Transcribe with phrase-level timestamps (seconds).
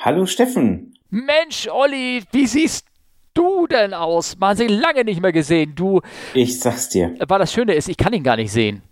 [0.00, 0.94] Hallo Steffen.
[1.10, 2.86] Mensch, Olli, wie siehst
[3.34, 4.38] du denn aus?
[4.38, 5.74] Man hat ihn lange nicht mehr gesehen.
[5.74, 6.00] Du.
[6.34, 7.16] Ich sag's dir.
[7.26, 8.82] War das Schöne ist, ich kann ihn gar nicht sehen.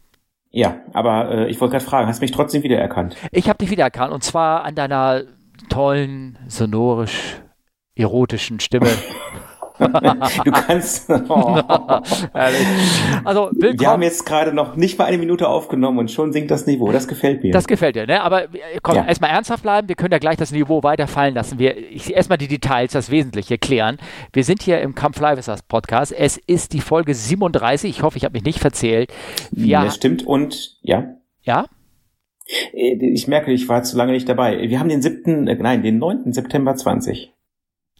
[0.50, 3.16] Ja, aber äh, ich wollte gerade fragen, hast du mich trotzdem wiedererkannt?
[3.30, 5.22] Ich habe dich wiedererkannt und zwar an deiner
[5.68, 7.40] tollen, sonorisch
[7.94, 8.88] erotischen Stimme.
[10.44, 11.10] du kannst.
[11.28, 11.60] Oh.
[12.32, 13.80] also, willkommen.
[13.80, 16.92] Wir haben jetzt gerade noch nicht mal eine Minute aufgenommen und schon sinkt das Niveau.
[16.92, 17.52] Das gefällt mir.
[17.52, 18.22] Das gefällt dir, ne?
[18.22, 19.04] Aber äh, komm, ja.
[19.04, 19.88] erstmal ernsthaft bleiben.
[19.88, 21.58] Wir können ja gleich das Niveau weiterfallen lassen.
[21.58, 21.76] Wir
[22.10, 23.98] erstmal die Details, das Wesentliche klären.
[24.32, 26.12] Wir sind hier im Kampf Live Podcast.
[26.12, 27.90] Es ist die Folge 37.
[27.90, 29.12] Ich hoffe, ich habe mich nicht verzählt.
[29.50, 31.16] Wir das stimmt und ja.
[31.42, 31.66] Ja?
[32.72, 34.68] Äh, ich merke, ich war zu lange nicht dabei.
[34.68, 37.32] Wir haben den siebten, äh, nein, den neunten September 20.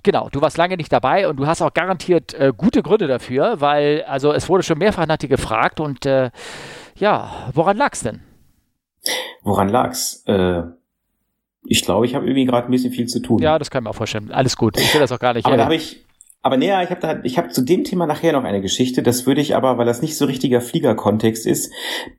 [0.02, 3.60] Genau, du warst lange nicht dabei und du hast auch garantiert äh, gute Gründe dafür,
[3.60, 6.30] weil, also es wurde schon mehrfach nach dir gefragt und äh,
[6.96, 8.20] ja, woran lag's denn?
[9.42, 10.22] Woran lag's?
[10.26, 10.62] Äh,
[11.64, 13.42] ich glaube, ich habe irgendwie gerade ein bisschen viel zu tun.
[13.42, 14.30] Ja, das kann ich mir auch vorstellen.
[14.30, 15.46] Alles gut, ich will das auch gar nicht.
[15.46, 16.04] Aber äh, da habe ich,
[16.42, 19.02] aber näher, ich habe da, ich habe zu dem Thema nachher noch eine Geschichte.
[19.02, 21.72] Das würde ich aber, weil das nicht so richtiger Fliegerkontext ist,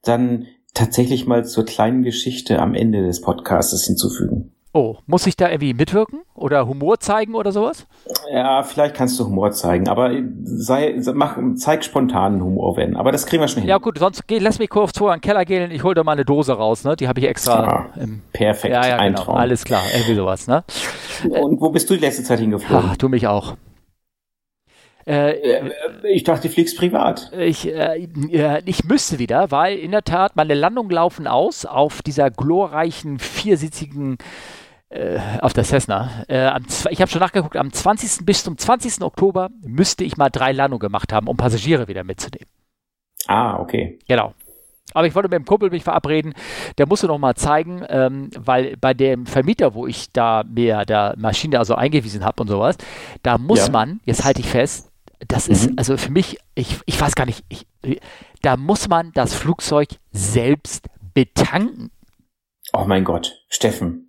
[0.03, 4.53] dann tatsächlich mal zur kleinen Geschichte am Ende des Podcasts hinzufügen.
[4.77, 7.87] Oh, muss ich da irgendwie mitwirken oder Humor zeigen oder sowas?
[8.31, 10.11] Ja, vielleicht kannst du Humor zeigen, aber
[10.43, 12.95] sei, mach, zeig spontanen Humor, wenn.
[12.95, 13.69] Aber das kriegen wir schon hin.
[13.69, 15.71] Ja gut, sonst geh, lass mich kurz vor in den Keller gehen.
[15.71, 16.95] Ich hole da mal eine Dose raus, ne?
[16.95, 17.87] Die habe ich extra.
[17.95, 19.31] Ah, im, perfekt, ja, ja, genau.
[19.31, 20.63] Alles klar, irgendwie sowas, ne?
[21.27, 22.89] Und wo bist du die letzte Zeit hingeflogen?
[22.91, 23.55] Ach, du mich auch.
[25.07, 25.71] Äh, äh,
[26.03, 27.31] ich dachte, du fliegst privat.
[27.39, 28.07] Ich, äh,
[28.65, 34.17] ich müsste wieder, weil in der Tat meine Landungen laufen aus auf dieser glorreichen viersitzigen
[34.89, 36.23] äh, auf der Cessna.
[36.27, 38.25] Äh, am, ich habe schon nachgeguckt, am 20.
[38.25, 39.01] bis zum 20.
[39.01, 42.49] Oktober müsste ich mal drei Landungen gemacht haben, um Passagiere wieder mitzunehmen.
[43.27, 43.99] Ah, okay.
[44.07, 44.33] Genau.
[44.93, 46.33] Aber ich wollte mit dem Kumpel mich verabreden,
[46.77, 51.13] der musste noch mal zeigen, ähm, weil bei dem Vermieter, wo ich da mir der
[51.17, 52.77] Maschine also eingewiesen habe und sowas,
[53.21, 53.71] da muss ja.
[53.71, 54.89] man, jetzt halte ich fest,
[55.27, 55.77] das ist, mhm.
[55.77, 57.67] also für mich, ich, ich weiß gar nicht, ich,
[58.41, 61.91] da muss man das Flugzeug selbst betanken.
[62.73, 64.06] Oh mein Gott, Steffen,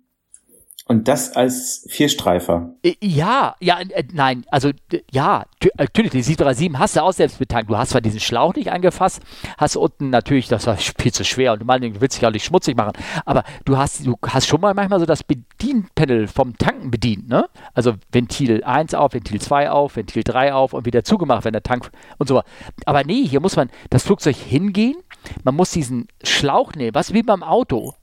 [0.89, 2.71] und das als Vierstreifer?
[2.81, 4.71] Äh, ja, ja, äh, nein, also
[5.11, 5.45] ja,
[5.77, 7.69] natürlich, die 737 hast du auch selbst betankt.
[7.69, 9.21] Du hast zwar diesen Schlauch nicht angefasst,
[9.59, 12.75] hast unten natürlich, das war viel zu schwer und du willst dich auch nicht schmutzig
[12.75, 17.29] machen, aber du hast, du hast schon mal manchmal so das Bedienpanel vom Tanken bedient,
[17.29, 17.45] ne?
[17.75, 21.63] Also Ventil 1 auf, Ventil 2 auf, Ventil 3 auf und wieder zugemacht, wenn der
[21.63, 22.41] Tank und so.
[22.85, 24.97] Aber nee, hier muss man das Flugzeug hingehen,
[25.43, 27.93] man muss diesen Schlauch nehmen, was wie beim Auto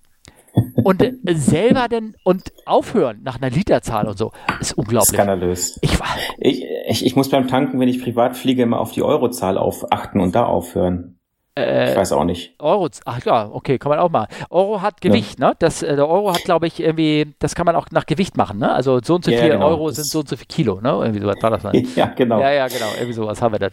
[0.85, 5.15] und äh, selber denn und aufhören nach einer Literzahl und so ist unglaublich.
[5.15, 5.79] Skandalös.
[5.83, 5.99] Ich,
[6.39, 9.93] ich, ich, ich muss beim Tanken, wenn ich privat fliege, immer auf die Eurozahl auf
[9.93, 11.17] achten und da aufhören.
[11.59, 12.55] Äh, ich weiß auch nicht.
[12.59, 14.29] Euro, ach ja, okay, kann man auch mal.
[14.51, 15.49] Euro hat Gewicht, ja.
[15.49, 15.55] ne?
[15.59, 18.59] Das, äh, der Euro hat, glaube ich, irgendwie, das kann man auch nach Gewicht machen,
[18.59, 18.71] ne?
[18.73, 19.69] Also so und so ja, viel genau.
[19.69, 20.91] Euro sind so und so viel Kilo, ne?
[20.91, 21.75] Irgendwie sowas war das dann.
[21.97, 22.41] Ja, genau.
[22.41, 23.73] Ja, ja, genau, irgendwie sowas haben wir das.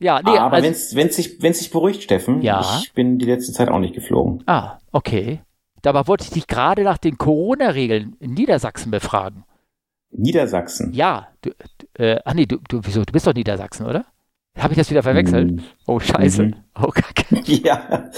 [0.00, 2.60] Ja, nee, ah, aber also, wenn es sich, wenn's sich beruhigt, Steffen, ja.
[2.82, 4.42] ich bin die letzte Zeit auch nicht geflogen.
[4.46, 5.40] Ah, okay.
[5.82, 9.44] Dabei wollte ich dich gerade nach den Corona-Regeln in Niedersachsen befragen.
[10.12, 10.92] Niedersachsen?
[10.92, 11.28] Ja.
[11.42, 11.50] Du,
[11.94, 14.06] äh, ach nee, du, du, wieso, du bist doch Niedersachsen, oder?
[14.58, 15.50] Habe ich das wieder verwechselt?
[15.50, 15.62] Mhm.
[15.86, 16.42] Oh, scheiße.
[16.44, 16.54] Mhm.
[16.80, 17.22] Oh, kacke.
[17.46, 18.10] Ja.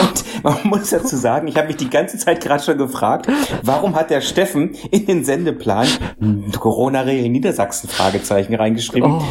[0.00, 3.26] Und man muss dazu sagen, ich habe mich die ganze Zeit gerade schon gefragt,
[3.62, 5.88] warum hat der Steffen in den Sendeplan
[6.52, 9.10] Corona-Regeln Niedersachsen Fragezeichen reingeschrieben?
[9.10, 9.24] Oh,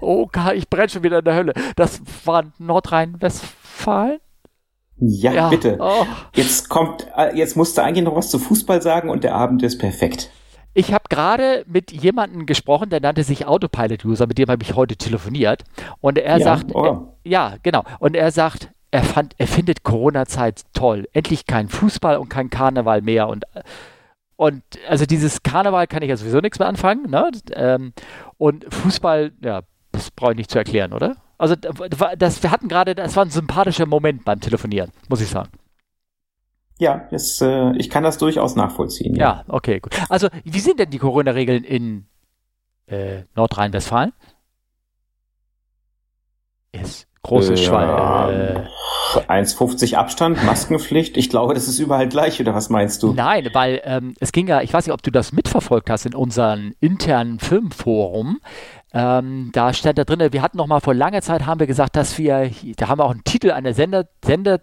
[0.00, 1.54] oh, ich brenne schon wieder in der Hölle.
[1.76, 4.18] Das war Nordrhein-Westfalen?
[5.04, 5.48] Ja, ja.
[5.48, 5.78] bitte.
[5.80, 6.06] Oh.
[6.34, 9.62] Jetzt kommt, äh, jetzt musst du eigentlich noch was zu Fußball sagen und der Abend
[9.64, 10.30] ist perfekt.
[10.74, 14.96] Ich habe gerade mit jemandem gesprochen, der nannte sich Autopilot-User, mit dem habe ich heute
[14.96, 15.64] telefoniert.
[16.00, 17.10] Und er ja, sagt, oh.
[17.24, 17.82] äh, ja, genau.
[17.98, 21.08] Und er sagt, er fand, er findet Corona-Zeit toll.
[21.12, 23.28] Endlich kein Fußball und kein Karneval mehr.
[23.28, 23.44] Und,
[24.36, 27.10] und also dieses Karneval kann ich ja sowieso nichts mehr anfangen.
[27.10, 27.32] Ne?
[27.54, 27.92] Ähm,
[28.38, 31.16] und Fußball, ja, das brauche ich nicht zu erklären, oder?
[31.42, 35.50] Also das, wir hatten gerade, das war ein sympathischer Moment beim Telefonieren, muss ich sagen.
[36.78, 39.16] Ja, das, äh, ich kann das durchaus nachvollziehen.
[39.16, 39.22] Ja.
[39.22, 39.92] ja, okay, gut.
[40.08, 42.06] Also, wie sind denn die Corona-Regeln in
[42.86, 44.12] äh, Nordrhein-Westfalen?
[46.70, 47.88] Ist großes äh, Schwein.
[47.88, 48.68] Äh,
[49.28, 51.16] 1,50 Abstand, Maskenpflicht.
[51.16, 53.12] Ich glaube, das ist überall gleich, oder was meinst du?
[53.12, 56.14] Nein, weil ähm, es ging ja, ich weiß nicht, ob du das mitverfolgt hast in
[56.14, 58.40] unserem internen Filmforum.
[58.94, 61.96] Ähm, da stand da drin, wir hatten noch mal vor langer Zeit, haben wir gesagt,
[61.96, 64.60] dass wir, da haben wir auch einen Titel, einen Sender, Sender,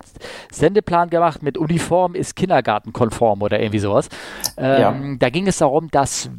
[0.52, 4.10] Sendeplan gemacht mit Uniform ist kindergartenkonform oder irgendwie sowas.
[4.58, 5.16] Ähm, ja.
[5.18, 6.30] Da ging es darum, dass,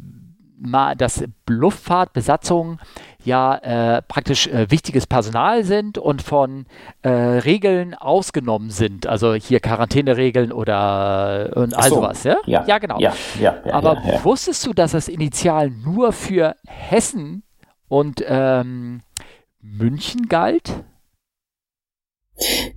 [0.97, 2.79] dass Luftfahrtbesatzungen
[3.23, 6.65] ja äh, praktisch äh, wichtiges Personal sind und von
[7.01, 9.05] äh, Regeln ausgenommen sind.
[9.05, 11.95] Also hier Quarantäneregeln oder und all so.
[11.95, 12.23] sowas.
[12.23, 12.37] Ja?
[12.45, 12.99] Ja, ja genau.
[12.99, 17.43] Ja, ja, Aber wusstest du, dass das Initial nur für Hessen
[17.91, 19.01] und ähm,
[19.59, 20.85] München galt?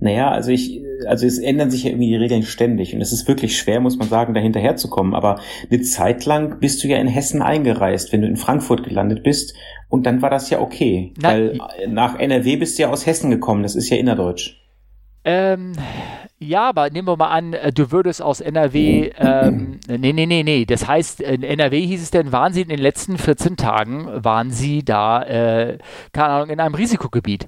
[0.01, 3.25] Naja, also ich, also es ändern sich ja irgendwie die Regeln ständig und es ist
[3.27, 5.15] wirklich schwer, muss man sagen, da hinterherzukommen.
[5.15, 5.39] Aber
[5.71, 9.55] eine Zeit lang bist du ja in Hessen eingereist, wenn du in Frankfurt gelandet bist
[9.87, 13.31] und dann war das ja okay, Na, weil nach NRW bist du ja aus Hessen
[13.31, 14.61] gekommen, das ist ja innerdeutsch.
[15.23, 15.71] Ähm,
[16.39, 20.43] ja, aber nehmen wir mal an, äh, du würdest aus NRW, ähm, nee, nee, nee,
[20.43, 24.07] nee, das heißt, in NRW hieß es denn, waren sie in den letzten 14 Tagen,
[24.23, 25.77] waren sie da, äh,
[26.11, 27.47] keine Ahnung, in einem Risikogebiet.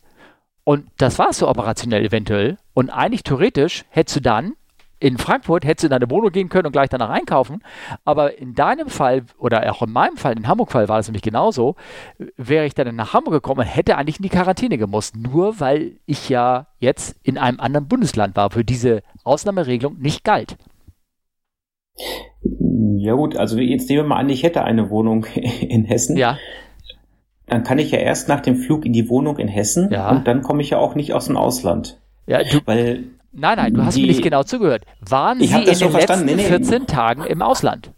[0.64, 2.58] Und das war es so operationell eventuell.
[2.74, 4.54] Und eigentlich theoretisch hättest du dann
[5.00, 7.62] in Frankfurt hättest du in deine Wohnung gehen können und gleich danach einkaufen.
[8.06, 11.76] Aber in deinem Fall oder auch in meinem Fall, in Hamburg-Fall war das nämlich genauso,
[12.36, 15.16] wäre ich dann nach Hamburg gekommen und hätte eigentlich in die Quarantäne gemusst.
[15.16, 20.58] Nur weil ich ja jetzt in einem anderen Bundesland war, für diese Ausnahmeregelung nicht galt.
[22.98, 25.26] Ja gut, also jetzt nehmen wir mal an, ich hätte eine Wohnung
[25.62, 26.18] in Hessen.
[26.18, 26.38] Ja
[27.48, 30.12] dann kann ich ja erst nach dem Flug in die Wohnung in Hessen ja.
[30.12, 31.98] und dann komme ich ja auch nicht aus dem Ausland.
[32.28, 33.06] Ja, du, Weil
[33.38, 34.84] nein, nein, du hast die, mir nicht genau zugehört.
[35.02, 36.44] Waren Sie in den letzten nee, nee.
[36.44, 37.92] 14 Tagen im Ausland?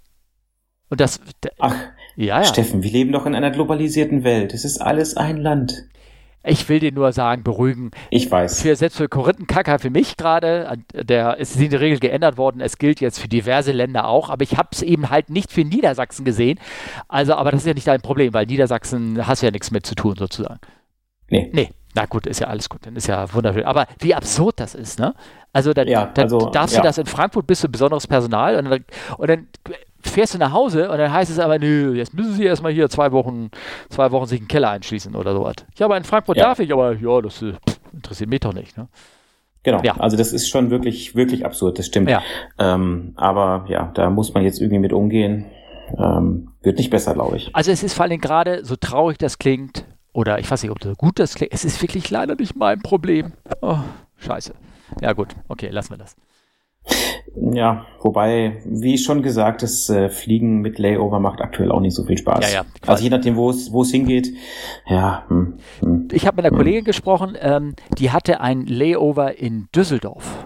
[0.89, 1.19] Und das.
[1.59, 1.75] Ach,
[2.15, 2.43] ja, ja.
[2.43, 4.53] Steffen, wir leben doch in einer globalisierten Welt.
[4.53, 5.85] Es ist alles ein Land.
[6.43, 7.91] Ich will dir nur sagen, beruhigen.
[8.09, 8.61] Ich weiß.
[8.61, 12.61] Für, selbst für Korinthenkacker, für mich gerade, der ist in der Regel geändert worden.
[12.61, 15.65] Es gilt jetzt für diverse Länder auch, aber ich habe es eben halt nicht für
[15.65, 16.59] Niedersachsen gesehen.
[17.09, 19.95] Also, aber das ist ja nicht dein Problem, weil Niedersachsen hast ja nichts mit zu
[19.95, 20.59] tun, sozusagen.
[21.29, 21.49] Nee.
[21.53, 21.69] Nee.
[21.95, 23.65] Na gut, ist ja alles gut, dann ist ja wunderschön.
[23.65, 25.15] Aber wie absurd das ist, ne?
[25.51, 26.81] Also dann, ja, dann also, darfst ja.
[26.81, 28.85] du das in Frankfurt bist du besonderes Personal und dann,
[29.17, 29.47] und dann
[30.01, 32.89] fährst du nach Hause und dann heißt es aber, nö, jetzt müssen sie erstmal hier
[32.89, 33.49] zwei Wochen,
[33.89, 35.55] zwei Wochen sich einen Keller einschließen oder sowas.
[35.77, 36.45] Ja, aber in Frankfurt ja.
[36.45, 37.53] darf ich, aber ja, das äh,
[37.91, 38.77] interessiert mich doch nicht.
[38.77, 38.87] Ne?
[39.63, 39.97] Genau, ja.
[39.97, 42.09] also das ist schon wirklich, wirklich absurd, das stimmt.
[42.09, 42.21] Ja.
[42.57, 45.45] Ähm, aber ja, da muss man jetzt irgendwie mit umgehen.
[45.97, 47.53] Ähm, wird nicht besser, glaube ich.
[47.55, 50.79] Also es ist vor allem gerade, so traurig das klingt, oder ich weiß nicht, ob
[50.79, 53.33] das gut das klingt, es ist wirklich leider nicht mein Problem.
[53.61, 53.79] Oh,
[54.17, 54.53] scheiße.
[55.01, 56.15] Ja gut, okay, lassen wir das.
[57.35, 62.03] Ja, wobei, wie schon gesagt, das äh, Fliegen mit Layover macht aktuell auch nicht so
[62.03, 62.51] viel Spaß.
[62.51, 64.33] Ja, ja, also je nachdem, wo es hingeht.
[64.87, 65.25] Ja.
[65.27, 66.57] Hm, hm, ich habe mit einer hm.
[66.57, 70.38] Kollegin gesprochen, ähm, die hatte ein Layover in Düsseldorf.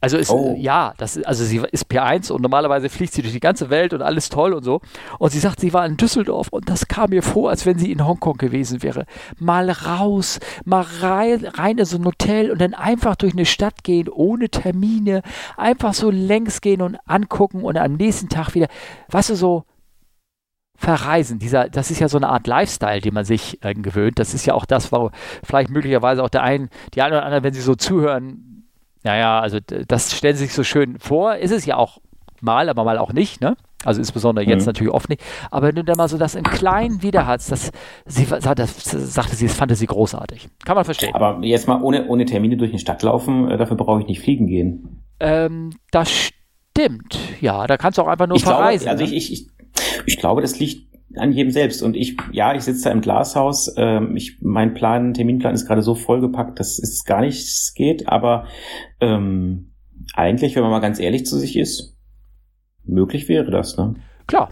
[0.00, 0.54] Also ist, oh.
[0.56, 4.02] ja, das, also sie ist P1 und normalerweise fliegt sie durch die ganze Welt und
[4.02, 4.80] alles toll und so.
[5.18, 7.90] Und sie sagt, sie war in Düsseldorf und das kam mir vor, als wenn sie
[7.90, 9.06] in Hongkong gewesen wäre.
[9.38, 13.82] Mal raus, mal rein, rein in so ein Hotel und dann einfach durch eine Stadt
[13.82, 15.22] gehen, ohne Termine,
[15.56, 18.68] einfach so längs gehen und angucken und am nächsten Tag wieder,
[19.08, 19.64] weißt du, so
[20.78, 21.40] verreisen.
[21.40, 24.20] Dieser, das ist ja so eine Art Lifestyle, den man sich äh, gewöhnt.
[24.20, 25.10] Das ist ja auch das, wo
[25.42, 28.47] vielleicht möglicherweise auch der ein, die eine oder andere, wenn sie so zuhören,
[29.08, 31.98] naja, also das stellen sie sich so schön vor, ist es ja auch
[32.42, 33.56] mal, aber mal auch nicht, ne?
[33.82, 34.66] Also insbesondere jetzt mhm.
[34.66, 35.22] natürlich oft nicht.
[35.50, 37.70] Aber wenn du dann mal so das im Kleinen wieder hast, das,
[38.04, 40.50] sie, das sagte sie, das fand sie großartig.
[40.62, 41.14] Kann man verstehen.
[41.14, 44.20] Aber jetzt mal ohne, ohne Termine durch die Stadt laufen, äh, dafür brauche ich nicht
[44.20, 45.04] fliegen gehen.
[45.20, 47.66] Ähm, das stimmt, ja.
[47.66, 48.84] Da kannst du auch einfach nur ich verreisen.
[48.84, 49.16] Glaube, also ne?
[49.16, 49.46] ich, ich,
[50.04, 51.82] ich glaube, das liegt an jedem selbst.
[51.82, 53.72] Und ich, ja, ich sitze da im Glashaus.
[53.76, 58.08] Ähm, ich, mein Plan, Terminplan ist gerade so vollgepackt, dass es gar nichts geht.
[58.08, 58.46] Aber
[59.00, 59.72] ähm,
[60.14, 61.96] eigentlich, wenn man mal ganz ehrlich zu sich ist,
[62.84, 63.76] möglich wäre das.
[63.76, 63.94] Ne?
[64.26, 64.50] Klar,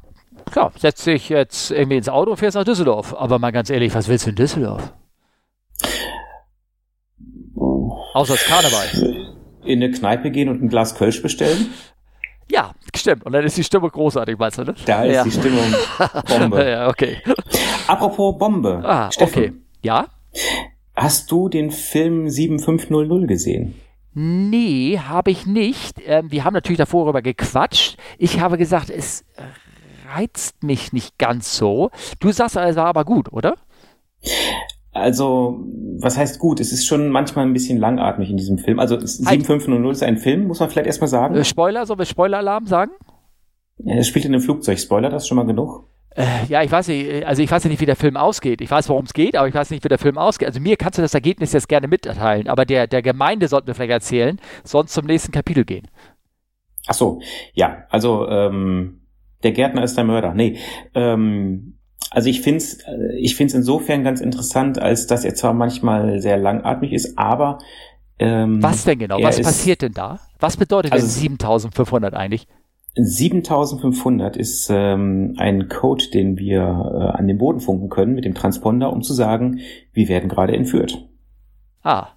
[0.51, 0.73] klar.
[0.79, 3.15] Setz dich jetzt irgendwie ins Auto und fährst nach Düsseldorf.
[3.15, 4.93] Aber mal ganz ehrlich, was willst du in Düsseldorf?
[7.55, 7.97] Oh.
[8.15, 9.37] Außer das Karneval.
[9.65, 11.67] In eine Kneipe gehen und ein Glas Kölsch bestellen?
[12.51, 13.25] Ja, stimmt.
[13.25, 14.75] Und dann ist die Stimmung großartig, meinst du, ne?
[14.87, 15.25] Da ist ja.
[15.25, 15.65] die Stimmung
[16.29, 16.65] Bombe.
[16.71, 17.19] ja, okay.
[17.87, 18.83] Apropos Bombe.
[18.85, 19.53] Ah, Steffen, okay.
[19.83, 20.07] Ja?
[20.95, 23.75] Hast du den Film 7500 gesehen?
[24.15, 26.01] Nee, habe ich nicht.
[26.07, 27.99] Ähm, wir haben natürlich davor darüber gequatscht.
[28.17, 29.25] Ich habe gesagt, es
[30.09, 31.91] reizt mich nicht ganz so.
[32.21, 33.57] Du sagst, es war aber gut, oder?
[34.97, 35.65] Also,
[36.01, 36.61] was heißt gut?
[36.61, 38.79] Es ist schon manchmal ein bisschen langatmig in diesem Film.
[38.79, 41.35] Also 7500 ist ein Film, muss man vielleicht erstmal sagen.
[41.35, 42.93] Äh, Spoiler, sollen wir Spoiler-Alarm sagen?
[43.85, 44.79] Es spielt in einem Flugzeug.
[44.79, 45.89] Spoiler, das ist schon mal genug?
[46.17, 48.63] Äh, ja, ich weiß nicht, also ich weiß ja nicht, wie der Film ausgeht.
[48.63, 50.49] Ich weiß, worum es geht, aber ich weiß nicht, wie der Film ausgeht.
[50.49, 53.75] Also mir kannst du das Ergebnis jetzt gerne mitteilen, aber der, der Gemeinde sollten wir
[53.75, 55.89] vielleicht erzählen, sonst zum nächsten Kapitel gehen.
[56.87, 57.21] Ach so,
[57.53, 59.03] ja, also ähm,
[59.43, 60.33] der Gärtner ist der Mörder.
[60.33, 60.59] Nee,
[60.95, 61.76] ähm,
[62.11, 66.21] also ich finde es äh, ich find's insofern ganz interessant, als dass er zwar manchmal
[66.21, 67.59] sehr langatmig ist, aber
[68.19, 69.19] ähm, Was denn genau?
[69.23, 70.21] Was passiert denn da?
[70.41, 72.47] Was bedeutet also, denn 7500 eigentlich?
[72.99, 78.35] 7500 ist ähm, ein Code, den wir äh, an den Boden funken können mit dem
[78.35, 79.61] Transponder, um zu sagen,
[79.93, 81.07] wir werden gerade entführt.
[81.83, 82.09] Ah.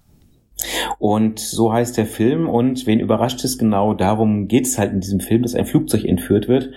[0.97, 5.01] Und so heißt der Film und wen überrascht es genau, darum geht es halt in
[5.01, 6.71] diesem Film, dass ein Flugzeug entführt wird.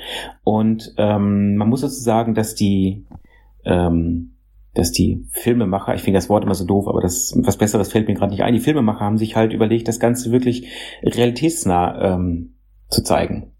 [0.45, 3.07] Und ähm, man muss dazu sagen, dass die
[3.65, 4.29] ähm,
[4.75, 8.09] dass die Filmemacher, ich finde das Wort immer so doof, aber das was Besseres fällt
[8.09, 8.55] mir gerade nicht ein.
[8.55, 10.69] Die Filmemacher haben sich halt überlegt, das Ganze wirklich
[11.05, 12.55] realitätsnah ähm,
[12.89, 13.53] zu zeigen.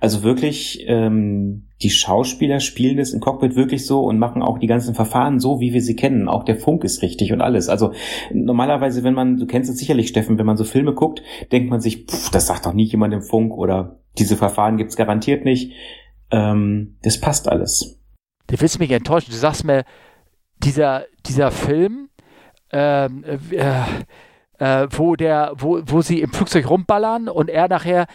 [0.00, 4.66] Also wirklich, ähm, die Schauspieler spielen das im Cockpit wirklich so und machen auch die
[4.66, 6.28] ganzen Verfahren so, wie wir sie kennen.
[6.28, 7.68] Auch der Funk ist richtig und alles.
[7.68, 7.92] Also
[8.32, 11.80] normalerweise, wenn man, du kennst es sicherlich, Steffen, wenn man so Filme guckt, denkt man
[11.80, 15.72] sich, pff, das sagt doch nie jemand im Funk oder diese Verfahren gibt's garantiert nicht.
[16.30, 18.00] Ähm, das passt alles.
[18.46, 19.30] Du willst mich enttäuschen.
[19.30, 19.84] Du sagst mir,
[20.62, 22.08] dieser, dieser Film,
[22.70, 23.82] ähm, äh,
[24.58, 28.06] äh, wo, der, wo, wo sie im Flugzeug rumballern und er nachher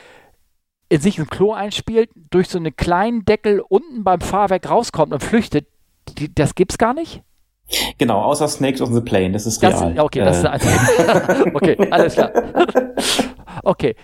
[0.98, 5.68] sich ein Klo einspielt, durch so einen kleinen Deckel unten beim Fahrwerk rauskommt und flüchtet,
[6.18, 7.22] die, das gibt's gar nicht?
[8.00, 9.94] Genau, außer Snakes on the Plane, das ist real.
[9.94, 10.56] Das, okay, das äh.
[10.56, 12.32] ist okay, alles klar.
[13.64, 13.96] okay.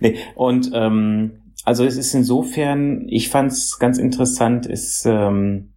[0.00, 5.74] Nee, und ähm, also es ist insofern, ich fand's ganz interessant, es, ähm,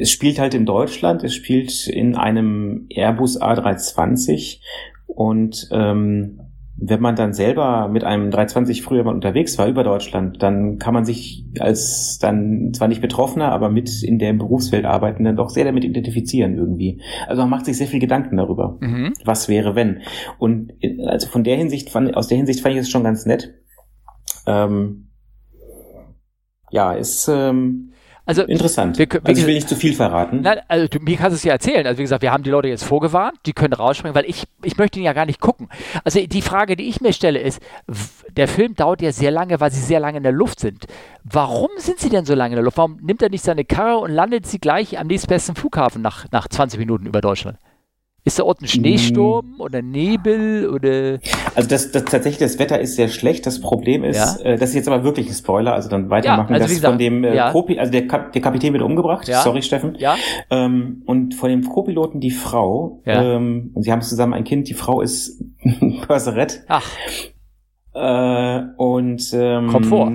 [0.00, 4.60] es spielt halt in Deutschland, es spielt in einem Airbus A320
[5.06, 6.40] und ähm,
[6.76, 10.92] wenn man dann selber mit einem 320 früher mal unterwegs war über Deutschland, dann kann
[10.92, 15.64] man sich als dann zwar nicht Betroffener, aber mit in der Berufswelt arbeitenden doch sehr
[15.64, 17.00] damit identifizieren irgendwie.
[17.28, 19.12] Also man macht sich sehr viel Gedanken darüber, mhm.
[19.24, 20.02] was wäre wenn.
[20.38, 20.72] Und
[21.06, 23.54] also von der Hinsicht, fand, aus der Hinsicht fand ich es schon ganz nett.
[24.46, 25.10] Ähm,
[26.70, 27.92] ja, ist ähm,
[28.26, 28.98] also interessant.
[28.98, 30.40] Wir, wir, also ich will nicht zu viel verraten.
[30.40, 31.86] Nein, also du, mir kannst du es ja erzählen.
[31.86, 34.78] Also wie gesagt, wir haben die Leute jetzt vorgewarnt, die können rausspringen, weil ich, ich
[34.78, 35.68] möchte ihn ja gar nicht gucken.
[36.04, 37.60] Also die Frage, die ich mir stelle, ist,
[38.30, 40.86] der Film dauert ja sehr lange, weil sie sehr lange in der Luft sind.
[41.22, 42.78] Warum sind sie denn so lange in der Luft?
[42.78, 46.48] Warum nimmt er nicht seine Karre und landet sie gleich am nächstbesten Flughafen nach, nach
[46.48, 47.58] 20 Minuten über Deutschland?
[48.26, 49.60] Ist da unten Schneesturm mm.
[49.60, 51.18] oder Nebel oder?
[51.54, 53.44] Also das, das tatsächlich das Wetter ist sehr schlecht.
[53.44, 54.52] Das Problem ist, ja?
[54.52, 55.74] äh, das ist jetzt aber wirklich ein Spoiler.
[55.74, 56.48] Also dann weitermachen.
[56.48, 57.52] Ja, also das gesagt, von dem äh, ja.
[57.52, 59.28] Co also der, Kap der Kapitän wird umgebracht.
[59.28, 59.42] Ja.
[59.42, 59.96] Sorry, Steffen.
[59.98, 60.16] Ja.
[60.48, 63.02] Ähm, und von dem Co-Piloten die Frau.
[63.04, 63.36] Ja.
[63.36, 64.70] Ähm, und sie haben zusammen ein Kind.
[64.70, 65.44] Die Frau ist
[66.06, 66.64] Pörserett.
[66.68, 66.90] Ach.
[67.92, 70.12] Äh, und ähm, kommt vor.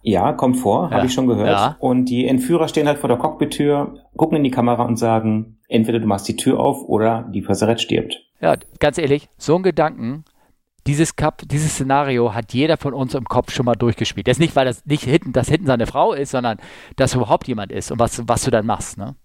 [0.00, 0.96] Ja, kommt vor, ja.
[0.98, 1.48] habe ich schon gehört.
[1.48, 1.76] Ja.
[1.80, 5.98] Und die Entführer stehen halt vor der Cockpit-Tür, gucken in die Kamera und sagen, entweder
[5.98, 8.22] du machst die Tür auf oder die Pösserett stirbt.
[8.40, 10.24] Ja, ganz ehrlich, so ein Gedanken,
[10.86, 14.28] dieses Cup, dieses Szenario hat jeder von uns im Kopf schon mal durchgespielt.
[14.28, 16.58] Das nicht, weil das nicht hinten, das hinten seine Frau ist, sondern
[16.96, 19.16] dass überhaupt jemand ist und was, was du dann machst, ne?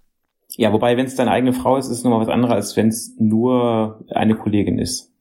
[0.57, 2.89] Ja, wobei, wenn es deine eigene Frau ist, ist es nochmal was anderes, als wenn
[2.89, 5.13] es nur eine Kollegin ist.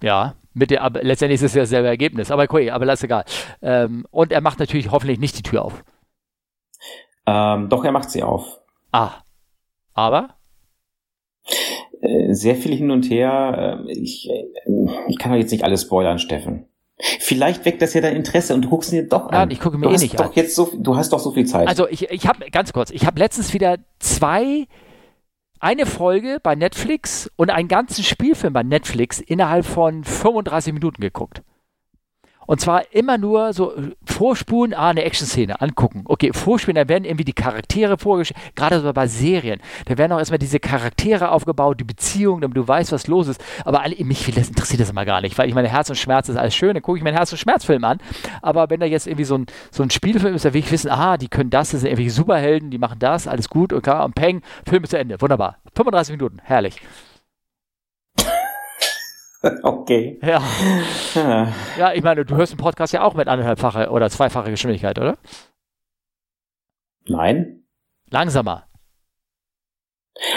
[0.00, 2.30] Ja, mit der, aber letztendlich ist es ja dasselbe Ergebnis.
[2.30, 3.24] Aber okay, aber lass egal.
[3.60, 5.84] Ähm, und er macht natürlich hoffentlich nicht die Tür auf.
[7.26, 8.60] Ähm, doch, er macht sie auf.
[8.92, 9.10] Ah.
[9.92, 10.36] Aber?
[12.00, 13.84] Äh, sehr viel hin und her.
[13.86, 14.44] Äh, ich, äh,
[15.08, 16.66] ich kann doch jetzt nicht alles spoilern, Steffen.
[17.18, 19.32] Vielleicht weckt das ja dein Interesse und du guckst ihn dir doch an.
[19.32, 20.32] Nein, ich gucke mir du eh nicht doch an.
[20.34, 21.66] Jetzt so, du hast doch so viel Zeit.
[21.66, 24.66] Also ich, ich habe, ganz kurz, ich habe letztens wieder zwei
[25.58, 31.42] eine Folge bei Netflix und einen ganzen Spielfilm bei Netflix innerhalb von 35 Minuten geguckt.
[32.46, 36.02] Und zwar immer nur so äh, vorspulen, ah, eine Action-Szene angucken.
[36.06, 39.60] Okay, vorspulen, da werden irgendwie die Charaktere vorgestellt, gerade so bei Serien.
[39.86, 43.42] Da werden auch erstmal diese Charaktere aufgebaut, die Beziehungen, damit du weißt, was los ist.
[43.64, 46.28] Aber alle, mich das interessiert das immer gar nicht, weil ich meine, Herz und Schmerz
[46.28, 47.98] ist alles schön, dann gucke ich mir einen Herz- und Schmerzfilm an.
[48.42, 50.90] Aber wenn da jetzt irgendwie so ein, so ein Spielfilm ist, da will ich wissen,
[50.90, 54.14] ah, die können das, das sind irgendwelche Superhelden, die machen das, alles gut, klar, und
[54.14, 55.20] Peng, Film ist zu Ende.
[55.20, 55.56] Wunderbar.
[55.74, 56.80] 35 Minuten, herrlich.
[59.62, 60.18] Okay.
[60.22, 60.42] Ja.
[61.76, 61.92] ja.
[61.92, 65.18] ich meine, du hörst einen Podcast ja auch mit anderthalbfacher oder zweifacher Geschwindigkeit, oder?
[67.06, 67.64] Nein.
[68.10, 68.66] Langsamer.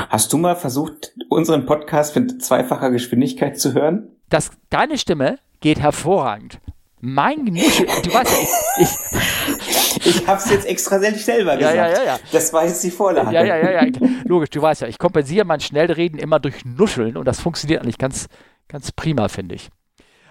[0.10, 4.18] Hast du mal versucht, unseren Podcast mit zweifacher Geschwindigkeit zu hören?
[4.30, 6.60] Das, deine Stimme geht hervorragend.
[7.00, 8.48] Mein Genuschel, du weißt ja,
[8.80, 11.76] ich, ich, ich hab's jetzt extra selber gesagt.
[11.76, 13.32] Ja, ja, ja, Das war jetzt die Vorlage.
[13.32, 13.92] Ja, ja, ja, ja.
[14.26, 18.00] Logisch, du weißt ja, ich kompensiere mein Schnellreden immer durch Nuscheln und das funktioniert eigentlich
[18.00, 18.28] ganz,
[18.68, 19.70] Ganz prima, finde ich.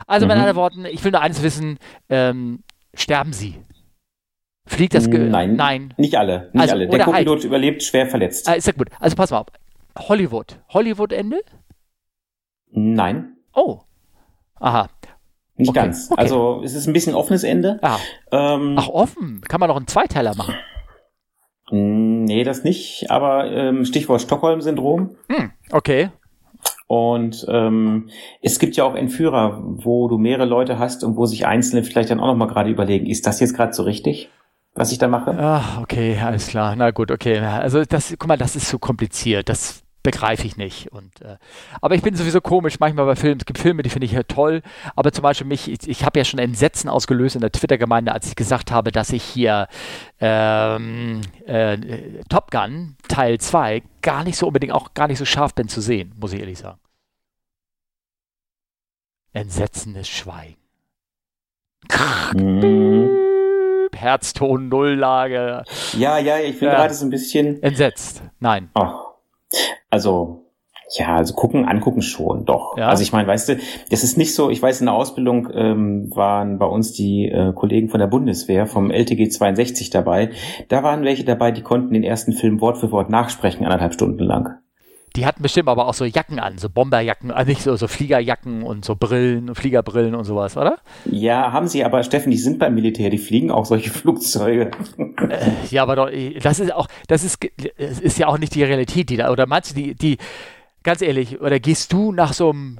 [0.06, 0.28] Also mhm.
[0.28, 1.78] mit anderen Worten, ich will nur eines wissen,
[2.08, 2.62] ähm,
[2.94, 3.60] sterben sie?
[4.66, 5.54] Fliegt das Ge Nein.
[5.56, 5.94] Nein.
[5.96, 6.50] Nicht alle.
[6.52, 6.88] Nicht also, alle.
[6.88, 7.44] Der Co-Pilot halt.
[7.44, 8.48] überlebt schwer verletzt.
[8.48, 8.88] Ah, ist ja gut.
[8.98, 9.46] Also pass mal auf.
[9.96, 10.58] Hollywood.
[10.70, 11.40] Hollywood-Ende?
[12.72, 13.36] Nein.
[13.54, 13.80] Oh.
[14.56, 14.88] Aha.
[15.56, 15.78] Nicht okay.
[15.78, 16.10] ganz.
[16.10, 16.20] Okay.
[16.20, 17.78] Also es ist ein bisschen offenes Ende.
[17.82, 17.98] Ah.
[18.32, 19.40] Ähm, Ach, offen.
[19.48, 20.54] Kann man noch einen Zweiteiler machen?
[21.70, 23.10] Nee, das nicht.
[23.10, 25.16] Aber ähm, Stichwort Stockholm-Syndrom.
[25.28, 26.10] Hm, okay.
[26.86, 28.10] Und ähm,
[28.42, 32.10] es gibt ja auch Entführer, wo du mehrere Leute hast und wo sich Einzelne vielleicht
[32.10, 34.30] dann auch noch mal gerade überlegen, ist das jetzt gerade so richtig,
[34.74, 35.36] was ich da mache?
[35.38, 36.76] Ah, okay, alles klar.
[36.76, 37.38] Na gut, okay.
[37.38, 39.48] Also das, guck mal, das ist so kompliziert.
[39.48, 40.92] Das begreife ich nicht.
[40.92, 41.36] Und, äh,
[41.80, 43.40] aber ich bin sowieso komisch manchmal bei Filmen.
[43.40, 44.62] Es gibt Filme, die finde ich ja toll.
[44.94, 48.28] Aber zum Beispiel mich, ich, ich habe ja schon Entsetzen ausgelöst in der Twitter-Gemeinde, als
[48.28, 49.66] ich gesagt habe, dass ich hier
[50.20, 51.76] ähm, äh,
[52.28, 55.80] Top Gun Teil 2 gar nicht so unbedingt auch gar nicht so scharf bin zu
[55.80, 56.78] sehen, muss ich ehrlich sagen.
[59.32, 60.56] Entsetzendes Schweigen.
[62.32, 63.10] Mhm.
[63.92, 65.64] Herzton, Nulllage.
[65.94, 66.76] Ja, ja, ich bin ja.
[66.76, 67.60] gerade so ein bisschen.
[67.60, 68.22] Entsetzt.
[68.38, 68.70] Nein.
[68.74, 69.15] Oh.
[69.90, 70.46] Also,
[70.94, 72.76] ja, also gucken, angucken schon, doch.
[72.76, 72.88] Ja.
[72.88, 73.56] Also ich meine, weißt du,
[73.90, 77.52] das ist nicht so, ich weiß, in der Ausbildung ähm, waren bei uns die äh,
[77.52, 80.30] Kollegen von der Bundeswehr vom LTG 62 dabei.
[80.68, 84.22] Da waren welche dabei, die konnten den ersten Film Wort für Wort nachsprechen, anderthalb Stunden
[84.22, 84.58] lang.
[85.16, 88.62] Die hatten bestimmt aber auch so Jacken an, so Bomberjacken, also nicht so, so Fliegerjacken
[88.62, 90.78] und so Brillen, Fliegerbrillen und sowas, oder?
[91.06, 94.70] Ja, haben sie, aber Steffen, die sind beim Militär, die fliegen auch solche Flugzeuge.
[94.98, 96.10] Äh, ja, aber doch,
[96.42, 97.42] das ist auch, das ist,
[97.76, 100.18] ist ja auch nicht die Realität, die da, oder meinst du, die, die,
[100.86, 102.78] ganz ehrlich, oder gehst du nach so einem,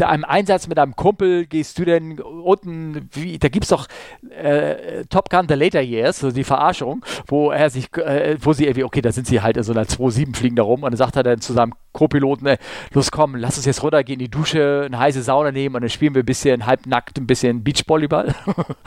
[0.00, 3.88] einem Einsatz mit einem Kumpel, gehst du denn unten, wie, da gibt es doch
[4.30, 8.66] äh, Top Gun The Later Years, so die Verarschung, wo er sich, äh, wo sie
[8.66, 10.96] irgendwie, okay, da sind sie halt in so einer 2-7 fliegen da rum und dann
[10.96, 12.58] sagt er dann zu seinem Co-Piloten, äh,
[12.92, 15.90] los komm, lass uns jetzt runtergehen in die Dusche, eine heiße Sauna nehmen und dann
[15.90, 18.36] spielen wir ein bisschen halbnackt, ein bisschen Beachvolleyball.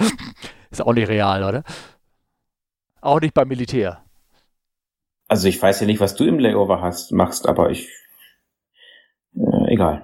[0.72, 1.64] Ist auch nicht real, oder?
[3.02, 4.02] Auch nicht beim Militär.
[5.28, 7.90] Also ich weiß ja nicht, was du im Layover hast, machst, aber ich
[9.36, 10.04] äh, egal.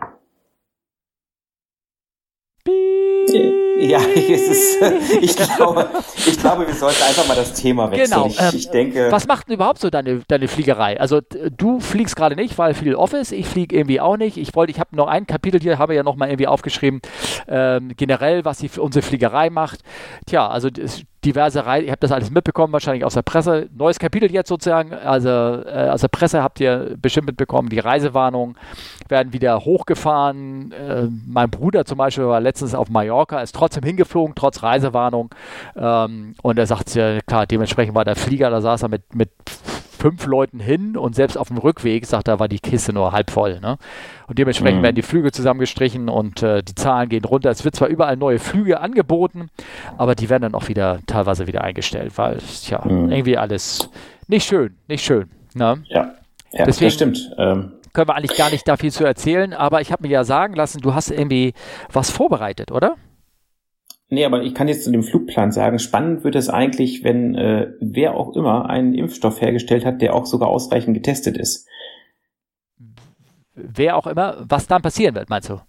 [3.82, 4.82] Ja, ist,
[5.22, 8.12] ich, glaube, ich glaube, wir sollten einfach mal das Thema wechseln.
[8.12, 8.28] Genau.
[8.28, 11.00] Ich, ähm, ich denke, was macht denn überhaupt so deine, deine Fliegerei?
[11.00, 11.22] Also
[11.58, 14.38] du fliegst gerade nicht, weil viel Office, ich fliege irgendwie auch nicht.
[14.38, 17.02] Ich wollte, ich habe noch ein Kapitel hier, habe ja noch mal irgendwie aufgeschrieben,
[17.48, 19.80] ähm, generell, was die, unsere Fliegerei macht.
[20.28, 20.70] Tja, also
[21.24, 23.70] diverse Reisen, ihr habt das alles mitbekommen, wahrscheinlich aus der Presse.
[23.76, 28.56] Neues Kapitel jetzt sozusagen, also äh, aus der Presse habt ihr bestimmt mitbekommen, die Reisewarnungen
[29.08, 30.72] werden wieder hochgefahren.
[30.72, 35.30] Äh, mein Bruder zum Beispiel war letztens auf Mallorca, ist trotzdem hingeflogen, trotz Reisewarnung.
[35.76, 39.30] Ähm, und er sagt ja, klar, dementsprechend war der Flieger, da saß er mit, mit
[40.02, 43.30] fünf Leuten hin und selbst auf dem Rückweg, sagt er, war die Kiste nur halb
[43.30, 43.60] voll.
[43.60, 43.78] Ne?
[44.28, 44.84] Und dementsprechend mhm.
[44.84, 47.52] werden die Flüge zusammengestrichen und äh, die Zahlen gehen runter.
[47.52, 49.50] Es wird zwar überall neue Flüge angeboten,
[49.98, 53.12] aber die werden dann auch wieder teilweise wieder eingestellt, weil ja mhm.
[53.12, 53.90] irgendwie alles
[54.28, 55.30] nicht schön, nicht schön.
[55.54, 55.84] Ne?
[55.88, 56.16] Ja.
[56.52, 57.36] ja, Deswegen, das stimmt.
[57.38, 60.24] Ähm können wir eigentlich gar nicht da viel zu erzählen, aber ich habe mir ja
[60.24, 61.54] sagen lassen, du hast irgendwie
[61.92, 62.96] was vorbereitet, oder?
[64.14, 67.72] Nee, aber ich kann jetzt zu dem Flugplan sagen, spannend wird es eigentlich, wenn äh,
[67.80, 71.66] wer auch immer einen Impfstoff hergestellt hat, der auch sogar ausreichend getestet ist.
[73.56, 75.62] Wer auch immer, was dann passieren wird, meinst du?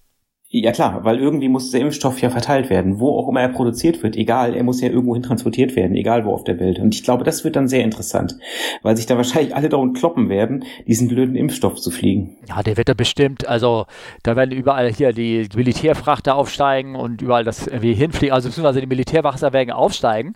[0.55, 4.03] Ja klar, weil irgendwie muss der Impfstoff ja verteilt werden, wo auch immer er produziert
[4.03, 6.79] wird, egal, er muss ja irgendwo hin transportiert werden, egal wo auf der Welt.
[6.79, 8.37] Und ich glaube, das wird dann sehr interessant,
[8.83, 12.37] weil sich da wahrscheinlich alle darum kloppen werden, diesen blöden Impfstoff zu fliegen.
[12.47, 13.87] Ja, der wird da bestimmt, also
[14.25, 18.87] da werden überall hier die Militärfrachter aufsteigen und überall das irgendwie hinfliegen, also beziehungsweise die
[18.87, 20.35] Militärwasser werden aufsteigen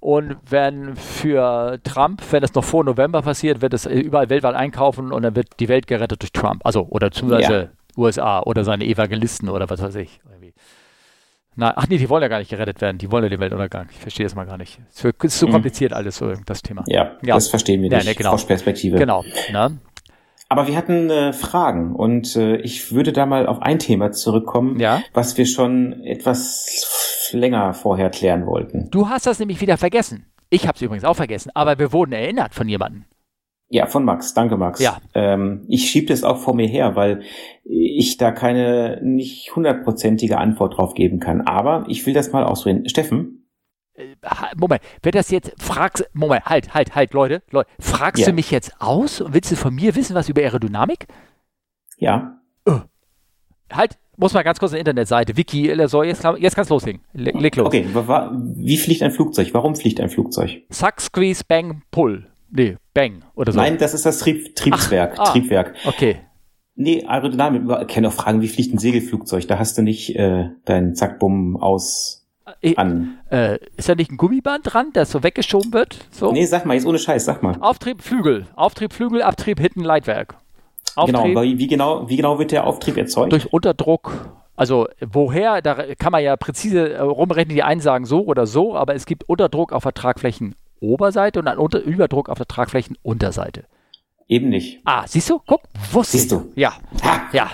[0.00, 5.12] und werden für Trump, wenn das noch vor November passiert, wird es überall weltweit einkaufen
[5.12, 6.62] und dann wird die Welt gerettet durch Trump.
[6.64, 10.20] Also, oder beziehungsweise ja USA oder seine Evangelisten oder was weiß ich.
[11.60, 12.98] Na, ach nee, die wollen ja gar nicht gerettet werden.
[12.98, 13.88] Die wollen ja den Weltuntergang.
[13.90, 14.78] Ich verstehe das mal gar nicht.
[14.94, 15.50] Es ist zu mhm.
[15.50, 16.84] kompliziert alles, so das Thema.
[16.86, 17.34] Ja, ja.
[17.34, 18.04] das verstehen wir nicht.
[18.04, 18.30] Ja, ne, genau.
[18.30, 18.96] Aus Perspektive.
[18.96, 19.24] Genau.
[19.50, 19.78] Ne?
[20.48, 24.78] Aber wir hatten äh, Fragen und äh, ich würde da mal auf ein Thema zurückkommen,
[24.78, 25.02] ja?
[25.12, 28.88] was wir schon etwas länger vorher klären wollten.
[28.90, 30.26] Du hast das nämlich wieder vergessen.
[30.50, 33.04] Ich habe es übrigens auch vergessen, aber wir wurden erinnert von jemandem.
[33.70, 34.32] Ja, von Max.
[34.32, 34.80] Danke, Max.
[34.80, 34.98] Ja.
[35.14, 37.22] Ähm, ich schiebe das auch vor mir her, weil
[37.64, 41.42] ich da keine nicht hundertprozentige Antwort drauf geben kann.
[41.42, 42.88] Aber ich will das mal ausreden.
[42.88, 43.38] Steffen?
[43.94, 44.14] Äh,
[44.56, 48.28] Moment, wird das jetzt, fragst, Moment, halt, halt, halt, Leute, Leute, fragst ja.
[48.28, 51.06] du mich jetzt aus und willst du von mir wissen, was über Aerodynamik?
[51.98, 52.40] Ja.
[52.64, 52.80] Oh.
[53.70, 57.02] Halt, muss mal ganz kurz eine Internetseite, Wiki, so, jetzt, jetzt kann's loslegen.
[57.12, 57.66] Leg los.
[57.66, 57.86] Okay,
[58.56, 59.52] wie fliegt ein Flugzeug?
[59.52, 60.62] Warum fliegt ein Flugzeug?
[60.70, 62.28] Suck, squeeze, bang, pull.
[62.50, 63.58] Nee, Bang oder so.
[63.58, 65.14] Nein, das ist das Trieb, Triebswerk.
[65.18, 65.74] Ach, ah, Triebwerk.
[65.84, 66.20] Okay.
[66.74, 69.48] Nee, Aerodynamik, ich kann auch fragen, wie fliegt ein Segelflugzeug?
[69.48, 72.26] Da hast du nicht äh, dein Zackbumm aus
[72.62, 73.18] äh, an.
[73.30, 76.06] Äh, ist da nicht ein Gummiband dran, das so weggeschoben wird?
[76.10, 76.32] So?
[76.32, 77.56] Nee, sag mal, jetzt ohne Scheiß, sag mal.
[77.60, 78.46] Auftrieb, Flügel.
[78.54, 80.36] Auftrieb, Flügel, Abtrieb, hinten, Leitwerk.
[80.94, 83.32] Auftrieb, genau, wie genau, wie genau wird der Auftrieb erzeugt?
[83.32, 84.30] Durch Unterdruck.
[84.56, 88.74] Also woher, da kann man ja präzise äh, rumrechnen, die einen sagen so oder so,
[88.74, 93.64] aber es gibt Unterdruck auf der Tragflächen Oberseite und ein Unter Überdruck auf der Tragflächenunterseite.
[94.26, 94.80] Eben nicht.
[94.84, 95.40] Ah, siehst du?
[95.46, 95.62] Guck,
[95.92, 96.52] wusste Siehst du?
[96.54, 96.74] Ja.
[97.02, 97.22] Ha!
[97.32, 97.50] Ja.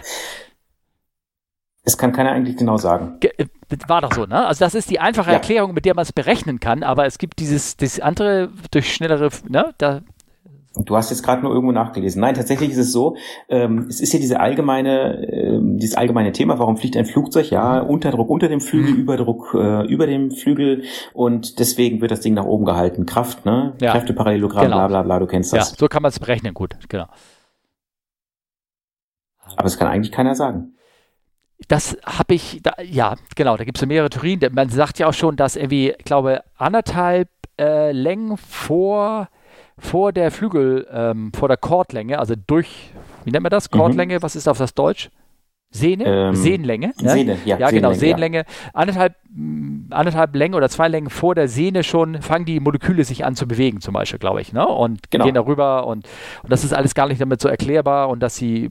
[1.84, 3.18] Es kann keiner eigentlich genau sagen.
[3.20, 3.46] Ge äh,
[3.86, 4.46] war doch so, ne?
[4.46, 5.34] Also das ist die einfache Ja.
[5.34, 9.28] Erklärung, mit der man es berechnen kann, aber es gibt dieses, das andere durch schnellere,
[9.48, 9.74] ne?
[9.78, 10.00] Da,
[10.76, 12.20] Du hast jetzt gerade nur irgendwo nachgelesen.
[12.20, 13.16] Nein, tatsächlich ist es so,
[13.48, 17.48] ähm, es ist ja diese allgemeine, ähm, dieses allgemeine Thema, warum fliegt ein Flugzeug?
[17.50, 19.00] Ja, Unterdruck unter dem Flügel, Mhm.
[19.00, 20.82] Überdruck äh, über dem Flügel
[21.12, 23.06] und deswegen wird das Ding nach oben gehalten.
[23.06, 23.74] Kraft, ne?
[23.80, 23.92] Ja.
[23.92, 24.76] Kräfteparallelogramm, Genau.
[24.76, 25.74] bla bla bla, du kennst ja, das.
[25.78, 27.06] so kann man es berechnen, gut, genau.
[29.56, 30.72] Aber es kann eigentlich keiner sagen.
[31.68, 34.40] Das habe ich, da, ja, genau, da gibt es so mehrere Theorien.
[34.52, 37.28] Man sagt ja auch schon, dass irgendwie, ich glaube, anderthalb
[37.60, 39.28] äh, Längen vor,
[39.78, 42.92] vor der Flügel, ähm, vor der Chordlänge, also durch,
[43.24, 43.70] wie nennt man das?
[43.70, 43.76] Mhm.
[43.76, 45.10] Chordlänge, was ist auf das Deutsch?
[45.70, 46.04] Sehne?
[46.06, 46.92] Ähm, Sehnenlänge?
[47.02, 47.10] ne?
[47.10, 47.58] Sehne, ja.
[47.58, 48.44] Ja, genau, Sehnenlänge, Sehnenlänge.
[48.74, 53.24] Anderthalb, mh, anderthalb Längen oder zwei Längen vor der Sehne schon fangen die Moleküle sich
[53.24, 54.52] an zu bewegen, zum Beispiel, glaube ich.
[54.52, 54.64] Ne?
[54.64, 55.24] Und Genau.
[55.24, 56.06] gehen darüber und,
[56.44, 58.70] und das ist alles gar nicht damit so erklärbar und dass die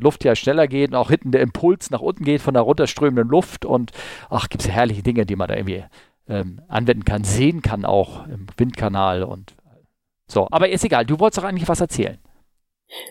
[0.00, 3.28] Luft ja schneller geht und auch hinten der Impuls nach unten geht von der runterströmenden
[3.28, 3.90] Luft und
[4.30, 5.82] ach, gibt es ja herrliche Dinge, die man da irgendwie
[6.28, 9.54] ähm, anwenden kann, sehen kann auch im Windkanal und
[10.28, 10.48] so.
[10.50, 12.18] Aber ist egal, du wolltest doch eigentlich was erzählen.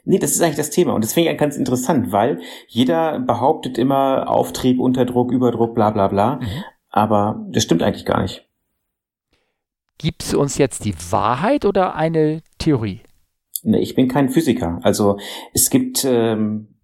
[0.04, 0.94] Nee, das ist eigentlich das Thema.
[0.94, 6.08] Und das finde ich ganz interessant, weil jeder behauptet immer Auftrieb, Unterdruck, Überdruck, bla bla
[6.08, 6.36] bla.
[6.38, 6.64] Mhm.
[6.90, 8.48] Aber das stimmt eigentlich gar nicht.
[9.98, 13.02] Gibt es uns jetzt die Wahrheit oder eine Theorie?
[13.64, 14.80] Nee, ich bin kein Physiker.
[14.84, 15.18] Also
[15.54, 16.75] es gibt ähm,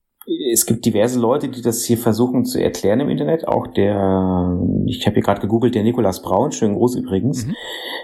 [0.54, 3.48] es gibt diverse Leute, die das hier versuchen zu erklären im Internet.
[3.48, 7.48] Auch der, ich habe hier gerade gegoogelt, der Nikolas Braun, schönen Gruß übrigens.
[7.48, 7.56] Mhm.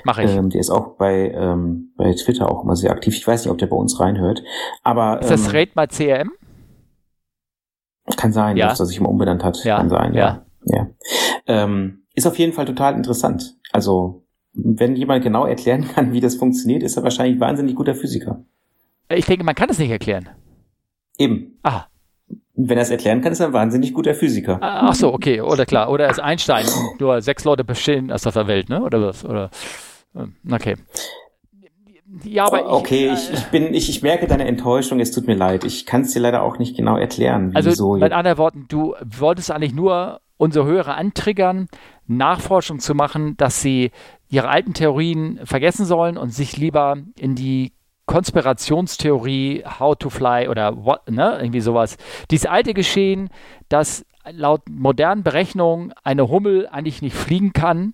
[0.03, 0.35] Mache ich.
[0.35, 3.15] Ähm, der ist auch bei ähm, bei Twitter auch immer sehr aktiv.
[3.15, 4.43] Ich weiß nicht, ob der bei uns reinhört.
[4.83, 6.31] Aber ist das ähm, Rate mal CRM?
[8.15, 8.69] kann sein, Ja.
[8.69, 9.63] dass er sich mal umbenannt hat.
[9.63, 10.45] Ja, Kann sein, ja.
[10.65, 10.75] ja.
[10.77, 10.87] ja.
[11.45, 13.57] Ähm, ist auf jeden Fall total interessant.
[13.71, 17.95] Also wenn jemand genau erklären kann, wie das funktioniert, ist er wahrscheinlich ein wahnsinnig guter
[17.95, 18.43] Physiker.
[19.09, 20.29] Ich denke, man kann es nicht erklären.
[21.17, 21.59] Eben.
[21.63, 21.85] Ah,
[22.59, 24.57] Wenn er es erklären kann, ist er ein wahnsinnig guter Physiker.
[24.61, 25.91] ach so, okay, oder klar.
[25.91, 26.65] Oder er ist Einstein.
[26.99, 28.81] Nur sechs Leute bestehen aus der Welt, ne?
[28.81, 29.23] Oder was?
[29.23, 29.51] Oder,
[30.15, 30.75] ähm, okay.
[32.23, 35.27] Ja, aber ich, okay, äh, ich, ich bin, ich, ich merke deine Enttäuschung, es tut
[35.27, 35.65] mir leid.
[35.65, 37.95] Ich kann es dir leider auch nicht genau erklären, Also wieso.
[37.97, 41.67] mit anderen Worten, du wolltest eigentlich nur unsere Hörer antriggern,
[42.07, 43.91] Nachforschung zu machen, dass sie
[44.29, 47.73] ihre alten Theorien vergessen sollen und sich lieber in die
[48.07, 51.97] Konspirationstheorie How to Fly oder what, ne, irgendwie sowas.
[52.31, 53.29] Dieses alte Geschehen,
[53.69, 57.93] dass laut modernen Berechnungen eine Hummel eigentlich nicht fliegen kann,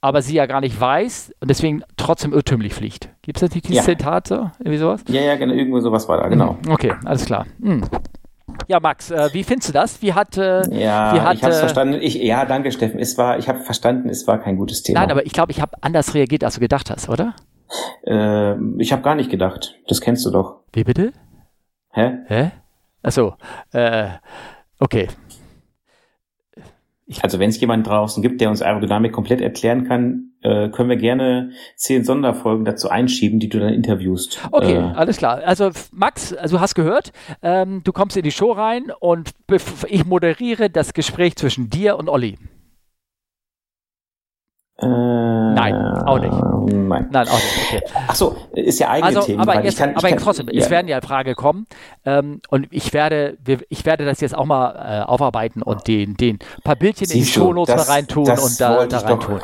[0.00, 3.08] aber sie ja gar nicht weiß und deswegen trotzdem irrtümlich fliegt.
[3.22, 3.82] Gibt es nicht dieses Ja.
[3.84, 4.50] Zitat so?
[4.58, 5.02] Irgendwie sowas?
[5.08, 6.56] ja, ja, genau, irgendwo sowas war da, genau.
[6.64, 7.46] Mhm, Okay, alles klar.
[7.62, 7.82] Hm.
[8.66, 10.00] Ja, Max, äh, wie findest du das?
[10.02, 11.98] Wie hat, äh, Ja, wie hat, ich habe äh, verstanden.
[12.00, 12.98] Ich, ja, danke, Steffen.
[12.98, 15.00] Es war, ich habe verstanden, es war kein gutes Thema.
[15.00, 17.34] Nein, aber ich glaube, ich habe anders reagiert, als du gedacht hast, oder?
[18.06, 19.74] Äh, ich habe gar nicht gedacht.
[19.88, 20.60] Das kennst du doch.
[20.72, 21.12] Wie bitte?
[21.90, 22.18] Hä?
[22.26, 22.50] Hä?
[23.02, 23.34] Achso,
[23.72, 24.08] äh,
[24.78, 25.08] okay.
[27.22, 30.96] Also wenn es jemanden draußen gibt, der uns Aerodynamik komplett erklären kann, äh, können wir
[30.96, 34.46] gerne zehn Sonderfolgen dazu einschieben, die du dann interviewst.
[34.52, 35.40] Okay, Äh, alles klar.
[35.44, 39.30] Also Max, also du hast gehört, ähm, du kommst in die Show rein und
[39.88, 42.36] ich moderiere das Gespräch zwischen dir und Olli.
[44.80, 46.32] Äh, Nein, auch nicht.
[46.72, 47.08] Nein.
[47.10, 47.66] Nein, auch nicht.
[47.68, 47.82] Okay.
[48.06, 49.40] Ach so, ist ja eigene Also, Themen.
[49.40, 50.60] aber jetzt, ich kann, ich aber kann, trotzdem, ja.
[50.62, 51.66] es werden ja Fragen kommen
[52.04, 53.38] ähm, und ich werde,
[53.68, 57.20] ich werde das jetzt auch mal äh, aufarbeiten und den, den paar Bildchen in die
[57.22, 59.40] Siehst Shownotes mal reintun das und da, da reintun.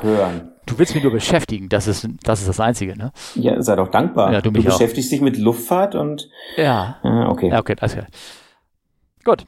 [0.66, 3.12] Du willst mich nur beschäftigen, das ist, das ist das Einzige, ne?
[3.34, 4.32] Ja, sei doch dankbar.
[4.32, 6.98] Ja, du du beschäftigst dich mit Luftfahrt und Ja.
[7.02, 7.48] äh, okay.
[7.50, 8.06] Ja, okay, alles klar.
[9.24, 9.44] Gut.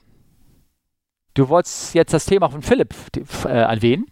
[1.35, 2.93] Du wolltest jetzt das Thema von Philipp
[3.45, 4.07] äh, erwähnen.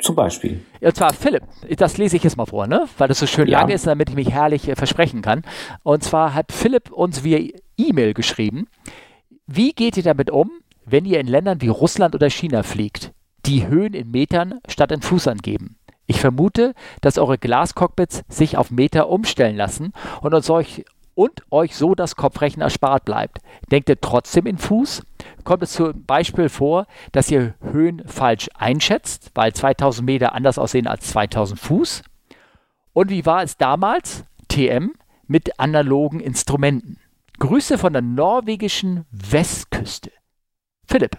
[0.00, 0.60] Zum Beispiel.
[0.80, 1.44] Und zwar Philipp,
[1.76, 2.86] das lese ich jetzt mal vor, ne?
[2.98, 3.60] weil das so schön Ja.
[3.60, 5.42] lang ist, damit ich mich herrlich äh, versprechen kann.
[5.82, 7.38] Und zwar hat Philipp uns via
[7.76, 8.66] E-Mail geschrieben,
[9.46, 10.50] wie geht ihr damit um,
[10.84, 13.12] wenn ihr in Ländern wie Russland oder China fliegt,
[13.46, 15.76] die Höhen in Metern statt in Fuß angeben?
[16.06, 21.76] Ich vermute, dass eure Glascockpits sich auf Meter umstellen lassen und uns euch, und euch
[21.76, 23.38] so das Kopfrechnen erspart bleibt.
[23.70, 25.02] Denkt ihr trotzdem in Fuß?
[25.44, 30.86] Kommt es zum Beispiel vor, dass ihr Höhen falsch einschätzt, weil 2000 Meter anders aussehen
[30.86, 32.02] als 2000 Fuß?
[32.92, 34.92] Und wie war es damals, TM,
[35.26, 36.98] mit analogen Instrumenten?
[37.38, 40.12] Grüße von der norwegischen Westküste.
[40.86, 41.18] Philipp.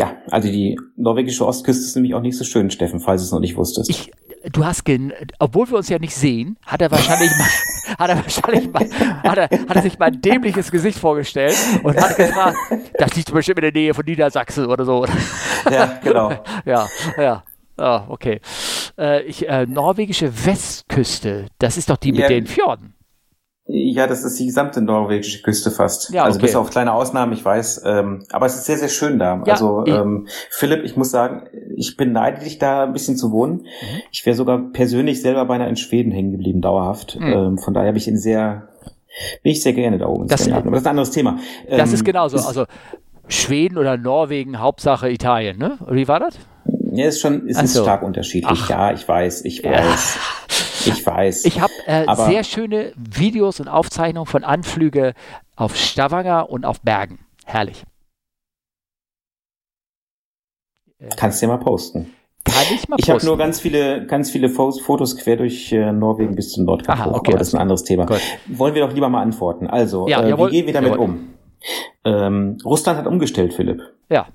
[0.00, 3.32] Ja, also die norwegische Ostküste ist nämlich auch nicht so schön, Steffen, falls du es
[3.32, 3.90] noch nicht wusstest.
[3.90, 4.10] Ich,
[4.50, 8.16] du hast, gen obwohl wir uns ja nicht sehen, hat er wahrscheinlich mal, hat er
[8.16, 8.88] wahrscheinlich mal,
[9.22, 12.56] hat er, hat er sich mal ein dämliches Gesicht vorgestellt und hat gefragt,
[12.96, 15.04] das liegt bestimmt in der Nähe von Niedersachsen oder so.
[15.70, 16.30] ja, genau.
[16.64, 17.42] ja, ja.
[17.76, 18.40] Ah, okay.
[18.98, 22.28] Äh, ich, äh, norwegische Westküste, das ist doch die mit Ja.
[22.28, 22.94] den Fjorden.
[23.72, 26.10] Ja, das ist die gesamte norwegische Küste fast.
[26.10, 26.46] Ja, also okay.
[26.46, 27.82] bis auf kleine Ausnahmen, ich weiß.
[27.84, 29.42] Ähm, aber es ist sehr, sehr schön da.
[29.46, 31.44] Ja, also ähm, Philipp, ich muss sagen,
[31.76, 33.58] ich beneide dich da ein bisschen zu wohnen.
[33.62, 34.02] Mhm.
[34.10, 37.18] Ich wäre sogar persönlich selber beinahe in Schweden hängen geblieben, dauerhaft.
[37.20, 37.32] Mhm.
[37.32, 38.68] Ähm, von daher habe ich ihn sehr,
[39.44, 40.26] bin ich sehr gerne da oben.
[40.26, 41.38] Das, aber das ist ein anderes Thema.
[41.68, 42.38] Das ist ähm, genauso.
[42.38, 42.64] Also
[43.28, 45.78] Schweden oder Norwegen, Hauptsache Italien, ne?
[45.88, 46.36] Wie war das?
[46.92, 47.82] Ja, ist schon, ist, so.
[47.82, 48.60] stark unterschiedlich.
[48.64, 48.68] Ach.
[48.68, 50.14] Ja, ich weiß, ich weiß.
[50.16, 50.20] Ja.
[50.86, 51.44] Ich weiß.
[51.44, 55.14] Ich habe äh, sehr schöne Videos und Aufzeichnungen von Anflüge
[55.56, 57.18] auf Stavanger und auf Bergen.
[57.44, 57.84] Herrlich.
[61.16, 62.12] Kannst du ja mal posten.
[62.44, 66.34] Kann ich mal Ich habe nur ganz viele, ganz viele Fotos quer durch äh, Norwegen
[66.34, 66.98] bis zum Nordkap.
[66.98, 68.06] Aha, okay, das ist ein anderes Thema.
[68.06, 68.20] Gut.
[68.46, 69.66] Wollen wir doch lieber mal antworten.
[69.66, 71.04] Also, ja, äh, wie gehen wir damit jawohl.
[71.04, 71.34] um?
[72.04, 73.82] Ähm, Russland hat umgestellt, Philipp.
[74.08, 74.28] Ja.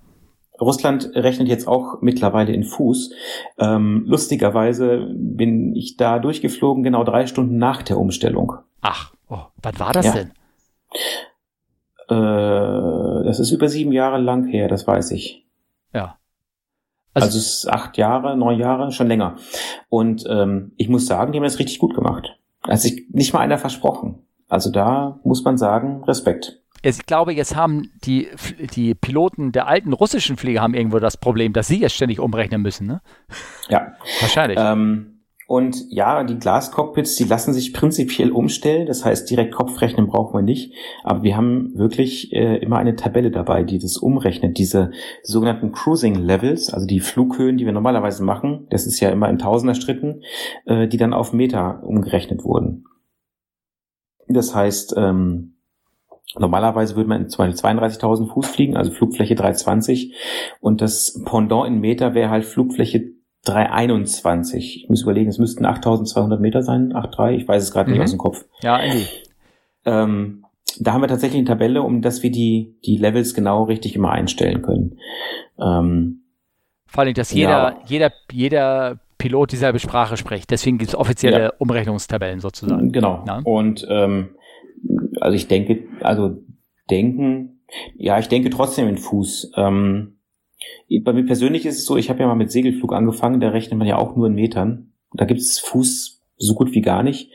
[0.59, 3.13] Russland rechnet jetzt auch mittlerweile in Fuß.
[3.57, 8.53] Ähm, lustigerweise bin ich da durchgeflogen, genau drei Stunden nach der Umstellung.
[8.81, 10.13] Ach, oh, wann war das ja.
[10.13, 10.31] denn?
[12.07, 15.45] Äh, das ist über sieben Jahre lang her, das weiß ich.
[15.93, 16.17] Ja.
[17.13, 19.37] Also, also es ist acht Jahre, neun Jahre, schon länger.
[19.89, 22.37] Und ähm, ich muss sagen, die haben das richtig gut gemacht.
[22.61, 24.25] Also ich, nicht mal einer versprochen.
[24.47, 28.27] Also da muss man sagen, Respekt ich glaube, jetzt haben die,
[28.75, 32.61] die Piloten der alten russischen Flieger haben irgendwo das Problem, dass sie jetzt ständig umrechnen
[32.61, 32.85] müssen.
[32.85, 33.01] Ne?
[33.69, 33.93] Ja.
[34.21, 34.59] Wahrscheinlich.
[34.61, 35.15] Ähm,
[35.47, 38.87] und ja, die Glascockpits, die lassen sich prinzipiell umstellen.
[38.87, 40.73] Das heißt, direkt Kopfrechnen brauchen wir nicht.
[41.03, 44.57] Aber wir haben wirklich äh, immer eine Tabelle dabei, die das umrechnet.
[44.57, 44.91] Diese
[45.23, 49.37] sogenannten Cruising Levels, also die Flughöhen, die wir normalerweise machen, das ist ja immer in
[49.37, 50.23] Tausenderstritten,
[50.65, 52.85] äh, die dann auf Meter umgerechnet wurden.
[54.27, 55.54] Das heißt, ähm,
[56.37, 60.13] Normalerweise würde man in 32.000 Fuß fliegen, also Flugfläche 320.
[60.59, 63.13] Und das Pendant in Meter wäre halt Flugfläche
[63.45, 64.83] 321.
[64.83, 67.31] Ich muss überlegen, es müssten 8.200 Meter sein, 8,3.
[67.31, 67.95] Ich weiß es gerade mhm.
[67.95, 68.45] nicht aus dem Kopf.
[68.61, 69.23] Ja, eigentlich.
[69.85, 70.45] Ähm,
[70.79, 74.11] da haben wir tatsächlich eine Tabelle, um dass wir die, die Levels genau richtig immer
[74.11, 74.99] einstellen können.
[75.59, 76.23] Ähm,
[76.87, 77.79] Vor allem, dass jeder, ja.
[77.85, 80.51] jeder, jeder Pilot dieselbe Sprache spricht.
[80.51, 81.53] Deswegen gibt es offizielle ja.
[81.57, 82.91] Umrechnungstabellen sozusagen.
[82.91, 83.23] Genau.
[83.25, 83.41] Ja?
[83.43, 84.35] Und ähm,
[85.21, 86.37] also ich denke, also
[86.89, 87.61] denken,
[87.95, 89.51] ja, ich denke trotzdem in Fuß.
[89.55, 90.19] Ähm,
[91.03, 93.77] bei mir persönlich ist es so, ich habe ja mal mit Segelflug angefangen, da rechnet
[93.77, 94.93] man ja auch nur in Metern.
[95.13, 97.31] Da gibt es Fuß so gut wie gar nicht.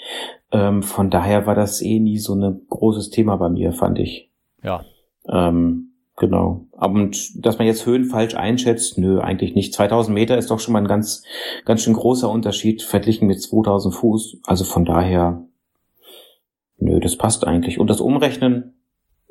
[0.52, 4.30] Ähm, von daher war das eh nie so ein großes Thema bei mir, fand ich.
[4.62, 4.84] Ja.
[5.28, 6.66] Ähm, genau.
[6.72, 9.74] Und dass man jetzt Höhen falsch einschätzt, nö, eigentlich nicht.
[9.74, 11.24] 2000 Meter ist doch schon mal ein ganz,
[11.64, 14.38] ganz schön großer Unterschied verglichen mit 2000 Fuß.
[14.44, 15.46] Also von daher
[16.80, 17.78] Nö, das passt eigentlich.
[17.78, 18.74] Und das Umrechnen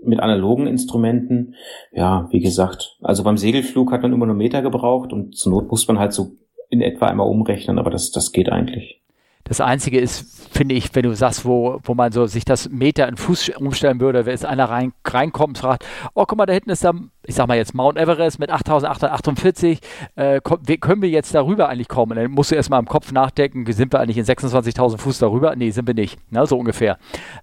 [0.02, 1.56] mit analogen Instrumenten,
[1.92, 5.70] ja, wie gesagt, also beim Segelflug hat man immer nur Meter gebraucht und zur Not
[5.70, 6.38] muss man halt so
[6.70, 9.02] in etwa einmal umrechnen, aber das, das geht eigentlich.
[9.44, 13.08] Das Einzige ist, finde ich, wenn du sagst, wo, wo man so sich das Meter
[13.08, 16.54] in Fuß umstellen würde, wenn jetzt einer rein, reinkommt und fragt, oh, guck mal, da
[16.54, 16.94] hinten ist da
[17.30, 19.80] ich sag mal jetzt Mount Everest mit 8848,
[20.16, 22.16] äh, können wir jetzt darüber eigentlich kommen?
[22.16, 25.56] dann musst du erstmal im Kopf nachdenken, sind wir eigentlich in 26.000 Fuß darüber?
[25.56, 26.48] Nee, sind wir nicht, ne?
[26.48, 26.98] so ungefähr.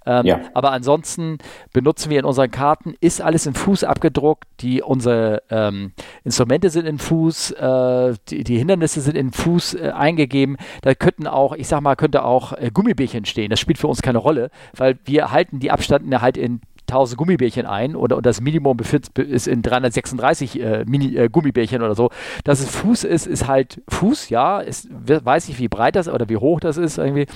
[0.05, 0.41] Ähm, ja.
[0.55, 1.39] Aber ansonsten
[1.73, 5.93] benutzen wir in unseren Karten, ist alles in Fuß abgedruckt, die, unsere ähm,
[6.25, 10.57] Instrumente sind in Fuß, äh, die, die, Hindernisse sind in Fuß äh, eingegeben.
[10.83, 13.51] Da könnten auch, ich sag mal, könnte auch äh, Gummibärchen stehen.
[13.51, 17.67] Das spielt für uns keine Rolle, weil wir halten die Abstände halt in 1000 Gummibärchen
[17.67, 22.11] ein oder und das Minimum befindet, ist in 336 äh, Mini, äh, Gummibärchen oder so.
[22.45, 24.61] Dass es Fuß ist, ist halt Fuß, ja.
[24.61, 27.27] Ist, weiß ich, wie breit das oder wie hoch das ist irgendwie.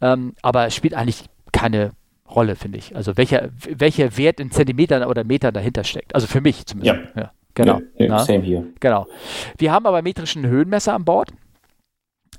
[0.00, 1.92] Ähm, aber es spielt eigentlich keine
[2.30, 2.94] Rolle, finde ich.
[2.94, 6.14] Also welcher, welcher Wert in Zentimetern oder Metern dahinter steckt.
[6.14, 7.14] Also für mich zumindest.
[7.14, 7.22] Ja.
[7.22, 7.80] ja genau.
[7.98, 8.66] Ja, same hier.
[8.80, 9.06] Genau.
[9.56, 11.30] Wir haben aber metrischen Höhenmesser an Bord.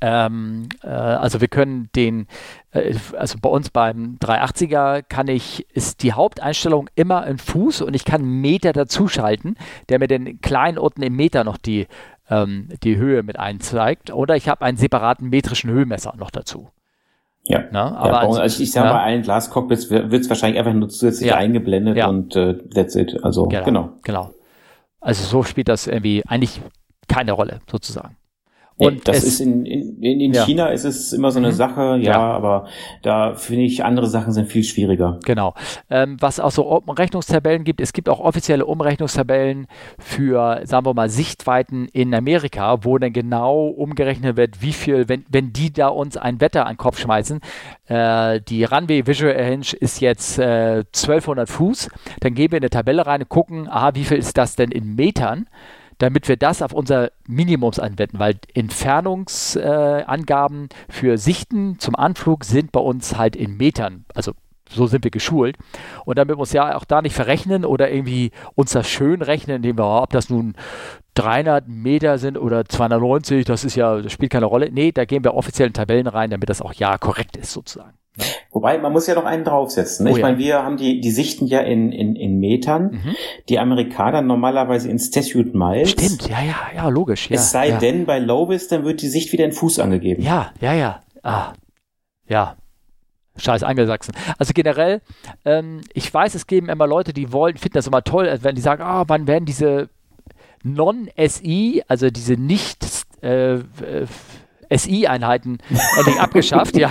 [0.02, 2.28] Ähm, äh, also wir können den,
[2.72, 7.96] äh, also bei uns beim 380er kann ich, ist die Haupteinstellung immer in Fuß und
[7.96, 9.58] ich kann einen Meter dazuschalten,
[9.90, 11.88] der mir den kleinen unten im Meter noch die,
[12.30, 14.12] ähm, die Höhe mit einzeigt.
[14.14, 16.70] Oder ich habe einen separaten metrischen Höhenmesser noch dazu.
[17.44, 18.94] Ja, Na, aber ja, also, also ich sage ja.
[18.94, 21.38] bei allen Glascockpits wird es wahrscheinlich einfach nur zusätzlich ja.
[21.38, 22.08] eingeblendet ja.
[22.08, 23.24] und äh, that's it.
[23.24, 23.90] Also genau, genau.
[24.04, 24.34] Genau.
[25.02, 26.62] Also so spielt das irgendwie eigentlich
[27.08, 28.19] keine Rolle sozusagen.
[28.80, 30.46] Und das ist in, in, in ja.
[30.46, 31.54] China ist es immer so eine mhm.
[31.54, 32.68] Sache, ja, ja, aber
[33.02, 35.20] da finde ich, andere Sachen sind viel schwieriger.
[35.26, 35.54] Genau.
[35.90, 41.10] Ähm, was auch so Umrechnungstabellen gibt, es gibt auch offizielle Umrechnungstabellen für, sagen wir mal,
[41.10, 46.16] Sichtweiten in Amerika, wo dann genau umgerechnet wird, wie viel, wenn, wenn die da uns
[46.16, 47.42] ein Wetter an den Kopf schmeißen,
[47.88, 51.90] äh, die Runway Visual Range ist jetzt äh, 1200 Fuß,
[52.22, 54.72] dann gehen wir in eine Tabelle rein und gucken, aha, wie viel ist das denn
[54.72, 55.48] in Metern?
[56.00, 62.72] Damit wir das auf unser Minimums anwenden, weil Entfernungsangaben äh, für Sichten zum Anflug sind
[62.72, 64.34] bei uns halt in Metern, also
[64.70, 65.58] so sind wir geschult.
[66.06, 69.58] Und damit wir uns ja auch da nicht verrechnen oder irgendwie uns das schön rechnen,
[69.58, 70.54] indem wir, ob das nun
[71.16, 74.70] 300 Meter sind oder 290, das ist ja, das spielt keine Rolle.
[74.72, 77.99] Nee, da gehen wir offiziell in Tabellen rein, damit das auch ja korrekt ist sozusagen.
[78.18, 78.26] Ne?
[78.52, 80.06] Wobei, man muss ja noch einen draufsetzen.
[80.06, 80.12] Ne?
[80.12, 80.28] Oh, ich ja.
[80.28, 83.16] meine, wir haben die, die Sichten ja in, in, in Metern, mhm.
[83.48, 85.92] die Amerikaner normalerweise in Statute Miles.
[85.92, 87.30] Stimmt, ja, ja, ja, logisch.
[87.30, 87.78] Ja, es sei ja.
[87.78, 90.24] denn, bei Lovis, dann wird die Sicht wieder in Fuß angegeben.
[90.24, 91.02] Ja, ja, ja.
[91.24, 91.54] Ah,
[92.28, 92.56] ja,
[93.40, 94.14] Scheiß Angelsachsen.
[94.38, 95.02] Also generell,
[95.46, 98.62] ähm, ich weiß, es geben immer Leute, die wollen, finden das immer toll, wenn die
[98.62, 99.90] sagen, ah, wann werden diese
[100.64, 102.86] Non-SI, also diese nicht
[103.22, 104.08] äh, äh
[104.70, 105.58] SI-Einheiten
[105.98, 106.78] endlich abgeschafft.
[106.78, 106.90] ja,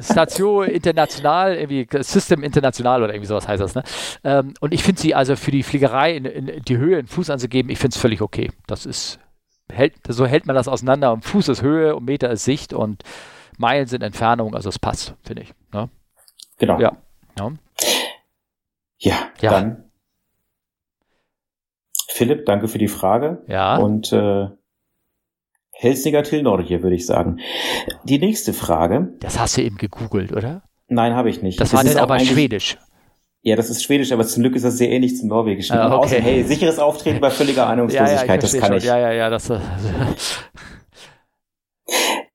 [0.00, 3.74] Station International, irgendwie System International oder irgendwie sowas heißt das.
[3.74, 3.82] Ne?
[4.22, 7.30] Ähm, und ich finde sie also für die Fliegerei in, in die Höhe in Fuß
[7.30, 8.50] anzugeben, ich finde es völlig okay.
[8.66, 9.18] Das ist,
[9.70, 11.12] hält, so hält man das auseinander.
[11.12, 13.02] Und Fuß ist Höhe und Meter ist Sicht und
[13.58, 15.54] Meilen sind Entfernung, also es passt, finde ich.
[15.72, 15.88] Ne?
[16.58, 16.80] Genau.
[16.80, 16.96] Ja.
[17.38, 17.52] Ja.
[18.98, 19.84] ja, ja, dann
[22.08, 23.42] Philipp, danke für die Frage.
[23.48, 23.76] Ja.
[23.76, 24.48] Und äh,
[25.84, 27.38] Helsinger till Norge, würde ich sagen.
[28.04, 29.12] Die nächste Frage.
[29.20, 30.62] Das hast du eben gegoogelt, oder?
[30.88, 31.60] Nein, habe ich nicht.
[31.60, 32.76] Das, das war denn aber schwedisch.
[33.42, 35.76] Ja, das ist schwedisch, aber zum Glück ist das sehr ähnlich zum Norwegischen.
[35.76, 36.04] Ah, okay.
[36.06, 38.76] Außer, hey, sicheres Auftreten bei völliger Ahnungslosigkeit, ja, ja, das kann schon.
[38.78, 38.84] ich.
[38.84, 39.50] Ja, ja, ja, das.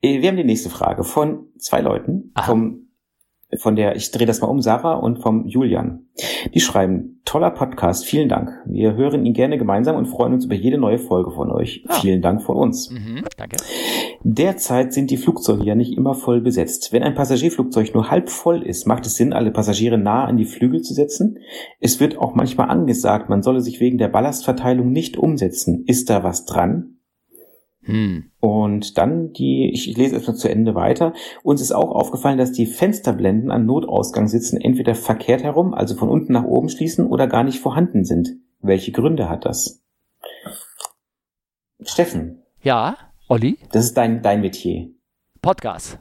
[0.02, 2.32] Äh, wir haben die nächste Frage von zwei Leuten.
[2.36, 2.46] Aha.
[2.46, 2.89] Vom,
[3.58, 6.06] von der, ich drehe das mal um, Sarah und vom Julian.
[6.54, 8.52] Die schreiben, toller Podcast, vielen Dank.
[8.66, 11.84] Wir hören ihn gerne gemeinsam und freuen uns über jede neue Folge von euch.
[11.88, 11.96] Ah.
[11.96, 12.92] Vielen Dank von uns.
[12.92, 13.58] Mhm, danke.
[14.24, 16.94] Derzeit sind die Flugzeuge ja nicht immer voll besetzt.
[16.94, 20.46] Wenn ein Passagierflugzeug nur halb voll ist, macht es Sinn, alle Passagiere nah an die
[20.46, 21.40] Flügel zu setzen.
[21.80, 25.84] Es wird auch manchmal angesagt, man solle sich wegen der Ballastverteilung nicht umsetzen.
[25.88, 26.99] Ist da was dran?
[27.84, 28.32] Hm.
[28.40, 31.14] Und dann die, ich lese erstmal zu Ende weiter.
[31.44, 36.10] Uns ist auch aufgefallen, dass die Fensterblenden an Notausgang sitzen entweder verkehrt herum, also von
[36.10, 38.30] unten nach oben schließen, oder gar nicht vorhanden sind.
[38.62, 39.82] Welche Gründe hat das?
[41.82, 42.44] Steffen.
[42.62, 42.98] Ja,
[43.30, 43.58] Olli?
[43.72, 44.90] Das ist dein, dein Metier.
[45.42, 46.00] Podcast.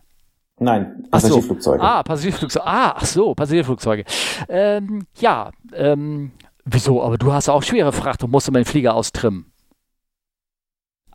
[0.58, 1.78] Nein, Passagierflugzeuge.
[1.78, 1.84] So.
[1.84, 2.66] Ah, Passagierflugzeuge.
[2.66, 4.04] Ah, ach so, Passagierflugzeuge.
[4.48, 6.32] Ähm, ja, ähm,
[6.64, 7.00] wieso?
[7.00, 9.52] Aber du hast auch schwere Fracht und musst immer den Flieger austrimmen.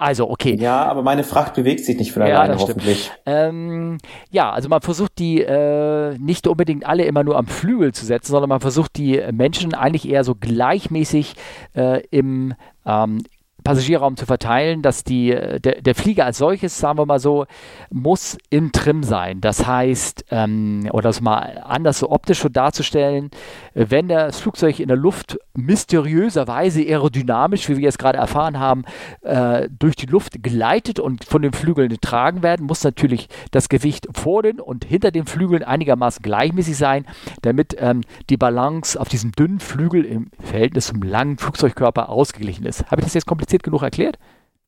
[0.03, 0.57] Also, okay.
[0.59, 3.09] Ja, aber meine Fracht bewegt sich nicht von alleine, ja, hoffentlich.
[3.25, 3.99] Ähm,
[4.31, 8.33] ja, also man versucht die äh, nicht unbedingt alle immer nur am Flügel zu setzen,
[8.33, 11.35] sondern man versucht die Menschen eigentlich eher so gleichmäßig
[11.73, 12.53] äh, im,
[12.85, 13.19] ähm,
[13.63, 17.45] Passagierraum zu verteilen, dass die, äh, der, der, Flieger als solches, sagen wir mal so,
[17.89, 19.41] muss im Trim sein.
[19.41, 23.31] Das heißt, ähm, oder das mal anders so optisch so darzustellen,
[23.73, 28.83] äh, wenn das Flugzeug in der Luft mysteriöserweise aerodynamisch, wie wir jetzt gerade erfahren haben,
[29.21, 34.07] äh, durch die Luft gleitet und von den Flügeln getragen werden, muss natürlich das Gewicht
[34.13, 37.05] vor den und hinter den Flügeln einigermaßen gleichmäßig sein,
[37.41, 42.85] damit ähm, die Balance auf diesem dünnen Flügel im Verhältnis zum langen Flugzeugkörper ausgeglichen ist.
[42.91, 44.17] Habe ich das jetzt kompliziert kompliziert genug erklärt?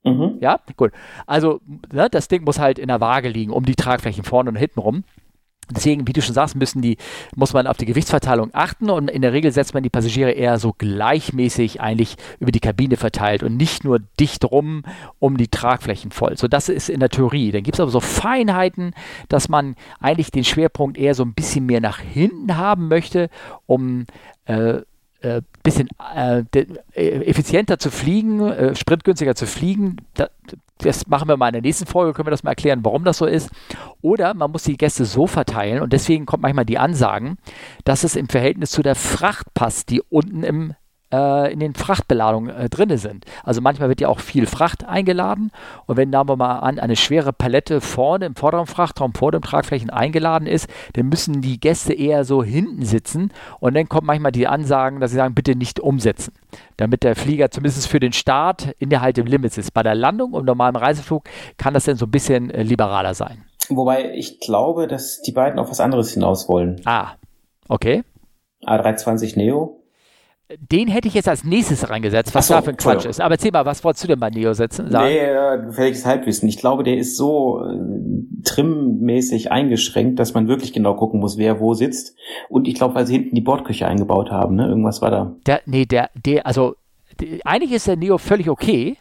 [0.03, 0.37] Mhm.
[0.39, 0.91] Ja, gut.
[1.25, 4.55] Also, ne, das Ding muss halt in der Waage liegen, um die Tragflächen vorne und
[4.55, 5.03] hinten rum.
[5.71, 6.97] Deswegen, wie du schon sagst, müssen die,
[7.35, 10.59] muss man auf die Gewichtsverteilung achten und in der Regel setzt man die Passagiere eher
[10.59, 14.83] so gleichmäßig eigentlich über die Kabine verteilt und nicht nur dicht rum
[15.17, 16.37] um die Tragflächen voll.
[16.37, 17.51] So, das ist in der Theorie.
[17.51, 18.93] Dann gibt es aber so Feinheiten,
[19.27, 23.31] dass man eigentlich den Schwerpunkt eher so ein bisschen mehr nach hinten haben möchte,
[23.65, 24.05] um
[24.45, 24.81] äh,
[25.21, 26.43] äh, bisschen äh,
[26.93, 29.97] effizienter zu fliegen, äh, sprintgünstiger zu fliegen.
[30.13, 30.29] Da,
[30.77, 33.17] das machen wir mal in der nächsten Folge, können wir das mal erklären, warum das
[33.17, 33.49] so ist.
[34.01, 37.37] Oder man muss die Gäste so verteilen und deswegen kommt manchmal die Ansagen,
[37.83, 40.73] dass es im Verhältnis zu der Fracht passt, die unten im
[41.15, 43.25] äh, in den Frachtbeladungen äh, drin sind.
[43.43, 45.51] Also manchmal wird ja auch viel Fracht eingeladen
[45.85, 49.41] und wenn, nehmen wir mal an, eine schwere Palette vorne im vorderen Frachtraum vor den
[49.41, 54.31] Tragflächen eingeladen ist, dann müssen die Gäste eher so hinten sitzen und dann kommen manchmal
[54.31, 56.33] die Ansagen, dass sie sagen, bitte nicht umsetzen,
[56.77, 59.73] damit der Flieger zumindest für den Start innerhalb des Limits ist.
[59.73, 61.23] Bei der Landung im normalen Reiseflug
[61.57, 63.45] kann das dann so ein bisschen äh, liberaler sein.
[63.69, 66.81] Wobei ich glaube, dass die beiden auf was anderes hinaus wollen.
[66.85, 67.13] Ah,
[67.67, 68.03] okay.
[68.63, 69.84] A320 Neo
[70.59, 73.19] den hätte ich jetzt als nächstes reingesetzt, was so, da für ein Quatsch ist.
[73.19, 74.91] Aber erzähl mal, was wolltest du denn bei Neo setzen?
[74.91, 75.07] Sagen?
[75.07, 76.47] Nee, äh, gefährliches Halbwissen.
[76.47, 81.59] Ich glaube, der ist so äh, trimmäßig eingeschränkt, dass man wirklich genau gucken muss, wer
[81.59, 82.15] wo sitzt.
[82.47, 84.67] Und ich glaube, weil sie hinten die Bordküche eingebaut haben, ne?
[84.67, 85.35] Irgendwas war da.
[85.47, 86.75] Der, nee, der, der, also
[87.43, 88.97] eigentlich ist der Neo völlig okay.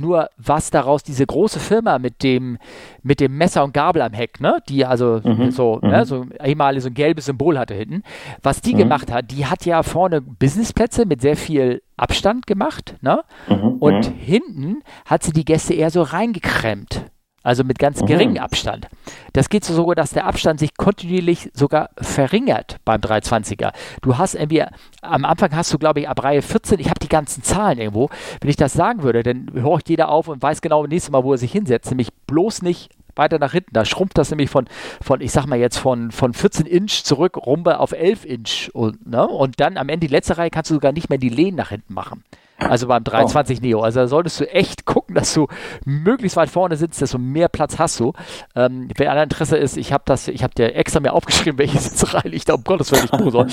[0.00, 2.58] Nur was daraus diese große Firma mit dem,
[3.02, 5.88] mit dem Messer und Gabel am Heck, ne, die also mhm, so, mhm.
[5.90, 8.02] ne, so einmal so ein gelbes Symbol hatte hinten,
[8.42, 8.78] was die mhm.
[8.78, 13.22] gemacht hat, die hat ja vorne Businessplätze mit sehr viel Abstand gemacht, ne?
[13.48, 14.14] Mhm, und mhm.
[14.18, 17.09] hinten hat sie die Gäste eher so reingekremmt.
[17.42, 18.40] Also mit ganz geringem mhm.
[18.40, 18.88] Abstand.
[19.32, 23.72] Das geht so sogar, dass der Abstand sich kontinuierlich sogar verringert beim 320er.
[24.02, 24.64] Du hast irgendwie,
[25.00, 28.10] am Anfang hast du, glaube ich, ab Reihe 14, ich habe die ganzen Zahlen irgendwo.
[28.40, 31.32] Wenn ich das sagen würde, dann horcht jeder auf und weiß genau nächstes Mal, wo
[31.32, 31.90] er sich hinsetzt.
[31.90, 33.72] Nämlich bloß nicht weiter nach hinten.
[33.72, 34.66] Da schrumpft das nämlich von,
[35.00, 38.70] von ich sag mal jetzt, von, von 14 Inch zurück, rumbe auf 11 Inch.
[38.74, 39.26] Und, ne?
[39.26, 41.70] und dann am Ende die letzte Reihe kannst du sogar nicht mehr die Lehnen nach
[41.70, 42.24] hinten machen.
[42.60, 43.62] Also beim 23 oh.
[43.62, 43.80] Neo.
[43.80, 45.48] Also da solltest du echt gucken, dass du
[45.84, 48.12] möglichst weit vorne sitzt, desto mehr Platz hast du.
[48.54, 51.78] Ähm, wer an Interesse ist, ich habe das, ich habe dir extra mir aufgeschrieben, welche
[51.78, 53.46] Sitzerei ich da um Gottes Willen nicht buchen soll.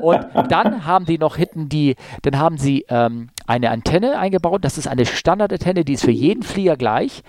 [0.00, 4.64] Und dann haben die noch hinten die, dann haben sie ähm, eine Antenne eingebaut.
[4.64, 7.22] Das ist eine Standardantenne, die ist für jeden Flieger gleich.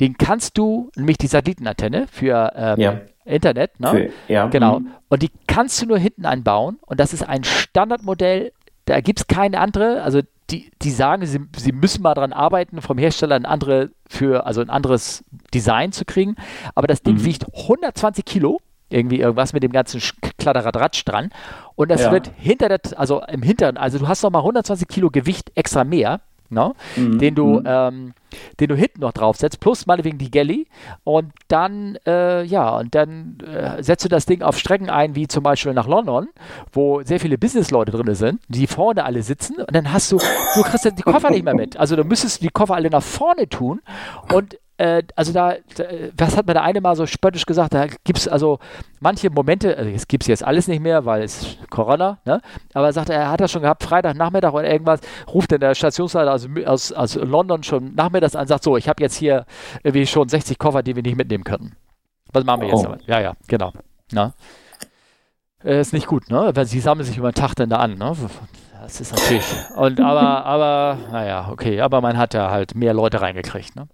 [0.00, 3.00] Den kannst du, nämlich die Satellitenantenne für ähm, ja.
[3.24, 3.90] Internet, ne?
[3.90, 4.46] Für, ja.
[4.48, 4.80] Genau.
[4.80, 4.88] Mhm.
[5.08, 6.78] Und die kannst du nur hinten einbauen.
[6.86, 8.52] Und das ist ein Standardmodell.
[8.86, 10.02] Da gibt es keine andere.
[10.02, 14.46] Also die, die sagen, sie, sie müssen mal daran arbeiten, vom Hersteller ein, andere für,
[14.46, 16.36] also ein anderes Design zu kriegen.
[16.74, 17.24] Aber das Ding mhm.
[17.24, 20.00] wiegt 120 Kilo, irgendwie irgendwas mit dem ganzen
[20.38, 21.30] Kladderadatsch dran.
[21.74, 22.12] Und das ja.
[22.12, 26.20] wird hinter der, also im Hintern, also du hast nochmal 120 Kilo Gewicht extra mehr
[26.50, 26.72] ne?
[26.96, 27.18] Mhm.
[27.18, 27.64] den, du, mhm.
[27.66, 28.14] ähm,
[28.60, 30.66] den du hinten noch draufsetzt, plus meinetwegen die Galley.
[31.04, 35.28] Und dann, äh, ja, und dann äh, setzt du das Ding auf Strecken ein, wie
[35.28, 36.28] zum Beispiel nach London,
[36.72, 39.56] wo sehr viele Businessleute drin sind, die vorne alle sitzen.
[39.56, 41.76] Und dann hast du, du kriegst die Koffer nicht mehr mit.
[41.76, 43.80] Also du müsstest die Koffer alle nach vorne tun.
[44.32, 45.84] Und äh, also da, da,
[46.16, 48.58] was hat mir der eine mal so spöttisch gesagt, da gibt es also
[49.00, 52.40] manche Momente, also jetzt gibt es jetzt alles nicht mehr, weil es Corona, ne?
[52.74, 55.00] aber er sagt, er hat das schon gehabt, Freitagnachmittag oder irgendwas,
[55.32, 59.02] ruft dann der Stationsleiter aus, aus, aus London schon nachmittags an, sagt so, ich habe
[59.02, 59.46] jetzt hier
[59.82, 61.74] irgendwie schon 60 Koffer, die wir nicht mitnehmen können.
[62.32, 62.82] Was machen wir jetzt oh.
[62.82, 63.06] damit?
[63.06, 63.72] Ja, ja, genau.
[64.12, 64.34] Na?
[65.64, 66.50] Äh, ist nicht gut, ne?
[66.54, 68.14] Weil sie sammeln sich über den Tag dann da an, ne?
[68.82, 69.44] Das ist natürlich.
[69.74, 73.88] Und aber, aber, naja, okay, aber man hat ja halt mehr Leute reingekriegt, ne?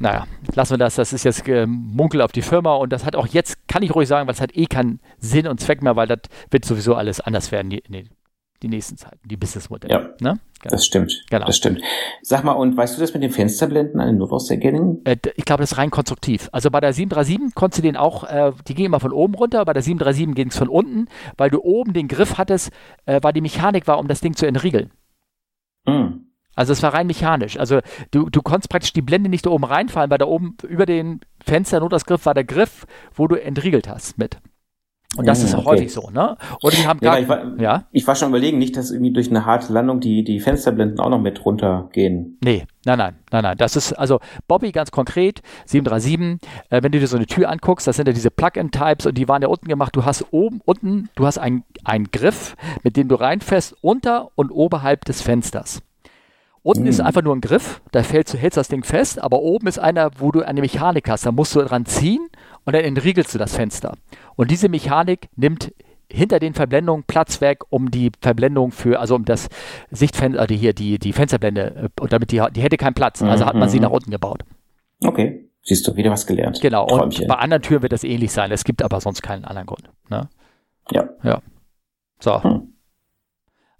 [0.00, 0.96] Naja, lassen wir das.
[0.96, 3.94] Das ist jetzt äh, Munkel auf die Firma und das hat auch jetzt, kann ich
[3.94, 6.20] ruhig sagen, weil es hat eh keinen Sinn und Zweck mehr, weil das
[6.50, 8.08] wird sowieso alles anders werden die, die,
[8.62, 9.92] die nächsten Zeiten, die Businessmodelle.
[9.92, 10.40] Ja, ne?
[10.60, 10.74] genau.
[10.74, 11.24] das stimmt.
[11.30, 11.46] Genau.
[11.46, 11.80] Das stimmt.
[12.22, 15.04] Sag mal, und weißt du das mit den Fensterblenden an den Notausgängen?
[15.04, 16.48] Äh, ich glaube, das ist rein konstruktiv.
[16.50, 19.64] Also bei der 737 konntest du den auch, äh, die ging immer von oben runter,
[19.64, 22.70] bei der 737 ging es von unten, weil du oben den Griff hattest,
[23.06, 24.90] äh, weil die Mechanik war, um das Ding zu entriegeln.
[25.86, 26.13] Mhm.
[26.54, 27.58] Also es war rein mechanisch.
[27.58, 27.80] Also
[28.10, 31.20] du, du konntest praktisch die Blende nicht da oben reinfallen, weil da oben über den
[31.44, 34.38] Fenster Notausgriff war der Griff, wo du entriegelt hast mit.
[35.16, 35.64] Und das ja, ist okay.
[35.64, 36.36] häufig so, ne?
[36.62, 37.84] Oder die haben gar, ja, ich, war, ja?
[37.92, 41.08] ich war schon überlegen, nicht, dass irgendwie durch eine harte Landung die, die Fensterblenden auch
[41.08, 42.36] noch mit runtergehen.
[42.42, 43.56] Nee, nein, nein, nein, nein.
[43.56, 46.40] Das ist, also Bobby ganz konkret, 737,
[46.70, 49.28] äh, wenn du dir so eine Tür anguckst, das sind ja diese Plug-in-Types und die
[49.28, 49.94] waren ja unten gemacht.
[49.94, 51.62] Du hast oben, unten, du hast einen
[52.10, 55.80] Griff, mit dem du reinfährst, unter und oberhalb des Fensters.
[56.64, 56.88] Unten mm.
[56.88, 59.78] ist einfach nur ein Griff, da fällt, du hältst das Ding fest, aber oben ist
[59.78, 61.26] einer, wo du eine Mechanik hast.
[61.26, 62.26] Da musst du dran ziehen
[62.64, 63.98] und dann entriegelst du das Fenster.
[64.34, 65.74] Und diese Mechanik nimmt
[66.10, 69.48] hinter den Verblendungen Platz weg, um die Verblendung für, also um das
[69.90, 73.20] Sichtfenster, also hier die, die Fensterblende, und damit die, die hätte keinen Platz.
[73.20, 73.82] Also hat man sie mhm.
[73.82, 74.42] nach unten gebaut.
[75.04, 75.50] Okay.
[75.62, 76.60] Siehst du, wieder was gelernt.
[76.62, 77.24] Genau, Träumchen.
[77.24, 78.50] und bei anderen Türen wird das ähnlich sein.
[78.52, 79.90] Es gibt aber sonst keinen anderen Grund.
[80.08, 80.30] Ne?
[80.90, 81.10] Ja.
[81.22, 81.42] Ja.
[82.20, 82.42] So.
[82.42, 82.74] Hm.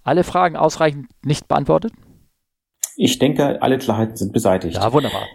[0.03, 1.93] Alle Fragen ausreichend nicht beantwortet?
[2.97, 4.76] Ich denke, alle Klarheiten sind beseitigt.
[4.76, 5.26] Ja, wunderbar.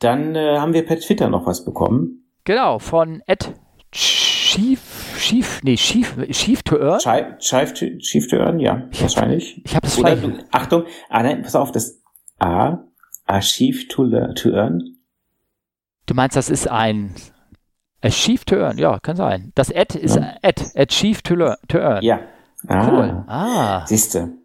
[0.00, 2.24] Dann äh, haben wir per Twitter noch was bekommen.
[2.44, 3.52] Genau, von Ed
[3.92, 4.80] Chief,
[5.18, 6.98] Chief, nee, Chief, Chief to Earn.
[7.38, 9.56] Chief, Chief, to Earn, ja, ich wahrscheinlich.
[9.56, 10.44] Hab, ich habe es vielleicht.
[10.52, 12.00] Achtung, ah, nein, pass auf, das
[12.38, 12.78] A,
[13.26, 14.96] Archiv to, to Earn.
[16.06, 17.14] Du meinst, das ist ein
[18.00, 19.52] Achieve to Earn, ja, kann sein.
[19.54, 20.34] Das Ad ist ja.
[20.42, 21.36] Ad, Achieve to,
[21.68, 22.02] to Earn.
[22.02, 22.20] Ja.
[22.66, 23.24] Ah, cool.
[23.26, 23.86] Ah.
[23.86, 24.39] Siehste.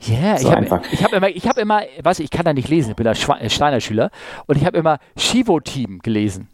[0.00, 2.52] Ja, yeah, so ich habe hab immer, ich habe immer, weißt du, ich kann da
[2.52, 4.10] nicht lesen, ich bin ein äh, Steiner Schüler
[4.46, 6.48] und ich habe immer Shivo-Team gelesen.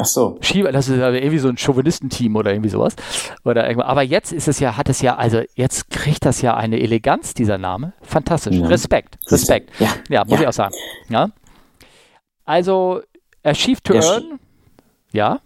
[0.00, 0.38] Ach so.
[0.40, 2.94] Shiva, das ist irgendwie so ein Chauvinistenteam oder irgendwie sowas.
[3.44, 3.68] Oder.
[3.84, 7.34] Aber jetzt ist es ja, hat es ja, also jetzt kriegt das ja eine Eleganz,
[7.34, 7.94] dieser Name.
[8.02, 8.56] Fantastisch.
[8.56, 8.66] Ja.
[8.68, 9.18] Respekt.
[9.30, 9.70] Respekt.
[9.80, 10.42] Ja, ja muss ja.
[10.42, 10.74] ich auch sagen.
[11.08, 11.30] Ja.
[12.44, 13.02] Also,
[13.42, 14.38] Achieve to Earn.
[15.12, 15.40] Ja.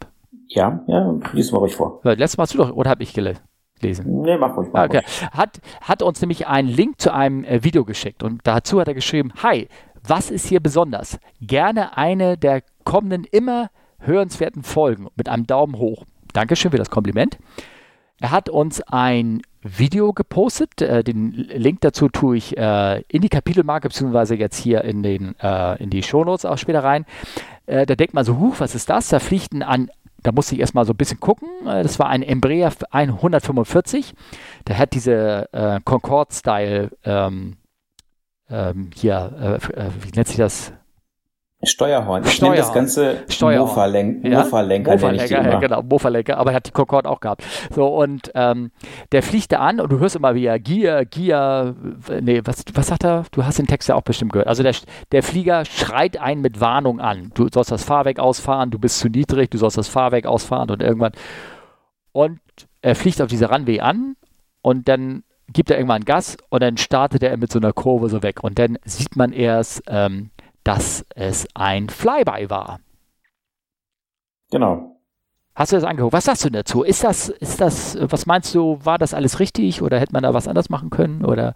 [0.49, 2.01] Ja, ja, lies mal ruhig vor.
[2.05, 3.41] Letztes Mal hast du doch, oder habe ich gelesen?
[3.83, 4.23] Lesen?
[4.23, 4.69] Nee, mach ruhig.
[4.73, 4.99] Mach okay.
[4.99, 5.31] ruhig.
[5.33, 8.95] Hat, hat uns nämlich einen Link zu einem äh, Video geschickt und dazu hat er
[8.95, 9.69] geschrieben, hi,
[10.07, 11.19] was ist hier besonders?
[11.41, 13.71] Gerne eine der kommenden immer
[14.01, 16.05] hörenswerten Folgen mit einem Daumen hoch.
[16.33, 17.39] Dankeschön für das Kompliment.
[18.21, 20.81] Er hat uns ein Video gepostet.
[20.81, 25.35] Äh, den Link dazu tue ich äh, in die Kapitelmarke, beziehungsweise jetzt hier in, den,
[25.41, 27.05] äh, in die Shownotes auch später rein.
[27.67, 29.09] Äh, da denkt man so, huch, was ist das?
[29.09, 29.91] Da fliegt ein,
[30.23, 31.49] da musste ich erstmal so ein bisschen gucken.
[31.67, 34.15] Äh, das war ein Embraer 145.
[34.67, 37.57] Der hat diese äh, Concorde-Style ähm,
[38.49, 40.73] ähm, hier, äh, äh, wie nennt sich das?
[41.65, 42.25] Steuerhorn.
[42.25, 44.29] Ich nenne das Ganze Mofa-Lenker.
[44.29, 44.43] Ja?
[44.43, 47.45] Mofa-Lenker, Mofa ja, genau, Mofa-Lenker, aber er hat die Concorde auch gehabt.
[47.71, 48.73] So, und ähm,
[49.13, 51.77] der fliegt da an und du hörst immer wie er Gier, Gier,
[52.21, 53.25] nee, was, was sagt er?
[53.31, 54.49] Du hast den Text ja auch bestimmt gehört.
[54.49, 54.75] Also der,
[55.13, 57.31] der Flieger schreit einen mit Warnung an.
[57.35, 60.83] Du sollst das Fahrwerk ausfahren, du bist zu niedrig, du sollst das Fahrwerk ausfahren und
[60.83, 61.13] irgendwann.
[62.11, 62.41] Und
[62.83, 64.17] er fliegt auf diese Runway an
[64.63, 68.23] und dann gibt er irgendwann Gas und dann startet er mit so einer Kurve so
[68.23, 68.43] weg.
[68.43, 70.31] Und dann sieht man erst, ähm,
[70.65, 72.81] dass es ein Flyby war.
[74.51, 74.97] Genau.
[75.55, 76.15] Hast du das angeguckt?
[76.15, 76.83] Was sagst du dazu?
[76.83, 80.33] Ist das, ist das, was meinst du, war das alles richtig oder hätte man da
[80.33, 81.25] was anders machen können?
[81.25, 81.55] Oder?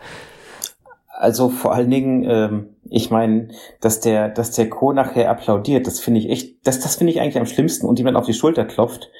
[1.08, 3.48] Also vor allen Dingen, ähm, ich meine,
[3.80, 4.92] dass der, dass der Co.
[4.92, 8.18] nachher applaudiert, das finde ich echt, das, das finde ich eigentlich am schlimmsten und jemand
[8.18, 9.10] auf die Schulter klopft,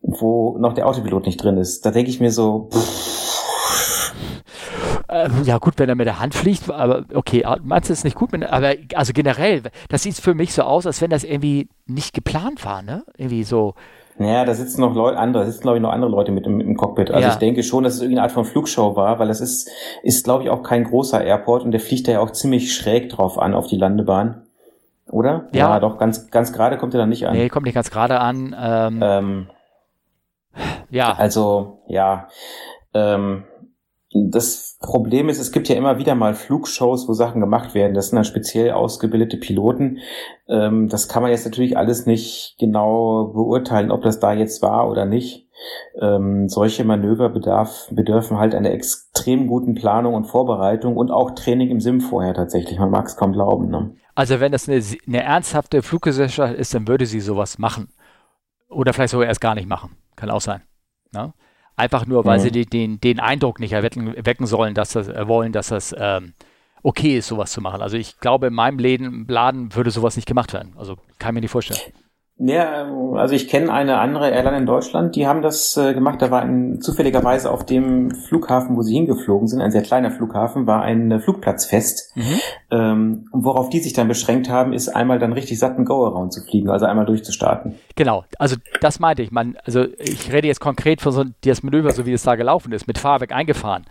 [0.00, 1.86] wo noch der Autopilot nicht drin ist.
[1.86, 3.37] Da denke ich mir so, pff,
[5.08, 8.04] äh, ja gut, wenn er mit der Hand fliegt, aber okay, ah, meinst du es
[8.04, 8.32] nicht gut?
[8.32, 12.14] Mit, aber also generell, das sieht für mich so aus, als wenn das irgendwie nicht
[12.14, 13.04] geplant war, ne?
[13.16, 13.74] Irgendwie so.
[14.18, 16.60] Ja, da sitzen noch Leute, andere, da sitzen glaube ich noch andere Leute mit im,
[16.60, 17.10] im Cockpit.
[17.10, 17.32] Also ja.
[17.32, 19.70] ich denke schon, dass es irgendeine Art von Flugshow war, weil das ist,
[20.02, 23.10] ist glaube ich auch kein großer Airport und der fliegt da ja auch ziemlich schräg
[23.10, 24.42] drauf an auf die Landebahn.
[25.10, 25.48] Oder?
[25.52, 27.34] Ja, ja doch, ganz, ganz gerade kommt er da nicht an.
[27.34, 28.54] Nee, kommt nicht ganz gerade an.
[28.60, 29.46] Ähm, ähm,
[30.90, 31.14] ja.
[31.14, 32.28] Also, ja.
[32.94, 33.44] Ähm,
[34.12, 37.94] das Problem ist, es gibt ja immer wieder mal Flugshows, wo Sachen gemacht werden.
[37.94, 39.98] Das sind dann speziell ausgebildete Piloten.
[40.48, 44.90] Ähm, das kann man jetzt natürlich alles nicht genau beurteilen, ob das da jetzt war
[44.90, 45.46] oder nicht.
[46.00, 51.68] Ähm, solche Manöver bedarf, bedürfen halt einer extrem guten Planung und Vorbereitung und auch Training
[51.68, 52.78] im Sim vorher tatsächlich.
[52.78, 53.68] Man mag es kaum glauben.
[53.68, 53.94] Ne?
[54.14, 57.88] Also wenn das eine, eine ernsthafte Fluggesellschaft ist, dann würde sie sowas machen.
[58.68, 59.96] Oder vielleicht sogar erst gar nicht machen.
[60.16, 60.62] Kann auch sein.
[61.12, 61.32] Ne?
[61.78, 62.42] Einfach nur, weil mhm.
[62.42, 66.34] sie den, den Eindruck nicht erwecken, wecken sollen, dass das äh, wollen, dass das ähm,
[66.82, 67.82] okay ist, sowas zu machen.
[67.82, 70.72] Also ich glaube, in meinem Läden, Laden würde sowas nicht gemacht werden.
[70.76, 71.80] Also kann ich mir nicht vorstellen.
[72.40, 76.22] Ja, also ich kenne eine andere Airline in Deutschland, die haben das äh, gemacht.
[76.22, 80.66] Da war ein, zufälligerweise auf dem Flughafen, wo sie hingeflogen sind, ein sehr kleiner Flughafen,
[80.66, 82.16] war ein äh, Flugplatzfest.
[82.16, 82.40] Mhm.
[82.70, 86.42] Ähm, und worauf die sich dann beschränkt haben, ist einmal dann richtig satten Go-Around zu
[86.42, 87.74] fliegen, also einmal durchzustarten.
[87.96, 89.32] Genau, also das meinte ich.
[89.32, 92.70] Man, also ich rede jetzt konkret von so das Manöver, so wie es da gelaufen
[92.70, 93.84] ist, mit Fahrwerk eingefahren.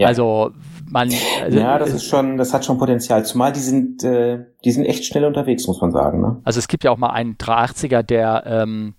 [0.00, 0.08] Ja.
[0.08, 0.52] Also
[0.88, 1.10] man.
[1.42, 3.24] Also, ja, das ist schon, das hat schon Potenzial.
[3.24, 6.20] Zumal die sind, äh, die sind echt schnell unterwegs, muss man sagen.
[6.22, 6.40] Ne?
[6.44, 8.94] Also es gibt ja auch mal einen 380er, der ähm,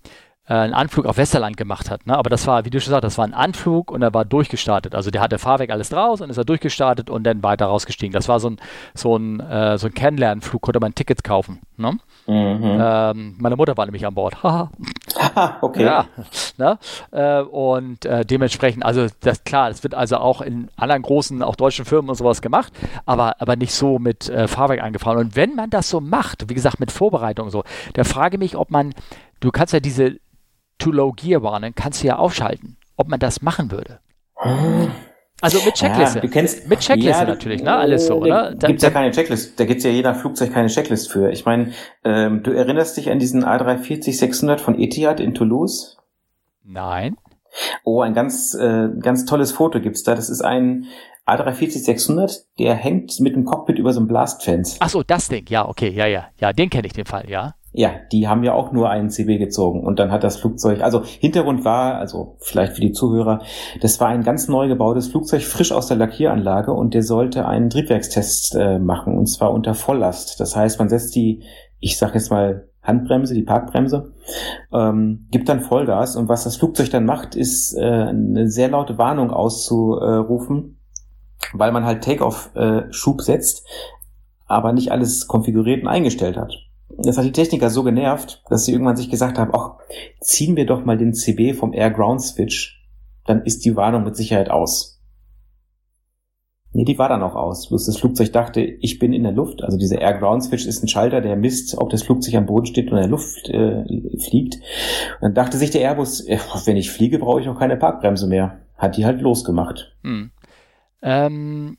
[0.46, 2.06] äh, einen Anflug auf Westerland gemacht hat.
[2.06, 2.16] Ne?
[2.16, 4.94] Aber das war, wie du schon sagst, das war ein Anflug und er war durchgestartet.
[4.94, 8.12] Also der hatte Fahrwerk alles draus und ist er durchgestartet und dann weiter rausgestiegen.
[8.12, 8.56] Das war so ein,
[8.94, 11.60] so ein, äh, so ein Kennenlernflug, konnte man Tickets kaufen.
[11.76, 11.98] Ne?
[12.26, 12.78] Mhm.
[12.80, 14.36] Ähm, meine Mutter war nämlich an Bord.
[15.34, 15.58] Haha.
[15.62, 15.84] okay.
[15.84, 16.06] Ja,
[16.56, 16.78] ne?
[17.10, 21.56] Äh, und äh, dementsprechend, also das klar, das wird also auch in anderen großen, auch
[21.56, 22.72] deutschen Firmen und sowas gemacht,
[23.06, 25.18] aber, aber nicht so mit äh, Fahrwerk eingefahren.
[25.18, 27.64] Und wenn man das so macht, wie gesagt, mit Vorbereitung so,
[27.94, 28.94] da frage ich mich, ob man,
[29.40, 30.16] du kannst ja diese
[30.78, 34.00] Too-Low-Gear-Warnen, kannst du ja aufschalten, ob man das machen würde.
[35.42, 36.18] Also mit Checkliste.
[36.18, 37.76] Ja, du kennst, mit Checkliste ja, natürlich, ne?
[37.76, 38.54] Alles so, oder?
[38.54, 39.58] Da gibt's ja keine Checklist.
[39.58, 41.30] Da gibt's ja jeder Flugzeug keine Checklist für.
[41.30, 41.72] Ich meine,
[42.04, 45.98] ähm, du erinnerst dich an diesen A340-600 von Etihad in Toulouse?
[46.62, 47.16] Nein.
[47.84, 50.14] Oh, ein ganz, äh, ganz tolles Foto gibt's da.
[50.14, 50.86] Das ist ein
[51.26, 54.76] A340-600, der hängt mit dem Cockpit über so einem Blastfence.
[54.78, 55.46] Ach so, das Ding.
[55.48, 56.28] Ja, okay, ja, ja.
[56.38, 57.54] Ja, den kenne ich, den Fall, ja.
[57.74, 61.02] Ja, die haben ja auch nur einen CB gezogen und dann hat das Flugzeug, also
[61.04, 63.40] Hintergrund war, also vielleicht für die Zuhörer,
[63.80, 67.70] das war ein ganz neu gebautes Flugzeug, frisch aus der Lackieranlage und der sollte einen
[67.70, 70.38] Triebwerkstest äh, machen und zwar unter Volllast.
[70.38, 71.44] Das heißt, man setzt die,
[71.80, 74.12] ich sag jetzt mal Handbremse, die Parkbremse,
[74.70, 78.98] ähm, gibt dann Vollgas und was das Flugzeug dann macht, ist äh, eine sehr laute
[78.98, 80.78] Warnung auszurufen,
[81.54, 83.66] weil man halt Take-off-Schub äh, setzt,
[84.46, 86.52] aber nicht alles konfiguriert und eingestellt hat.
[86.98, 89.76] Das hat die Techniker so genervt, dass sie irgendwann sich gesagt haben, ach,
[90.20, 92.82] ziehen wir doch mal den CB vom Air Ground Switch,
[93.26, 94.92] dann ist die Warnung mit Sicherheit aus.
[96.74, 97.68] Nee, die war dann auch aus.
[97.68, 99.62] Bloß das Flugzeug dachte, ich bin in der Luft.
[99.62, 102.66] Also dieser Air Ground Switch ist ein Schalter, der misst, ob das Flugzeug am Boden
[102.66, 103.84] steht und in der Luft äh,
[104.18, 104.54] fliegt.
[104.54, 108.26] Und dann dachte sich der Airbus, äh, wenn ich fliege, brauche ich auch keine Parkbremse
[108.26, 108.60] mehr.
[108.78, 109.94] Hat die halt losgemacht.
[110.02, 110.30] Hm.
[111.02, 111.76] Ähm,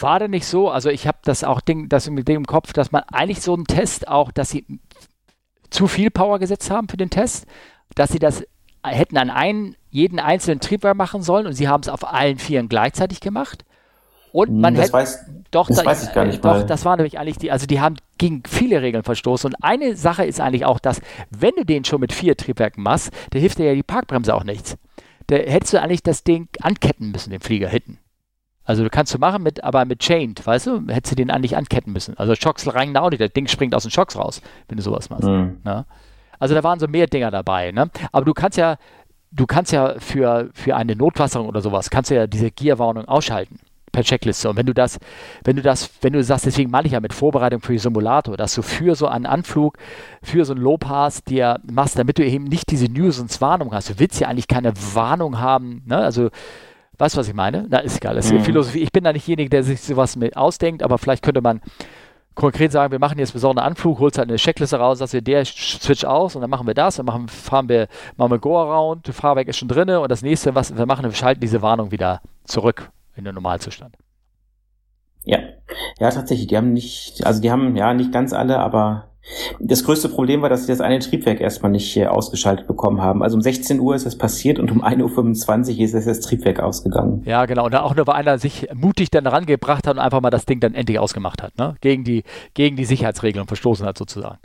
[0.00, 2.72] war denn nicht so, also ich habe das auch Ding, das mit dem im Kopf,
[2.72, 4.64] dass man eigentlich so einen Test auch, dass sie
[5.70, 7.46] zu viel Power gesetzt haben für den Test,
[7.94, 8.44] dass sie das
[8.84, 12.68] hätten an einen, jeden einzelnen Triebwerk machen sollen und sie haben es auf allen Vieren
[12.68, 13.64] gleichzeitig gemacht.
[14.32, 16.66] Und hm, man das hätte, weiß, doch, das da, weiß ich gar nicht doch, mal.
[16.66, 19.52] das war nämlich eigentlich die, also die haben gegen viele Regeln verstoßen.
[19.52, 21.00] Und eine Sache ist eigentlich auch, dass,
[21.30, 24.44] wenn du den schon mit vier Triebwerken machst, da hilft dir ja die Parkbremse auch
[24.44, 24.76] nichts.
[25.28, 27.98] Da hättest du eigentlich das Ding anketten müssen, den Flieger hinten.
[28.64, 31.56] Also du kannst du machen, mit, aber mit Chained, weißt du, hättest du den eigentlich
[31.56, 32.16] anketten müssen.
[32.16, 35.10] Also Shocks reichen auch nicht, das Ding springt aus den Shocks raus, wenn du sowas
[35.10, 35.24] machst.
[35.24, 35.58] Mhm.
[35.64, 35.84] Ne?
[36.38, 37.90] Also da waren so mehr Dinger dabei, ne?
[38.12, 38.76] Aber du kannst ja,
[39.30, 43.58] du kannst ja für, für eine Notwasserung oder sowas, kannst du ja diese Gearwarnung ausschalten
[43.94, 44.50] per Checkliste.
[44.50, 44.98] Und wenn du das,
[45.44, 48.36] wenn du das, wenn du sagst, deswegen meine ich ja mit Vorbereitung für den Simulator,
[48.36, 49.78] dass du für so einen Anflug,
[50.22, 53.88] für so einen Low-Pass dir machst, damit du eben nicht diese Nuisance-Warnung hast.
[53.90, 55.98] Du willst ja eigentlich keine Warnung haben, ne?
[55.98, 56.30] Also,
[56.98, 57.66] weißt du, was ich meine?
[57.68, 58.14] Na, ist egal.
[58.14, 58.40] Das ist mhm.
[58.40, 58.80] Philosophie.
[58.80, 61.60] Ich bin da nicht derjenige, der sich sowas mit ausdenkt, aber vielleicht könnte man
[62.34, 65.22] konkret sagen, wir machen jetzt einen besonderen Anflug, holst halt eine Checkliste raus, dass wir
[65.22, 67.86] der Switch aus und dann machen wir das, dann machen, fahren wir,
[68.16, 71.12] machen wir Go-Around, der Fahrwerk ist schon drin und das nächste, was wir machen, wir
[71.12, 73.96] schalten diese Warnung wieder zurück in den Normalzustand.
[75.24, 75.38] Ja,
[75.98, 76.48] ja, tatsächlich.
[76.48, 79.13] Die haben nicht, also die haben ja nicht ganz alle, aber
[79.58, 83.22] das größte Problem war, dass sie das eine Triebwerk erstmal nicht äh, ausgeschaltet bekommen haben.
[83.22, 87.22] Also um 16 Uhr ist das passiert und um 1.25 Uhr ist das Triebwerk ausgegangen.
[87.24, 87.66] Ja, genau.
[87.66, 90.60] Und auch nur, weil einer sich mutig dann rangebracht hat und einfach mal das Ding
[90.60, 91.74] dann endlich ausgemacht hat, ne?
[91.80, 94.38] Gegen die, gegen die Sicherheitsregelung verstoßen hat sozusagen.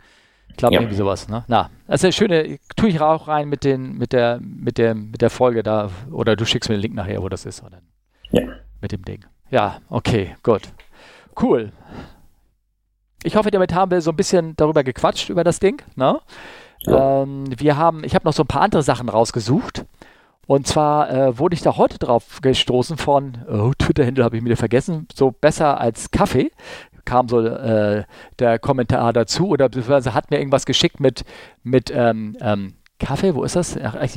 [0.48, 0.80] Ich glaube ja.
[0.80, 1.44] irgendwie sowas, ne?
[1.46, 4.94] Na, das ist eine schöne, tue ich auch rein mit den, mit der, mit der,
[4.94, 7.62] mit der Folge da, oder du schickst mir den Link nachher, wo das ist.
[7.62, 7.80] Oder?
[8.30, 8.42] Ja.
[8.80, 9.24] Mit dem Ding.
[9.50, 10.62] Ja, okay, gut.
[11.40, 11.72] Cool.
[13.22, 15.82] Ich hoffe, damit haben wir so ein bisschen darüber gequatscht, über das Ding.
[15.96, 16.20] Ne?
[16.80, 17.22] Ja.
[17.22, 19.84] Ähm, wir haben, ich habe noch so ein paar andere Sachen rausgesucht.
[20.46, 24.56] Und zwar äh, wurde ich da heute drauf gestoßen von, oh, Twitter-Händler habe ich wieder
[24.56, 26.50] vergessen, so besser als Kaffee
[27.04, 28.04] kam so äh,
[28.38, 31.24] der Kommentar dazu oder beziehungsweise hat mir irgendwas geschickt mit,
[31.62, 33.76] mit ähm, ähm, Kaffee, wo ist das?
[33.82, 34.16] Ach, äh,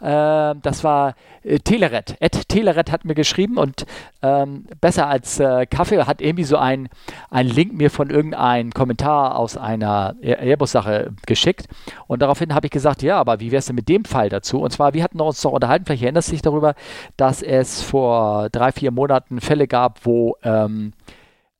[0.00, 2.16] das war äh, Teleret.
[2.20, 3.86] Ed Teleret hat mir geschrieben und
[4.22, 6.88] ähm, besser als äh, Kaffee hat irgendwie so ein,
[7.30, 11.66] ein Link mir von irgendeinem Kommentar aus einer Airbus-Sache geschickt.
[12.08, 14.60] Und daraufhin habe ich gesagt, ja, aber wie wäre es denn mit dem Fall dazu?
[14.60, 16.74] Und zwar, wir hatten uns doch unterhalten, vielleicht erinnerst du dich darüber,
[17.16, 20.92] dass es vor drei, vier Monaten Fälle gab, wo ähm,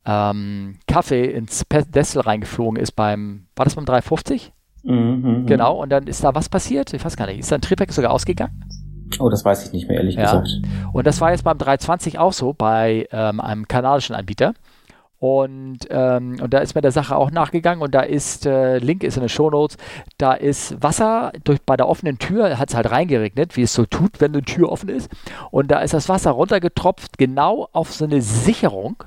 [0.04, 4.52] ähm, Kaffee ins Dessel reingeflogen ist beim, war das beim 350?
[4.88, 6.94] Mhm, genau, und dann ist da was passiert?
[6.94, 7.38] Ich weiß gar nicht.
[7.38, 8.64] Ist da ein Triebwerk sogar ausgegangen?
[9.20, 10.22] Oh, das weiß ich nicht mehr, ehrlich ja.
[10.22, 10.48] gesagt.
[10.92, 14.54] Und das war jetzt beim 320 auch so, bei ähm, einem kanadischen Anbieter.
[15.18, 19.02] Und, ähm, und da ist mir der Sache auch nachgegangen und da ist, äh, Link
[19.02, 19.76] ist in den Shownotes,
[20.16, 23.84] da ist Wasser durch, bei der offenen Tür, hat es halt reingeregnet, wie es so
[23.84, 25.10] tut, wenn eine Tür offen ist.
[25.50, 29.02] Und da ist das Wasser runtergetropft, genau auf so eine Sicherung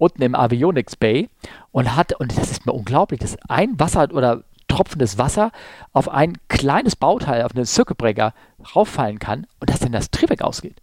[0.00, 1.28] unten im Avionics Bay
[1.72, 5.50] und hat, und das ist mir unglaublich, dass ein Wasser oder tropfendes Wasser
[5.92, 8.32] auf ein kleines Bauteil, auf einen Circuitbreaker
[8.74, 10.80] rauffallen kann und dass dann das Triebwerk ausgeht.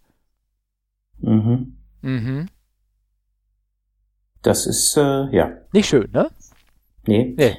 [1.18, 1.76] Mhm.
[2.02, 2.48] Mhm.
[4.42, 5.50] Das ist, äh, ja.
[5.72, 6.30] Nicht schön, ne?
[7.06, 7.34] Nee.
[7.36, 7.56] Nee.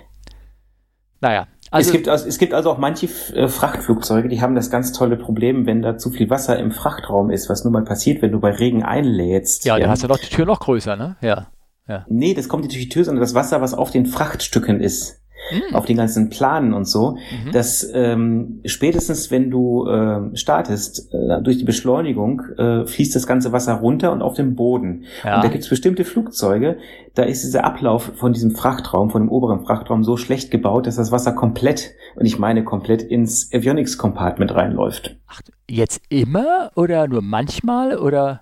[1.20, 1.48] Naja.
[1.72, 4.92] Also, es, gibt, also, es gibt also auch manche äh, Frachtflugzeuge, die haben das ganz
[4.92, 8.32] tolle Problem, wenn da zu viel Wasser im Frachtraum ist, was nun mal passiert, wenn
[8.32, 9.66] du bei Regen einlädst.
[9.66, 9.82] Ja, ja.
[9.82, 11.18] dann hast du doch die Tür noch größer, ne?
[11.22, 11.48] Ja.
[11.88, 12.06] ja.
[12.08, 15.19] Nee, das kommt nicht durch die Tür, sondern das Wasser, was auf den Frachtstücken ist
[15.52, 15.76] mhm.
[15.76, 17.52] auf den ganzen Planen und so, mhm.
[17.52, 23.52] dass ähm, spätestens wenn du äh, startest, äh, durch die Beschleunigung äh, fließt das ganze
[23.52, 25.06] Wasser runter und auf den Boden.
[25.24, 25.38] Ja.
[25.38, 26.78] Und da gibt es bestimmte Flugzeuge,
[27.16, 30.96] da ist dieser Ablauf von diesem Frachtraum, von dem oberen Frachtraum so schlecht gebaut, dass
[30.96, 35.18] das Wasser komplett, und ich meine komplett, ins Avionics Compartment reinläuft.
[35.28, 38.42] Ach, jetzt immer oder nur manchmal oder?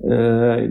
[0.00, 0.68] Äh,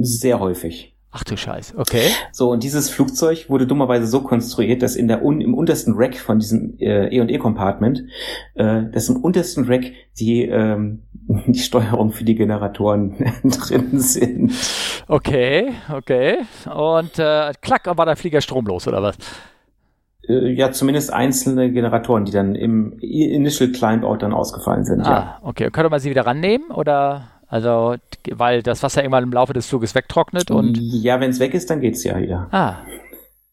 [0.00, 0.95] sehr häufig.
[1.18, 2.10] Ach du Scheiß, okay.
[2.30, 6.14] So, und dieses Flugzeug wurde dummerweise so konstruiert, dass in der un, im untersten Rack
[6.18, 8.04] von diesem äh, E&E-Compartment,
[8.52, 11.04] äh, dass im untersten Rack die, ähm,
[11.46, 13.14] die Steuerung für die Generatoren
[13.44, 14.52] drin sind.
[15.08, 16.40] Okay, okay.
[16.66, 19.16] Und äh, klack, war der Flieger stromlos, oder was?
[20.28, 25.00] Äh, ja, zumindest einzelne Generatoren, die dann im Initial Climb-Out dann ausgefallen sind.
[25.00, 25.38] Ah, ja.
[25.40, 25.70] okay.
[25.70, 27.28] Könnte man sie wieder rannehmen, oder?
[27.48, 27.96] Also,
[28.32, 30.78] weil das Wasser irgendwann im Laufe des Fluges wegtrocknet und.
[30.78, 32.48] Ja, wenn es weg ist, dann geht's ja wieder.
[32.50, 32.76] Ah.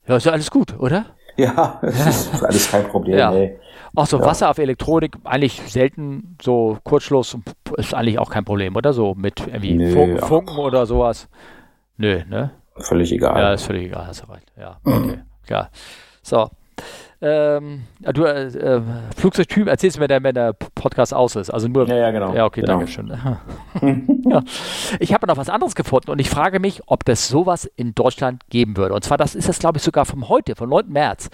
[0.07, 1.05] Ja, ist ja alles gut, oder?
[1.37, 3.17] Ja, das ist alles kein Problem.
[3.17, 3.33] Ja.
[3.33, 3.57] Ey.
[3.95, 4.25] Auch so ja.
[4.25, 7.37] Wasser auf Elektronik, eigentlich selten so Kurzschluss
[7.77, 8.93] ist eigentlich auch kein Problem, oder?
[8.93, 11.27] So mit irgendwie Nö, Fun Funken oder sowas.
[11.97, 12.51] Nö, ne?
[12.77, 13.39] Völlig egal.
[13.39, 14.51] Ja, ist völlig egal, hast du recht.
[14.57, 15.19] Ja, okay.
[15.47, 15.69] Ja.
[16.23, 16.49] So.
[17.25, 18.81] Ähm, du, äh, äh,
[19.15, 21.49] Flugzeugtyp erzählst du mir dann, wenn der Podcast aus ist.
[21.49, 21.87] Also nur.
[21.87, 22.33] Ja, ja, genau.
[22.33, 22.79] Ja, okay, genau.
[22.79, 23.07] danke schön.
[24.25, 24.43] ja.
[24.99, 28.41] Ich habe noch was anderes gefunden und ich frage mich, ob das sowas in Deutschland
[28.49, 28.93] geben würde.
[28.93, 30.89] Und zwar, das ist das, glaube ich, sogar vom heute, vom 9.
[30.89, 31.29] März.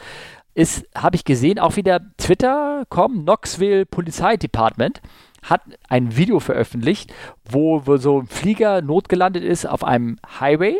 [0.53, 5.01] Ist, habe ich gesehen, auch wieder Twitter, komm, Knoxville Polizeidepartment
[5.41, 7.13] hat ein Video veröffentlicht,
[7.45, 10.79] wo, wo so ein Flieger notgelandet ist auf einem Highway.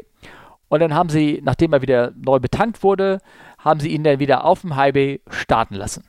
[0.70, 3.20] Und dann haben sie, nachdem er wieder neu betankt wurde,
[3.58, 6.04] haben sie ihn dann wieder auf dem Highway starten lassen.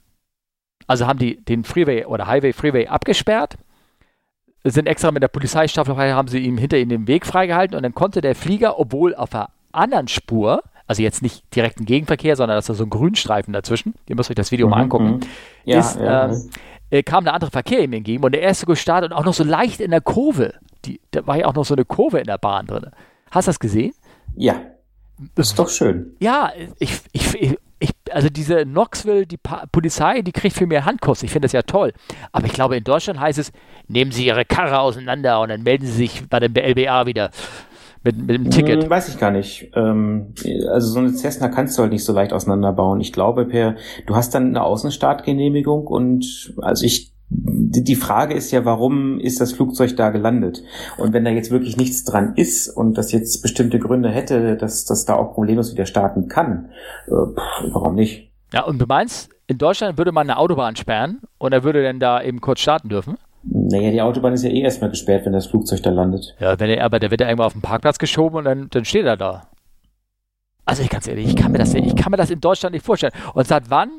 [0.87, 3.57] Also haben die den Freeway oder Highway Freeway abgesperrt,
[4.65, 7.95] sind extra mit der Polizeistaffel, haben sie ihm hinter ihm den Weg freigehalten und dann
[7.95, 12.59] konnte der Flieger, obwohl auf der anderen Spur, also jetzt nicht direkten Gegenverkehr, sondern da
[12.59, 15.21] ist so ein Grünstreifen dazwischen, ihr müsst euch das Video mhm, mal angucken, mhm.
[15.65, 16.51] ja, ist, ja, ähm,
[16.91, 19.45] äh, kam eine andere Verkehr ihm entgegen und der erste gestartet und auch noch so
[19.45, 20.55] leicht in der Kurve.
[20.85, 22.87] Die, da war ja auch noch so eine Kurve in der Bahn drin.
[23.31, 23.93] Hast du das gesehen?
[24.37, 24.61] Ja.
[25.37, 26.17] Ist doch schön.
[26.21, 31.23] Ja, ich, ich, ich, also diese Knoxville, die pa Polizei, die kriegt viel mehr Handkuss.
[31.23, 31.93] Ich finde das ja toll.
[32.33, 33.53] Aber ich glaube, in Deutschland heißt es,
[33.89, 37.31] nehmen Sie Ihre Karre auseinander und dann melden Sie sich bei dem LBA wieder
[38.03, 38.85] mit, mit dem Ticket.
[38.85, 39.71] Hm, weiß ich gar nicht.
[39.75, 40.35] Ähm,
[40.69, 43.01] also so eine Cessna kannst du halt nicht so leicht auseinanderbauen.
[43.01, 43.77] Ich glaube, per,
[44.07, 49.53] du hast dann eine Außenstartgenehmigung und also ich die Frage ist ja, warum ist das
[49.53, 50.65] Flugzeug da gelandet?
[50.99, 54.85] Und wenn da jetzt wirklich nichts dran ist und das jetzt bestimmte Gründe hätte, dass
[54.85, 56.71] das da auch problemlos wieder starten kann,
[57.07, 58.33] äh, pff, warum nicht?
[58.53, 62.01] Ja, und du meinst, in Deutschland würde man eine Autobahn sperren und er würde dann
[62.01, 63.17] da eben kurz starten dürfen?
[63.45, 66.35] Naja, die Autobahn ist ja eh erstmal gesperrt, wenn das Flugzeug da landet.
[66.41, 68.85] Ja, wenn er, aber der wird ja irgendwo auf den Parkplatz geschoben und dann, dann
[68.85, 69.47] steht er da.
[70.65, 72.85] Also ich ganz ehrlich, ich kann mir das, ich kann mir das in Deutschland nicht
[72.85, 73.13] vorstellen.
[73.35, 73.91] Und seit wann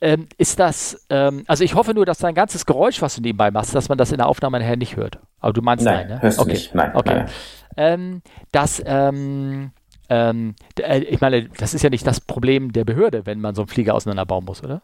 [0.00, 3.50] ähm, ist das, ähm, also ich hoffe nur, dass dein ganzes Geräusch, was du nebenbei
[3.50, 5.18] machst, dass man das in der Aufnahme nachher nicht hört.
[5.40, 6.22] Aber du meinst nein, nein ne?
[6.22, 6.52] Hörst okay.
[6.52, 6.74] nicht.
[6.74, 6.90] Nein.
[6.94, 7.14] Okay.
[7.14, 7.30] Nein.
[7.78, 8.22] Ähm,
[8.52, 9.72] dass, ähm,
[10.08, 13.62] ähm, äh, ich meine, das ist ja nicht das Problem der Behörde, wenn man so
[13.62, 14.82] einen Flieger auseinanderbauen muss, oder?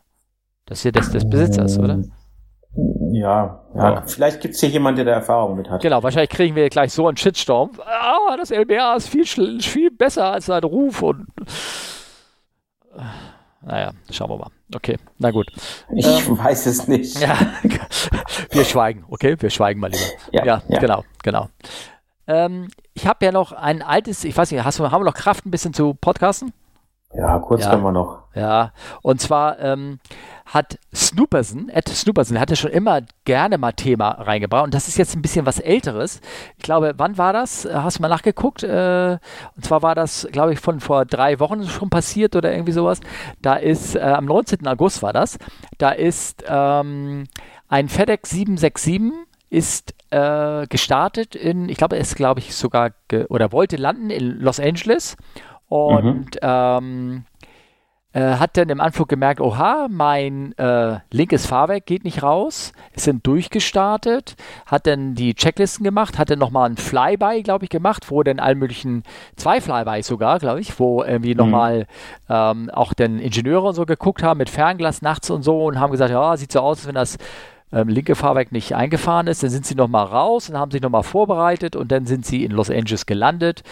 [0.67, 1.99] Das ist ja des, des Besitzers, oder?
[3.13, 3.99] Ja, ja.
[3.99, 4.03] Oh.
[4.07, 5.83] vielleicht gibt es hier jemanden, der da Erfahrung mit hat.
[5.83, 7.73] Genau, wahrscheinlich kriegen wir gleich so einen Shitstorm.
[7.85, 11.27] Ah, das LBA ist viel, viel besser als sein Ruf und
[13.65, 14.51] naja, schauen wir mal.
[14.75, 15.47] Okay, na gut.
[15.95, 17.21] Ich ähm, weiß es nicht.
[17.21, 17.39] Ja,
[18.51, 19.37] wir schweigen, okay?
[19.39, 20.05] Wir schweigen mal lieber.
[20.33, 20.79] Ja, ja, ja.
[20.79, 21.49] genau, genau.
[22.27, 25.47] Ähm, ich habe ja noch ein altes, ich weiß nicht, hast, haben wir noch Kraft
[25.47, 26.53] ein bisschen zu podcasten?
[27.15, 27.71] Ja, kurz ja.
[27.71, 28.23] können wir noch.
[28.35, 29.99] Ja, und zwar ähm,
[30.47, 34.97] hat Snooperson, Ed Snooperson, hat ja schon immer gerne mal Thema reingebracht und das ist
[34.97, 36.23] jetzt ein bisschen was Älteres.
[36.57, 37.69] Ich glaube, wann war das?
[37.71, 38.63] Hast du mal nachgeguckt?
[38.63, 39.19] Äh,
[39.57, 43.01] und zwar war das, glaube ich, von vor drei Wochen schon passiert oder irgendwie sowas.
[43.43, 44.67] Da ist, äh, am 19.
[44.67, 45.39] August war das,
[45.77, 47.25] da ist ähm,
[47.69, 49.13] ein FedEx 767
[49.51, 52.93] ist äh, gestartet in, ich glaube, er ist, glaube ich, sogar
[53.29, 55.19] oder wollte landen in Los Angeles
[55.73, 56.41] und mhm.
[56.43, 57.25] ähm,
[58.13, 63.07] äh, hat dann im Anflug gemerkt, oha, mein äh, linkes Fahrwerk geht nicht raus, ist
[63.07, 68.11] dann durchgestartet, hat dann die Checklisten gemacht, hat dann nochmal ein Flyby, glaube ich, gemacht,
[68.11, 69.03] wo dann allen möglichen,
[69.37, 71.39] zwei Flybys sogar, glaube ich, wo irgendwie mhm.
[71.39, 71.87] nochmal
[72.29, 75.93] ähm, auch dann Ingenieure und so geguckt haben mit Fernglas nachts und so und haben
[75.93, 77.17] gesagt, ja, sieht so aus, als wenn das
[77.73, 81.03] ähm, linke Fahrwerk nicht eingefahren ist, dann sind sie nochmal raus und haben sich nochmal
[81.03, 83.63] vorbereitet und dann sind sie in Los Angeles gelandet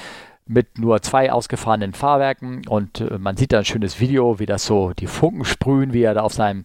[0.51, 4.67] mit nur zwei ausgefahrenen Fahrwerken und äh, man sieht da ein schönes Video, wie das
[4.67, 6.65] so die Funken sprühen, wie er da auf seinem,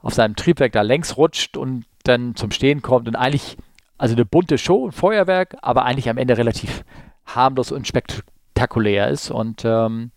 [0.00, 3.58] auf seinem Triebwerk da längs rutscht und dann zum Stehen kommt und eigentlich,
[3.98, 6.82] also eine bunte Show, ein Feuerwerk, aber eigentlich am Ende relativ
[7.26, 10.12] harmlos und spektakulär ist und ähm,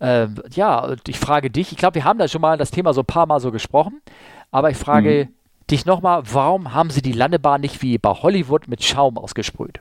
[0.00, 3.00] äh, ja, ich frage dich, ich glaube, wir haben da schon mal das Thema so
[3.00, 4.02] ein paar Mal so gesprochen,
[4.50, 5.34] aber ich frage mhm.
[5.70, 9.80] dich nochmal, warum haben sie die Landebahn nicht wie bei Hollywood mit Schaum ausgesprüht?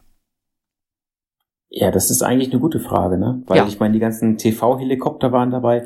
[1.77, 3.43] Ja, das ist eigentlich eine gute Frage, ne?
[3.47, 3.67] Weil ja.
[3.67, 5.83] ich meine, die ganzen TV-Helikopter waren dabei.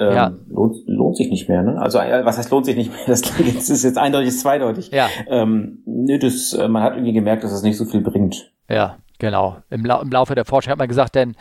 [0.00, 0.32] Ähm, ja.
[0.48, 1.78] lohnt, lohnt sich nicht mehr, ne?
[1.78, 3.00] Also äh, was heißt lohnt sich nicht mehr?
[3.06, 4.90] Das, das ist jetzt eindeutig, zweideutig.
[4.92, 5.08] Ja.
[5.28, 8.50] Ähm, nö, das, äh, man hat irgendwie gemerkt, dass das nicht so viel bringt.
[8.70, 9.58] Ja, genau.
[9.68, 11.36] Im, Lau im Laufe der Forschung hat man gesagt, denn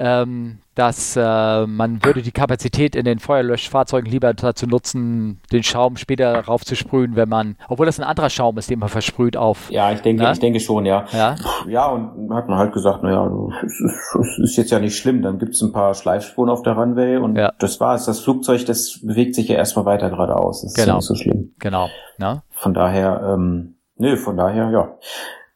[0.00, 6.42] dass äh, man würde die Kapazität in den Feuerlöschfahrzeugen lieber dazu nutzen, den Schaum später
[6.42, 9.70] raufzusprühen, wenn man, obwohl das ein anderer Schaum ist, den man versprüht auf.
[9.70, 10.32] Ja, ich denke, ne?
[10.32, 11.04] ich denke schon, ja.
[11.12, 11.36] Ja,
[11.68, 13.30] ja und hat man halt gesagt, naja,
[13.66, 17.36] es ist, jetzt ja nicht schlimm, dann gibt's ein paar Schleifspuren auf der Runway und
[17.36, 17.52] ja.
[17.58, 18.06] das war's.
[18.06, 20.62] Das Flugzeug, das bewegt sich ja erstmal weiter geradeaus.
[20.62, 20.82] Das genau.
[20.82, 21.54] ist ja nicht so schlimm.
[21.58, 21.88] Genau.
[22.18, 22.42] Ja.
[22.52, 24.96] Von daher, ähm, nö, von daher, ja.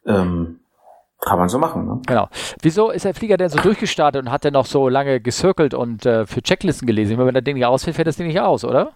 [0.05, 0.59] Ähm,
[1.25, 2.01] kann man so machen, ne?
[2.05, 2.27] Genau.
[2.61, 6.05] Wieso ist der Flieger denn so durchgestartet und hat denn noch so lange gecircelt und
[6.05, 7.17] äh, für Checklisten gelesen?
[7.17, 8.91] Wenn das Ding nicht ausfällt, fällt das Ding nicht aus, oder?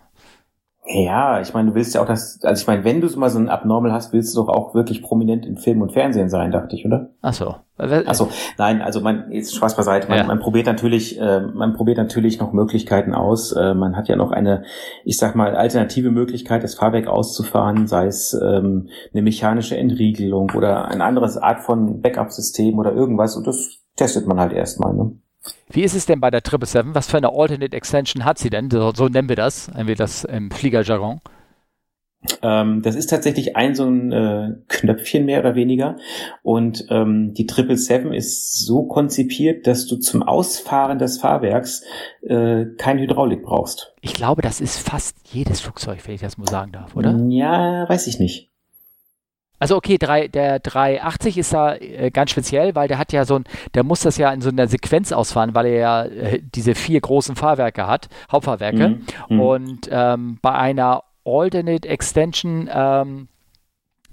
[0.86, 3.30] Ja, ich meine, du willst ja auch das, also ich meine, wenn du so mal
[3.30, 6.51] so ein Abnormal hast, willst du doch auch wirklich prominent in Film und Fernsehen sein,
[6.51, 7.09] dachte ich, oder?
[7.21, 7.55] Ach so.
[7.80, 10.23] Ach so, nein, also man, jetzt Spaß beiseite, man, ja.
[10.25, 13.53] man probiert natürlich, äh, man probiert natürlich noch Möglichkeiten aus.
[13.53, 14.63] Äh, man hat ja noch eine,
[15.05, 20.89] ich sag mal, alternative Möglichkeit, das Fahrwerk auszufahren, sei es ähm, eine mechanische Entriegelung oder
[20.89, 25.13] eine andere Art von Backup-System oder irgendwas und das testet man halt erstmal, ne?
[25.69, 26.95] Wie ist es denn bei der 777?
[26.95, 28.69] Was für eine Alternate Extension hat sie denn?
[28.69, 31.21] So, so nennen wir das, nennen wir das im Fliegerjargon.
[32.41, 35.95] Ähm, das ist tatsächlich ein so ein äh, Knöpfchen mehr oder weniger.
[36.43, 41.84] Und ähm, die 777 ist so konzipiert, dass du zum Ausfahren des Fahrwerks
[42.22, 43.93] äh, kein Hydraulik brauchst.
[44.01, 47.17] Ich glaube, das ist fast jedes Flugzeug, wenn ich das mal sagen darf, oder?
[47.30, 48.49] Ja, weiß ich nicht.
[49.61, 53.36] Also okay, drei, der 380 ist da äh, ganz speziell, weil der hat ja so
[53.36, 53.43] ein,
[53.74, 57.01] der muss das ja in so einer Sequenz ausfahren, weil er ja äh, diese vier
[57.01, 58.89] großen Fahrwerke hat, Hauptfahrwerke.
[58.89, 59.05] Mhm.
[59.28, 59.39] Mhm.
[59.41, 63.27] Und ähm, bei einer Alternate Extension ähm,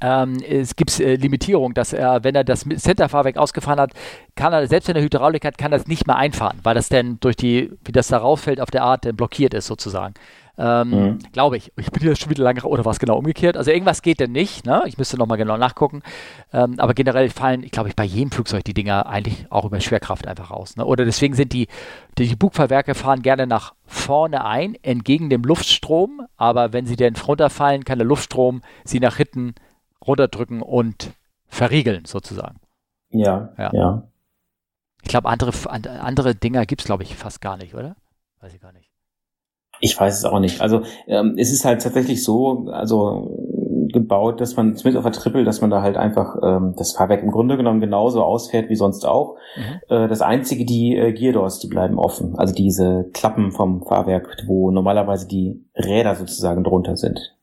[0.01, 3.93] ähm, es gibt äh, Limitierung, dass er, wenn er das Centerfahrwerk ausgefahren hat,
[4.35, 6.91] kann er, selbst wenn er Hydraulik hat, kann er das nicht mehr einfahren, weil das
[6.91, 10.15] dann durch die, wie das da rauffällt, auf der Art blockiert ist sozusagen.
[10.59, 11.19] Ähm, mhm.
[11.33, 11.73] Glaube ich.
[11.77, 13.57] Ich bin hier schon wieder lange, oder war es genau umgekehrt?
[13.57, 14.83] Also irgendwas geht denn nicht, ne?
[14.87, 16.03] Ich müsste nochmal genau nachgucken.
[16.53, 19.81] Ähm, aber generell fallen, ich glaube ich, bei jedem Flugzeug die Dinger eigentlich auch über
[19.81, 20.77] Schwerkraft einfach raus.
[20.77, 20.87] Ne?
[20.87, 21.69] Oder deswegen sind die,
[22.17, 27.85] die Bugfahrwerke fahren gerne nach vorne ein, entgegen dem Luftstrom, aber wenn sie dann runterfallen,
[27.85, 29.55] kann der Luftstrom sie nach hinten
[30.07, 31.13] runterdrücken und
[31.49, 32.61] verriegeln, sozusagen.
[33.11, 33.71] Ja, ja.
[33.73, 34.03] ja.
[35.03, 37.95] Ich glaube, andere, andere Dinger gibt es, glaube ich, fast gar nicht, oder?
[38.41, 38.91] Weiß ich gar nicht.
[39.81, 40.61] Ich weiß es auch nicht.
[40.61, 43.31] Also ähm, es ist halt tatsächlich so, also
[43.93, 47.23] gebaut, dass man zumindest auf der Triple, dass man da halt einfach ähm, das Fahrwerk
[47.23, 49.37] im Grunde genommen genauso ausfährt wie sonst auch.
[49.57, 49.95] Mhm.
[49.97, 52.35] Äh, das einzige, die äh, Geardoors, die bleiben offen.
[52.37, 57.37] Also diese Klappen vom Fahrwerk, wo normalerweise die Räder sozusagen drunter sind.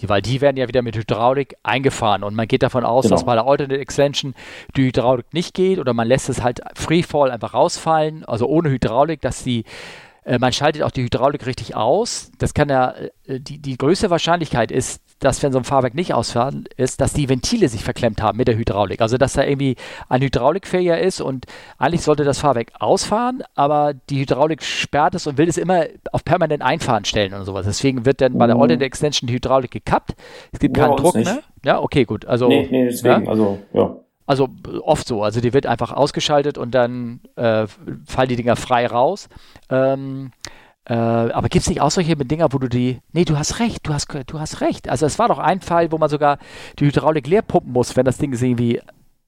[0.00, 3.16] Die, weil die werden ja wieder mit Hydraulik eingefahren und man geht davon aus, genau.
[3.16, 4.34] dass bei der Alternate Extension
[4.76, 9.20] die Hydraulik nicht geht oder man lässt es halt Freefall einfach rausfallen, also ohne Hydraulik,
[9.20, 9.64] dass die
[10.38, 12.30] man schaltet auch die Hydraulik richtig aus.
[12.38, 12.94] Das kann ja,
[13.26, 17.12] äh, die, die größte Wahrscheinlichkeit ist, dass wenn so ein Fahrwerk nicht ausfahren ist, dass
[17.12, 19.02] die Ventile sich verklemmt haben mit der Hydraulik.
[19.02, 19.76] Also dass da irgendwie
[20.08, 21.46] ein Hydraulikfailure ist und
[21.78, 26.24] eigentlich sollte das Fahrwerk ausfahren, aber die Hydraulik sperrt es und will es immer auf
[26.24, 27.66] permanent einfahren stellen und sowas.
[27.66, 28.60] Deswegen wird dann bei der.
[28.60, 30.14] Alternate Extension die Hydraulik gekappt.
[30.52, 31.40] Es gibt ja, keinen Druck mehr.
[31.64, 32.26] Ja, okay, gut.
[32.26, 33.30] Also, nee, nee, deswegen, ja?
[33.30, 33.96] also, ja.
[34.30, 34.48] Also
[34.84, 35.24] oft so.
[35.24, 37.66] Also die wird einfach ausgeschaltet und dann äh,
[38.06, 39.28] fallen die Dinger frei raus.
[39.68, 40.30] Ähm,
[40.84, 43.00] äh, aber gibt es nicht auch solche Dinger, wo du die.
[43.10, 44.88] Nee, du hast recht, du hast, du hast recht.
[44.88, 46.38] Also es war doch ein Fall, wo man sogar
[46.78, 48.80] die Hydraulik leer pumpen muss, wenn das Ding irgendwie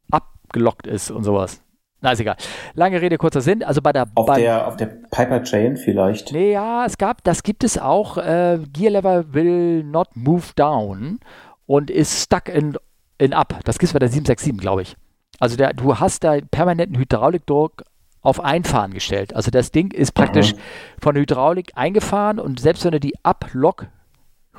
[0.09, 1.65] abgelockt ist und sowas.
[2.01, 2.37] Na, ist egal.
[2.75, 3.65] Lange Rede, kurzer Sinn.
[3.65, 6.31] Also bei der auf bei, der auf der Piper Chain vielleicht.
[6.31, 8.19] Nee, ja, es gab, das gibt es auch.
[8.19, 11.19] Äh, Gear Lever will not move down
[11.67, 12.79] und ist stuck in
[13.23, 13.61] in Up.
[13.65, 14.97] Das gibt es bei der 767, glaube ich.
[15.39, 17.85] Also der, du hast da permanenten Hydraulikdruck
[18.21, 19.35] auf Einfahren gestellt.
[19.35, 20.59] Also das Ding ist praktisch mhm.
[21.01, 23.87] von Hydraulik eingefahren und selbst wenn du die Up-Lock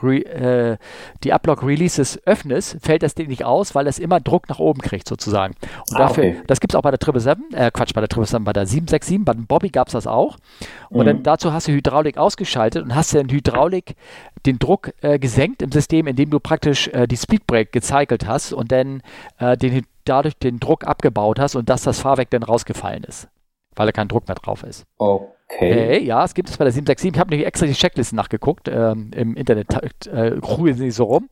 [0.01, 0.77] Re, äh,
[1.23, 5.07] die Uplock-Releases öffnest, fällt das Ding nicht aus, weil es immer Druck nach oben kriegt,
[5.07, 5.53] sozusagen.
[5.89, 6.41] Und ah, dafür, okay.
[6.47, 9.25] das gibt es auch bei der 777, äh, Quatsch, bei der 777, bei der 767,
[9.25, 10.37] bei dem Bobby gab es das auch.
[10.89, 11.05] Und mhm.
[11.05, 13.95] dann dazu hast du Hydraulik ausgeschaltet und hast dann Hydraulik
[14.45, 18.71] den Druck äh, gesenkt im System, indem du praktisch äh, die Speedbrake gecycelt hast und
[18.71, 19.01] dann
[19.39, 23.27] äh, den, dadurch den Druck abgebaut hast und dass das Fahrwerk dann rausgefallen ist,
[23.75, 24.85] weil da kein Druck mehr drauf ist.
[24.97, 25.27] Okay.
[25.57, 25.97] Okay.
[25.97, 27.13] Äh, ja, es gibt es bei der 767.
[27.13, 28.67] Ich habe nämlich extra die Checklisten nachgeguckt.
[28.67, 31.29] Ähm, Im Internet äh, ruhen sie so rum.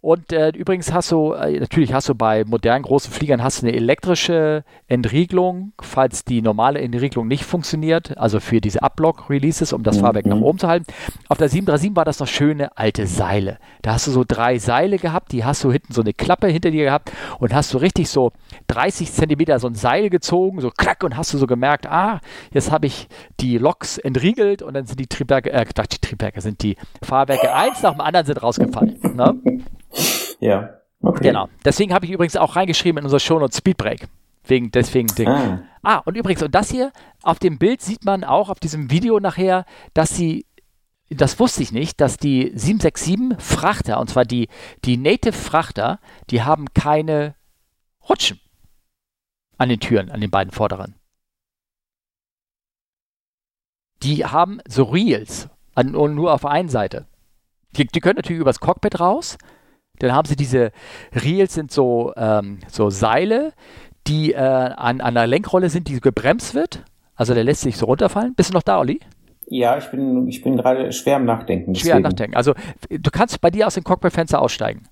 [0.00, 3.66] Und äh, übrigens hast du, äh, natürlich hast du bei modernen großen Fliegern hast du
[3.66, 9.96] eine elektrische Entriegelung, falls die normale Entriegelung nicht funktioniert, also für diese Uplock-Releases, um das
[9.96, 10.00] mhm.
[10.02, 10.86] Fahrwerk nach oben zu halten.
[11.28, 13.58] Auf der 737 war das noch schöne alte Seile.
[13.82, 16.70] Da hast du so drei Seile gehabt, die hast du hinten so eine Klappe hinter
[16.70, 18.32] dir gehabt und hast du richtig so
[18.68, 22.20] 30 Zentimeter so ein Seil gezogen, so klack und hast du so gemerkt, ah,
[22.52, 23.08] jetzt habe ich
[23.40, 27.80] die Loks entriegelt und dann sind die Triebwerke, äh, die Triebwerke, sind die Fahrwerke eins
[27.82, 28.98] nach dem anderen sind rausgefallen.
[29.14, 29.40] Ne?
[30.40, 30.70] Ja.
[31.00, 31.28] Okay.
[31.28, 31.48] Genau.
[31.64, 34.08] Deswegen habe ich übrigens auch reingeschrieben in unserer Shownotes Speedbreak.
[34.44, 35.28] Wegen, deswegen Ding.
[35.28, 35.62] Ah.
[35.82, 36.92] ah, und übrigens, und das hier,
[37.22, 40.46] auf dem Bild sieht man auch auf diesem Video nachher, dass sie,
[41.10, 44.48] das wusste ich nicht, dass die 767 Frachter, und zwar die,
[44.84, 46.00] die Native Frachter,
[46.30, 47.36] die haben keine
[48.08, 48.40] Rutschen
[49.58, 50.96] an den Türen, an den beiden vorderen
[54.02, 57.06] die haben so Reels an, und nur auf der einen Seite.
[57.76, 59.38] Die, die, können natürlich übers Cockpit raus.
[59.98, 60.72] Dann haben sie diese
[61.14, 63.52] Reels sind so, ähm, so Seile,
[64.06, 66.84] die äh, an, an der Lenkrolle sind, die gebremst wird.
[67.14, 68.34] Also der lässt sich so runterfallen.
[68.34, 69.00] Bist du noch da, Olli?
[69.46, 71.72] Ja, ich bin, ich bin gerade schwer am Nachdenken.
[71.72, 71.86] Deswegen.
[71.86, 72.36] Schwer am Nachdenken.
[72.36, 72.54] Also
[72.88, 74.88] du kannst bei dir aus dem Cockpit-Fenster aussteigen.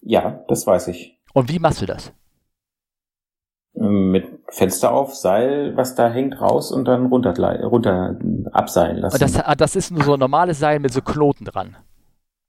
[0.00, 1.18] Ja, das weiß ich.
[1.32, 2.12] Und wie machst du das?
[3.74, 8.16] Mit Fenster auf, Seil, was da hängt, raus und dann runter, runter
[8.52, 9.18] abseilen lassen.
[9.18, 11.76] Das, ah, das ist nur so ein normales Seil mit so Knoten dran.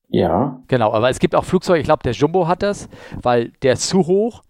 [0.09, 0.59] Ja.
[0.67, 2.89] Genau, aber es gibt auch Flugzeuge, ich glaube, der Jumbo hat das,
[3.21, 4.43] weil der ist zu hoch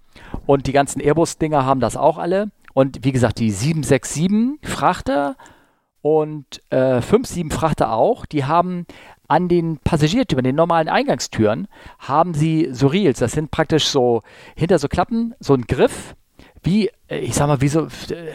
[0.46, 2.50] und die ganzen Airbus-Dinger haben das auch alle.
[2.74, 5.36] Und wie gesagt, die 767 Frachter
[6.02, 8.86] und äh, 57 Frachter auch, die haben
[9.28, 11.68] an den Passagiertüren, den normalen Eingangstüren,
[12.00, 13.20] haben sie so Reels.
[13.20, 14.22] Das sind praktisch so
[14.56, 16.16] hinter so Klappen, so ein Griff,
[16.64, 18.34] wie, äh, ich sag mal, wie so, äh,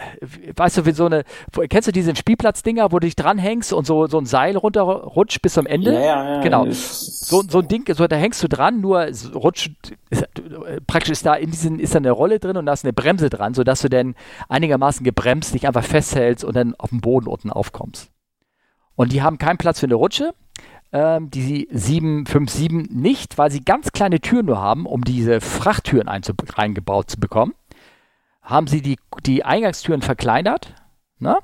[0.55, 1.25] weißt du, wie so eine,
[1.69, 5.55] kennst du diese Spielplatzdinger, wo du dich dranhängst und so, so ein Seil runterrutscht bis
[5.55, 5.95] zum Ende?
[5.95, 6.41] Ja, ja, ja.
[6.41, 6.67] Genau.
[6.71, 9.73] So, so ein Ding, so, da hängst du dran, nur rutscht,
[10.11, 10.27] ist,
[10.87, 13.31] praktisch ist da in diesen, ist da eine Rolle drin und da ist eine Bremse
[13.31, 14.15] dran, sodass du dann
[14.49, 18.11] einigermaßen gebremst dich einfach festhältst und dann auf dem Boden unten aufkommst.
[18.95, 20.35] Und die haben keinen Platz für eine Rutsche,
[20.93, 27.11] ähm, die 757 nicht, weil sie ganz kleine Türen nur haben, um diese Frachttüren reingebaut
[27.11, 27.55] zu bekommen.
[28.49, 28.97] Haben sie die,
[29.27, 30.75] die Eingangstüren verkleinert.
[31.19, 31.37] Ne?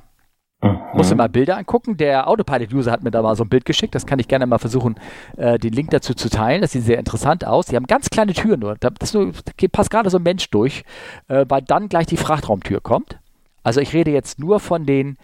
[0.62, 0.80] Mhm.
[0.94, 1.98] Muss du mal Bilder angucken.
[1.98, 3.94] Der Autopilot-User hat mir da mal so ein Bild geschickt.
[3.94, 4.94] Das kann ich gerne mal versuchen,
[5.36, 6.62] äh, den Link dazu zu teilen.
[6.62, 7.66] Das sieht sehr interessant aus.
[7.66, 8.76] Die haben ganz kleine Türen nur.
[8.80, 10.84] Da, das nur, da passt gerade so ein Mensch durch,
[11.28, 13.18] äh, weil dann gleich die Frachtraumtür kommt.
[13.62, 15.18] Also ich rede jetzt nur von den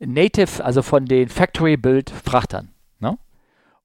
[0.00, 2.71] Native, also von den Factory-Build-Frachtern.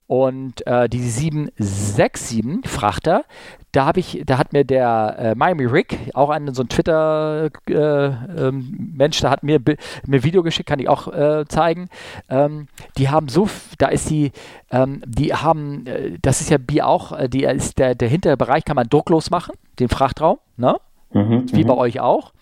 [0.08, 3.26] Und äh, die 767 Frachter,
[3.74, 7.50] da habe ich, da hat mir der äh, Miami Rick, auch ein so ein Twitter
[7.70, 9.60] äh, ähm, da hat mir
[10.06, 11.90] mir Video geschickt, kann ich auch äh, zeigen.
[12.30, 14.32] Ähm, die haben so, da ist die,
[14.72, 18.38] ähm, die haben, äh, das ist ja wie auch, äh, die ist der der hintere
[18.38, 20.78] Bereich kann man drucklos machen, den Frachtraum, ne?
[21.12, 21.80] Mhm, wie bei mhm.
[21.80, 22.34] euch auch.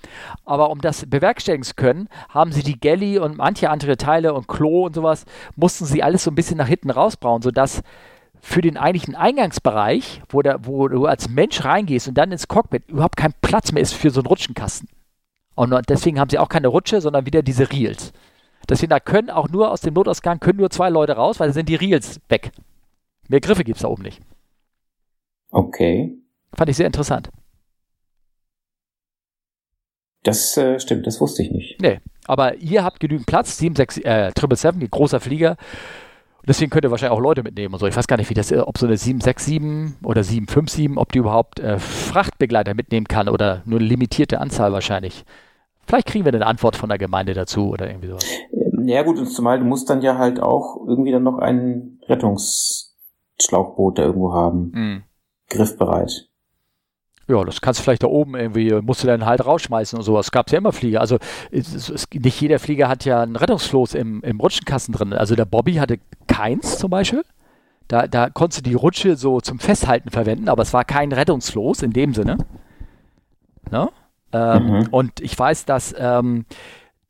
[0.43, 4.47] Aber um das bewerkstelligen zu können, haben sie die Galley und manche andere Teile und
[4.47, 7.83] Klo und sowas, mussten sie alles so ein bisschen nach hinten rausbauen, sodass
[8.41, 12.89] für den eigentlichen Eingangsbereich, wo, der, wo du als Mensch reingehst und dann ins Cockpit,
[12.89, 14.89] überhaupt kein Platz mehr ist für so einen Rutschenkasten.
[15.55, 18.13] Und deswegen haben sie auch keine Rutsche, sondern wieder diese Reels.
[18.69, 21.53] Deswegen, da können auch nur aus dem Notausgang können nur zwei Leute raus, weil da
[21.53, 22.51] sind die Reels weg.
[23.27, 24.21] Mehr Griffe gibt es da oben nicht.
[25.51, 26.15] Okay.
[26.53, 27.29] Fand ich sehr interessant.
[30.25, 31.81] Das äh, stimmt, das wusste ich nicht.
[31.81, 35.55] Nee, aber ihr habt genügend Platz, 76, äh, 777, großer Flieger.
[36.47, 37.87] Deswegen könnt ihr wahrscheinlich auch Leute mitnehmen und so.
[37.87, 41.19] Ich weiß gar nicht, wie das ist, ob so eine 767 oder 757, ob die
[41.19, 45.25] überhaupt äh, Frachtbegleiter mitnehmen kann oder nur eine limitierte Anzahl wahrscheinlich.
[45.87, 48.25] Vielleicht kriegen wir eine Antwort von der Gemeinde dazu oder irgendwie sowas.
[48.51, 51.99] Ähm, ja gut, und zumal du musst dann ja halt auch irgendwie dann noch ein
[52.07, 54.71] Rettungsschlauchboot da irgendwo haben.
[54.73, 55.03] Mhm.
[55.49, 56.29] Griffbereit.
[57.27, 60.31] Ja, das kannst du vielleicht da oben irgendwie, musst du dann halt rausschmeißen und sowas.
[60.31, 61.01] Gab es ja immer Flieger.
[61.01, 61.17] Also
[61.51, 65.13] es, es, nicht jeder Flieger hat ja einen Rettungsfloß im, im Rutschenkasten drin.
[65.13, 67.23] Also der Bobby hatte keins zum Beispiel.
[67.87, 71.81] Da, da konntest du die Rutsche so zum Festhalten verwenden, aber es war kein Rettungsfloß
[71.81, 72.37] in dem Sinne.
[73.71, 73.89] Ne?
[74.31, 74.87] Ähm, mhm.
[74.91, 76.45] Und ich weiß, dass ähm,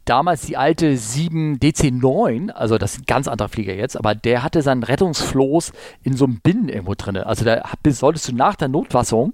[0.06, 4.44] damals die alte 7 DC9, also das ist ein ganz anderer Flieger jetzt, aber der
[4.44, 7.18] hatte seinen Rettungsfloß in so einem Binnen irgendwo drin.
[7.18, 9.34] Also da solltest du nach der Notwasserung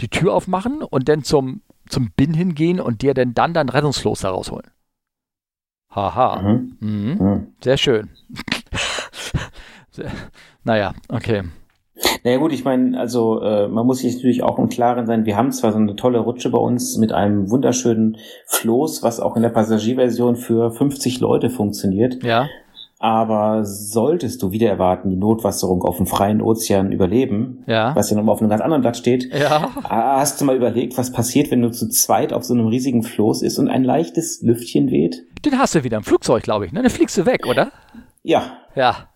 [0.00, 4.20] die Tür aufmachen und dann zum, zum Bin hingehen und dir denn dann dein Rettungsfloß
[4.20, 4.70] da rausholen.
[5.90, 6.42] Haha.
[6.42, 6.76] Mhm.
[6.80, 7.18] Mhm.
[7.18, 7.46] Mhm.
[7.62, 8.10] Sehr schön.
[9.90, 10.10] Sehr,
[10.64, 11.42] naja, okay.
[12.24, 15.36] Naja gut, ich meine, also äh, man muss sich natürlich auch im Klaren sein, wir
[15.36, 19.42] haben zwar so eine tolle Rutsche bei uns mit einem wunderschönen Floß, was auch in
[19.42, 22.22] der Passagierversion für 50 Leute funktioniert.
[22.22, 22.48] Ja.
[22.98, 27.94] Aber solltest du wieder erwarten, die Notwasserung auf dem freien Ozean überleben, ja.
[27.94, 29.70] was ja nochmal auf einem ganz anderen Blatt steht, ja.
[29.84, 33.42] hast du mal überlegt, was passiert, wenn du zu zweit auf so einem riesigen Floß
[33.42, 35.24] ist und ein leichtes Lüftchen weht?
[35.44, 36.72] Den hast du wieder im Flugzeug, glaube ich.
[36.72, 36.80] Ne?
[36.80, 37.70] Dann fliegst du weg, oder?
[38.22, 38.58] Ja.
[38.74, 39.08] Ja.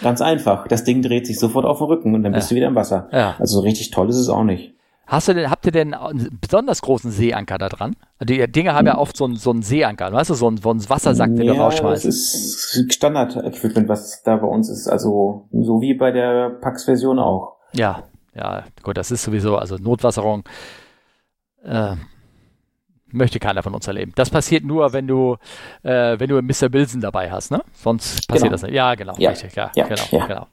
[0.00, 0.68] Ganz einfach.
[0.68, 3.08] Das Ding dreht sich sofort auf den Rücken und dann bist du wieder im Wasser.
[3.12, 3.34] Ja.
[3.38, 4.74] Also so richtig toll ist es auch nicht.
[5.10, 7.96] Hast du denn, habt ihr denn einen besonders großen Seeanker da dran?
[8.22, 10.70] Die Dinge haben ja oft so einen, so einen Seeanker, weißt du, so einen, so
[10.70, 12.04] einen Wassersack, den ja, du rausschmeißt.
[12.04, 14.86] Das ist Standard-Equipment, was da bei uns ist.
[14.86, 17.56] Also so wie bei der Pax-Version auch.
[17.72, 18.04] Ja,
[18.36, 20.44] ja, gut, das ist sowieso, also Notwasserung.
[21.64, 21.96] Äh,
[23.12, 24.12] möchte keiner von uns erleben.
[24.14, 25.36] Das passiert nur, wenn du,
[25.82, 26.72] äh, wenn du Mr.
[26.72, 27.62] Wilson dabei hast, ne?
[27.72, 28.52] Sonst passiert genau.
[28.52, 28.74] das nicht.
[28.74, 29.30] Ja, genau, ja.
[29.30, 29.86] richtig, ja, ja.
[29.86, 30.26] genau, ja.
[30.26, 30.46] genau.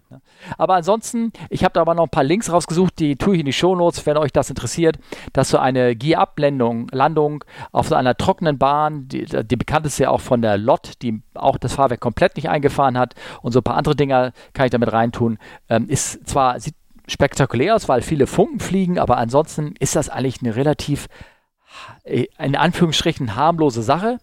[0.58, 3.46] Aber ansonsten, ich habe da aber noch ein paar Links rausgesucht, die tue ich in
[3.46, 4.98] die Shownotes, wenn euch das interessiert,
[5.34, 10.10] dass so eine Gear-Up-Landung Landung auf so einer trockenen Bahn, die, die bekannt ist ja
[10.10, 13.64] auch von der LOT, die auch das Fahrwerk komplett nicht eingefahren hat und so ein
[13.64, 15.38] paar andere Dinger kann ich damit reintun,
[15.70, 16.76] ähm, ist zwar, sieht
[17.08, 21.08] spektakulär aus, weil viele Funken fliegen, aber ansonsten ist das eigentlich eine relativ
[22.04, 24.20] in Anführungsstrichen harmlose Sache.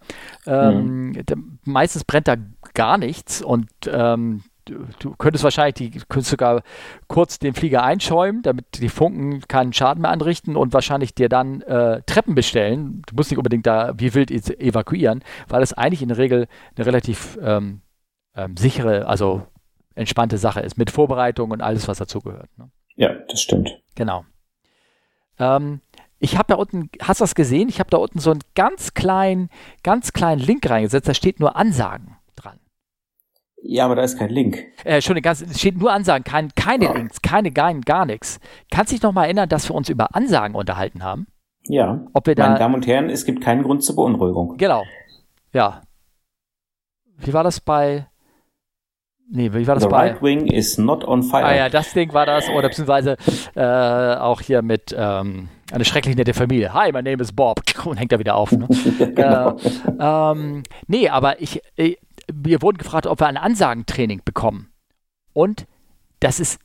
[0.47, 1.59] Ähm, mhm.
[1.65, 2.37] Meistens brennt da
[2.75, 6.63] gar nichts und ähm, du, du, könntest wahrscheinlich die, könntest sogar
[7.09, 11.63] kurz den Flieger einschäumen, damit die Funken keinen Schaden mehr anrichten und wahrscheinlich dir dann
[11.63, 13.03] äh, Treppen bestellen.
[13.07, 16.47] Du musst nicht unbedingt da wie wild evakuieren, weil es eigentlich in der Regel
[16.77, 17.83] eine relativ ähm,
[18.37, 19.47] ähm, sichere, also
[19.95, 22.49] entspannte Sache ist, mit Vorbereitung und alles, was dazugehört.
[22.57, 22.71] Ne?
[22.97, 23.81] Ja, das stimmt.
[23.95, 24.25] Genau.
[25.39, 25.81] Ähm,
[26.19, 27.69] ich habe da unten, hast du das gesehen?
[27.69, 29.51] Ich habe da unten so einen ganz kleinen,
[29.83, 32.59] ganz kleinen Link reingesetzt, da steht nur Ansagen dran.
[33.63, 34.65] Ja, aber da ist kein Link.
[34.85, 36.93] Äh, schon ganz, es steht nur Ansagen, kein, keine ja.
[36.93, 38.41] Links, keine, gar, gar nichts.
[38.71, 41.27] Kannst du dich noch mal erinnern, dass wir uns über Ansagen unterhalten haben?
[41.67, 42.07] Ja.
[42.13, 44.57] Ob wir da, Meine Damen und Herren, es gibt keinen Grund zur Beunruhigung.
[44.59, 44.85] Genau.
[45.53, 45.83] Ja.
[47.19, 48.07] Wie war das bei.
[49.31, 50.11] Nee, wie war das The bei.
[50.11, 51.45] right wing is not on fire.
[51.45, 53.17] Ah ja, das Ding war das, oder beziehungsweise
[53.55, 56.73] äh, auch hier mit ähm, eine schrecklich nette Familie.
[56.73, 57.61] Hi, my name is Bob.
[57.85, 58.53] Und hängt da wieder auf.
[58.53, 58.69] Ne?
[59.15, 59.57] genau.
[59.99, 61.97] äh, ähm, nee, aber ich, äh,
[62.33, 64.69] wir wurden gefragt, ob wir ein Ansagentraining bekommen.
[65.33, 65.67] Und
[66.21, 66.61] das ist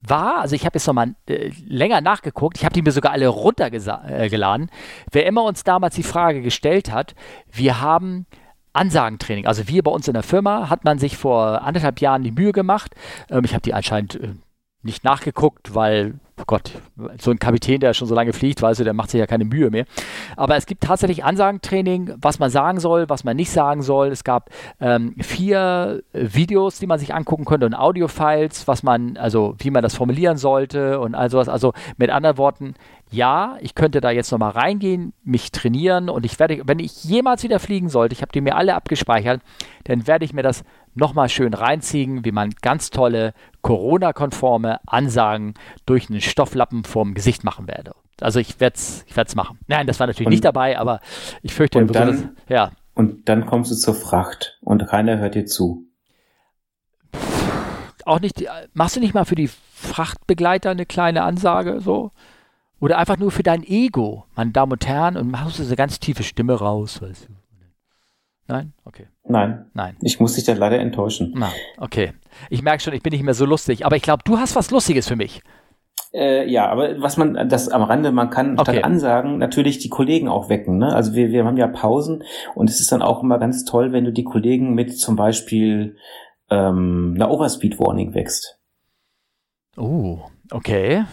[0.00, 3.28] wahr, also ich habe jetzt nochmal äh, länger nachgeguckt, ich habe die mir sogar alle
[3.28, 4.68] runtergeladen.
[4.68, 4.72] Äh,
[5.10, 7.14] Wer immer uns damals die Frage gestellt hat,
[7.50, 8.26] wir haben
[8.74, 9.46] Ansagentraining.
[9.46, 12.52] Also wir bei uns in der Firma hat man sich vor anderthalb Jahren die Mühe
[12.52, 12.94] gemacht.
[13.30, 14.34] Ähm, ich habe die anscheinend äh,
[14.82, 16.72] nicht nachgeguckt, weil, oh Gott,
[17.18, 19.44] so ein Kapitän, der schon so lange fliegt, weißt du, der macht sich ja keine
[19.44, 19.86] Mühe mehr.
[20.36, 24.08] Aber es gibt tatsächlich Ansagentraining, was man sagen soll, was man nicht sagen soll.
[24.08, 29.54] Es gab ähm, vier Videos, die man sich angucken könnte und Audiofiles, was man, also
[29.58, 31.48] wie man das formulieren sollte und all sowas.
[31.48, 32.74] Also mit anderen Worten,
[33.10, 37.44] ja, ich könnte da jetzt nochmal reingehen, mich trainieren und ich werde, wenn ich jemals
[37.44, 39.40] wieder fliegen sollte, ich habe die mir alle abgespeichert,
[39.84, 40.64] dann werde ich mir das
[40.96, 43.32] nochmal schön reinziehen, wie man ganz tolle
[43.62, 45.54] Corona-konforme Ansagen
[45.86, 47.94] durch einen Stofflappen vorm Gesicht machen werde.
[48.20, 49.58] Also ich werde es ich werd's machen.
[49.68, 51.00] Nein, das war natürlich Und- nicht dabei, aber
[51.42, 55.44] ich fürchte, Und dann- ja, Und dann kommst du zur Fracht und keiner hört dir
[55.46, 55.84] zu.
[58.04, 62.12] auch nicht, machst du nicht mal für die Frachtbegleiter eine kleine Ansage so?
[62.78, 65.76] Oder einfach nur für dein Ego, meine Damen und Herren, und machst du so eine
[65.76, 67.32] ganz tiefe Stimme raus, weißt du?
[68.48, 68.72] Nein?
[68.84, 69.08] Okay.
[69.24, 69.96] Nein, Nein.
[70.02, 71.32] ich muss dich da leider enttäuschen.
[71.36, 72.12] Na, okay.
[72.48, 74.70] Ich merke schon, ich bin nicht mehr so lustig, aber ich glaube, du hast was
[74.70, 75.42] Lustiges für mich.
[76.12, 78.72] Äh, ja, aber was man, das am Rande, man kann Okay.
[78.74, 80.78] statt Ansagen natürlich die Kollegen auch wecken.
[80.78, 80.94] Ne?
[80.94, 82.22] Also wir, wir haben ja Pausen
[82.54, 85.96] und es ist dann auch immer ganz toll, wenn du die Kollegen mit zum Beispiel
[86.48, 88.58] ähm, einer Overspeed Warning wächst.
[89.76, 90.20] Oh,
[90.52, 91.04] okay.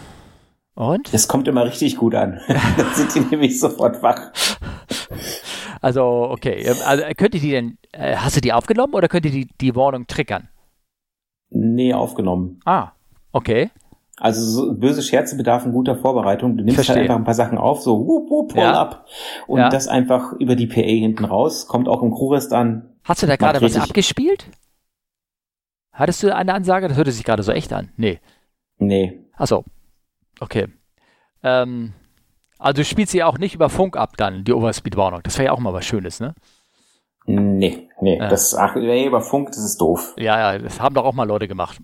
[0.74, 1.12] Und?
[1.12, 2.40] Das kommt immer richtig gut an.
[2.48, 4.30] dann sind die nämlich sofort wach.
[5.84, 6.62] Also, okay.
[6.64, 9.48] ähm, Also, könnt ihr die denn, äh, hast du die aufgenommen oder könnt ihr die,
[9.60, 10.48] die Warnung triggern?
[11.50, 12.60] Nee, aufgenommen.
[12.64, 12.92] Ah,
[13.32, 13.70] okay.
[14.16, 16.56] Also so böse Scherze bedarfen guter Vorbereitung.
[16.56, 16.94] Du nimmst Verstehe.
[16.96, 18.80] halt einfach ein paar Sachen auf, so whoop, pull Ja.
[18.80, 19.06] up
[19.46, 19.68] und Ja.
[19.68, 21.66] das einfach über die PA hinten raus.
[21.66, 22.94] Kommt auch im Crewrest an.
[23.04, 24.46] Hast du da gerade was abgespielt?
[25.92, 26.88] Hattest du eine Ansage?
[26.88, 27.90] Das hörte sich gerade so echt an.
[27.96, 28.20] Nee.
[28.78, 29.64] Nee, Achso.
[30.40, 30.68] Okay.
[31.42, 31.92] Ähm,
[32.58, 35.20] also du spielst sie auch nicht über Funk ab dann, die Overspeed-Warnung.
[35.22, 36.34] Das wäre ja auch mal was Schönes, ne?
[37.26, 38.18] nee, nee.
[38.18, 38.28] Ja.
[38.28, 40.14] Das, ach, nee, über Funk, das ist doof.
[40.18, 41.78] Ja, ja, das haben doch auch mal Leute gemacht.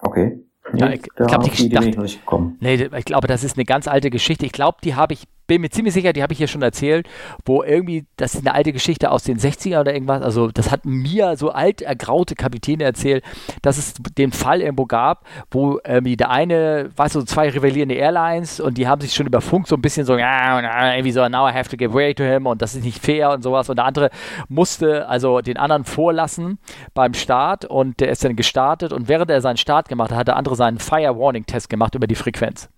[0.00, 0.40] Okay.
[0.74, 2.56] Ja, Nee, ich- da ich glaub, auf die die noch nicht gekommen.
[2.60, 4.46] Nee, ich glaube, das ist eine ganz alte Geschichte.
[4.46, 7.06] Ich glaube, die habe ich, bin mir ziemlich sicher, die habe ich hier schon erzählt,
[7.44, 10.86] wo irgendwie, das ist eine alte Geschichte aus den 60er oder irgendwas, also das hat
[10.86, 13.22] mir so alt ergraute Kapitäne erzählt,
[13.60, 18.60] dass es den Fall irgendwo gab, wo irgendwie der eine, weißt du, zwei rivalierende Airlines
[18.60, 21.46] und die haben sich schon über Funk so ein bisschen so, ah, irgendwie so, now
[21.46, 23.76] I have to give way to him und das ist nicht fair und sowas und
[23.76, 24.08] der andere
[24.48, 26.58] musste also den anderen vorlassen
[26.94, 30.28] beim Start und der ist dann gestartet und während er seinen Start gemacht hat, hat
[30.28, 32.70] der andere seinen Fire Warning Test gemacht über die Frequenz.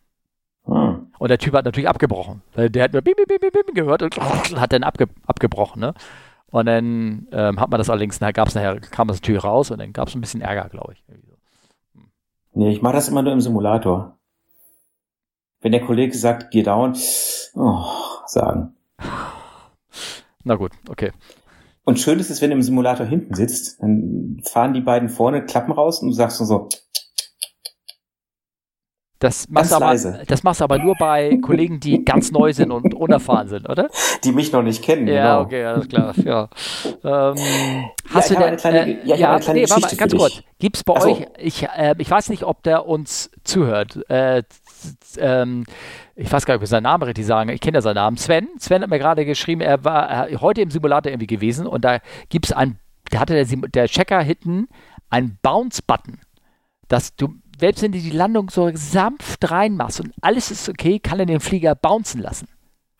[1.14, 1.20] Hm.
[1.20, 2.42] Und der Typ hat natürlich abgebrochen.
[2.56, 4.16] Der hat nur bim, bim, bim, bim, gehört und
[4.60, 5.80] hat dann abge abgebrochen.
[5.80, 5.94] Ne?
[6.50, 9.80] Und dann ähm, hat man das allerdings, nachher gab's nachher, kam das natürlich raus und
[9.80, 11.04] dann gab es ein bisschen Ärger, glaube ich.
[11.08, 11.34] So.
[12.54, 14.16] Nee, ich mache das immer nur im Simulator.
[15.60, 16.94] Wenn der Kollege sagt, geh down,
[17.54, 17.84] oh,
[18.26, 18.76] sagen.
[20.44, 21.10] Na gut, okay.
[21.84, 25.44] Und schön ist es, wenn du im Simulator hinten sitzt, dann fahren die beiden vorne
[25.44, 26.68] Klappen raus und du sagst so,
[29.24, 30.20] Das machst, du aber, leise.
[30.26, 33.88] das machst du aber nur bei Kollegen, die ganz neu sind und unerfahren sind, oder?
[34.22, 35.06] die mich noch nicht kennen.
[35.06, 35.40] Ja, genau.
[35.40, 36.14] okay, alles klar.
[36.22, 36.48] Ja.
[37.02, 37.36] Ähm,
[38.12, 40.14] hast ich du denn, kleine- äh, ja, ich habe eine kleine nee, warte mal, ganz
[40.14, 40.34] kurz.
[40.34, 40.44] dich.
[40.58, 41.08] Gibt's bei so.
[41.08, 43.98] euch, ich, äh, ich weiß nicht, ob der uns zuhört.
[44.10, 44.42] Äh,
[45.16, 45.64] ähm,
[46.16, 47.48] ich weiß gar nicht, ob wir seinen Namen richtig sagen.
[47.48, 48.18] Ich kenne ja seinen Namen.
[48.18, 48.48] Sven.
[48.58, 52.00] Sven hat mir gerade geschrieben, er war er, heute im Simulator irgendwie gewesen und da
[52.28, 52.78] gibt's ein,
[53.10, 54.68] da hatte der, der Checker hinten
[55.08, 56.18] einen Bounce-Button,
[56.88, 57.28] dass du,
[57.58, 61.40] selbst wenn du die Landung so sanft reinmachst und alles ist okay, kann er den
[61.40, 62.48] Flieger bouncen lassen,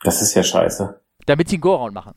[0.02, 1.00] Das ist ja scheiße.
[1.26, 2.14] damit sie einen Go-Round machen.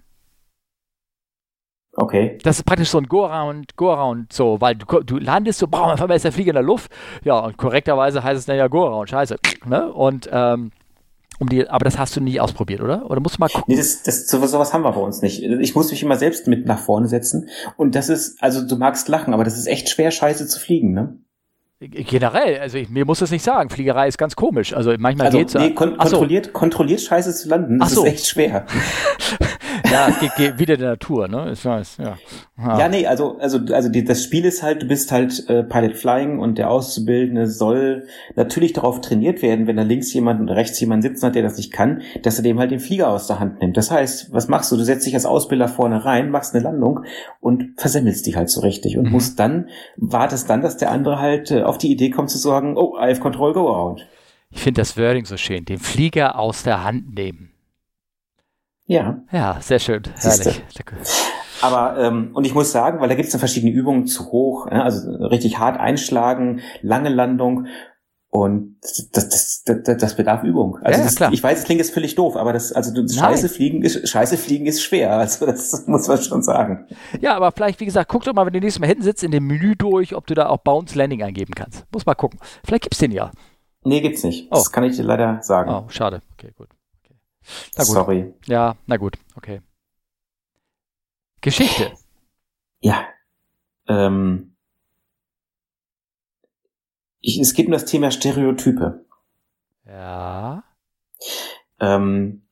[2.00, 2.38] Okay.
[2.44, 6.02] Das ist praktisch so ein Go-Around, Go-Around, so, weil du, du landest so, boah, auf
[6.02, 6.92] einmal ist der Flieger in der Luft.
[7.24, 9.38] Ja, und korrekterweise heißt es dann ja Go-Around, scheiße.
[9.66, 9.92] Ne?
[9.92, 10.72] Und, ähm,
[11.40, 13.10] um die, aber das hast du nie ausprobiert, oder?
[13.10, 13.66] Oder musst du mal gucken?
[13.68, 15.42] Nee, das, das, sowas, sowas haben wir bei uns nicht.
[15.44, 17.50] Ich muss mich immer selbst mit nach vorne setzen.
[17.78, 20.94] Und das ist, also du magst lachen, aber das ist echt schwer, scheiße zu fliegen,
[20.94, 21.20] ne?
[21.80, 23.70] Generell, also ich, mir muss das nicht sagen.
[23.70, 24.74] Fliegerei ist ganz komisch.
[24.74, 25.54] Also manchmal Also geht's.
[25.54, 26.18] nee, kon Ach so.
[26.18, 28.06] kontrolliert, kontrolliert scheiße zu landen, das Ach so.
[28.06, 28.66] ist echt schwer.
[29.92, 31.52] ja, es geht, geht wieder der Natur, ne?
[31.52, 32.18] Ich weiß, ja.
[32.58, 35.64] Ja, ja nee, also, also, also die, das Spiel ist halt, du bist halt äh,
[35.64, 40.50] Pilot Flying und der Auszubildende soll natürlich darauf trainiert werden, wenn da links jemand und
[40.50, 43.28] rechts jemand sitzen hat, der das nicht kann, dass er dem halt den Flieger aus
[43.28, 43.78] der Hand nimmt.
[43.78, 44.78] Das heißt, was machst du?
[44.78, 47.06] Du setzt dich als Ausbilder vorne rein, machst eine Landung
[47.40, 49.12] und versemmelst dich halt so richtig und mhm.
[49.12, 52.78] musst dann, wartest dann, dass der andere halt äh, auf die Idee kommt zu sagen,
[52.78, 54.08] oh, I have control, go around.
[54.50, 57.52] Ich finde das Wording so schön, den Flieger aus der Hand nehmen.
[58.88, 59.22] Ja.
[59.32, 60.04] Ja, sehr schön.
[60.18, 60.64] Herrlich.
[61.62, 64.68] Aber, ähm, und ich muss sagen, weil da gibt es dann verschiedene Übungen zu hoch,
[64.72, 67.68] ja, also richtig hart einschlagen, lange Landung.
[68.30, 70.78] Und das, das, das, das bedarf Übung.
[70.84, 71.34] Also ja, das, klar.
[71.34, 74.38] ich weiß, es klingt jetzt völlig doof, aber das, also das Scheiße fliegen ist, Scheiße
[74.38, 75.18] fliegen ist schwer.
[75.18, 76.88] Also das muss man schon sagen.
[77.20, 79.32] Ja, aber vielleicht, wie gesagt, guck doch mal, wenn du nächstes Mal hinten sitzt, in
[79.32, 81.86] dem Menü durch, ob du da auch Bounce Landing eingeben kannst.
[81.92, 82.40] Muss mal gucken.
[82.64, 83.32] Vielleicht gibt's den ja.
[83.84, 84.48] Nee, gibt's nicht.
[84.52, 84.56] Oh.
[84.56, 85.72] Das kann ich dir leider sagen.
[85.72, 86.22] Oh, schade.
[86.34, 86.68] Okay, gut.
[87.78, 87.94] Na gut.
[87.94, 88.34] Sorry.
[88.46, 89.62] Ja, na gut, okay.
[91.42, 91.94] Geschichte.
[92.80, 93.08] Ja.
[93.88, 94.56] Ähm,
[97.22, 99.06] ich, es geht um das Thema Stereotype.
[99.86, 100.64] Ja.
[101.80, 102.48] Ähm,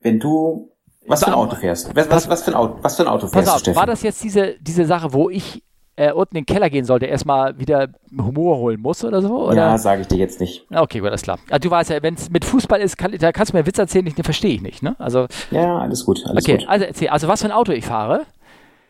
[0.00, 0.72] wenn du
[1.06, 1.94] was für ein Auto fährst?
[1.94, 3.76] Was, was, was, für, ein Auto, was für ein Auto fährst Pass auf, du, Steffen?
[3.76, 5.64] War das jetzt diese, diese Sache, wo ich
[5.96, 9.48] äh, unten in den Keller gehen sollte, erstmal wieder Humor holen muss oder so?
[9.48, 9.56] Oder?
[9.56, 10.66] Ja, sage ich dir jetzt nicht.
[10.72, 11.38] Okay, gut, alles klar.
[11.50, 13.78] Also, du weißt ja, wenn es mit Fußball ist, kann, da kannst du mir Witz
[13.78, 14.96] erzählen, den verstehe ich nicht, ne?
[14.98, 16.24] Also, ja, alles gut.
[16.26, 16.68] Alles okay, gut.
[16.68, 17.08] also erzähl.
[17.08, 18.22] Also, was für ein Auto ich fahre?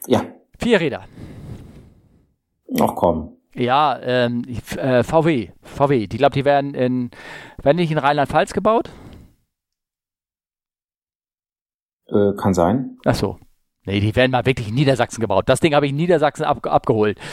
[0.06, 0.22] Ja.
[0.58, 1.04] Vier Räder.
[2.80, 3.36] Ach komm.
[3.54, 4.44] Ja, ähm,
[4.76, 5.50] äh, VW.
[5.62, 6.06] VW.
[6.06, 7.10] Die glaube, die werden in,
[7.62, 8.90] werden nicht in Rheinland-Pfalz gebaut?
[12.06, 12.98] Äh, kann sein.
[13.04, 13.38] Ach so.
[13.84, 15.48] Nee, die werden mal wirklich in Niedersachsen gebaut.
[15.48, 17.18] Das Ding habe ich in Niedersachsen ab, abgeholt.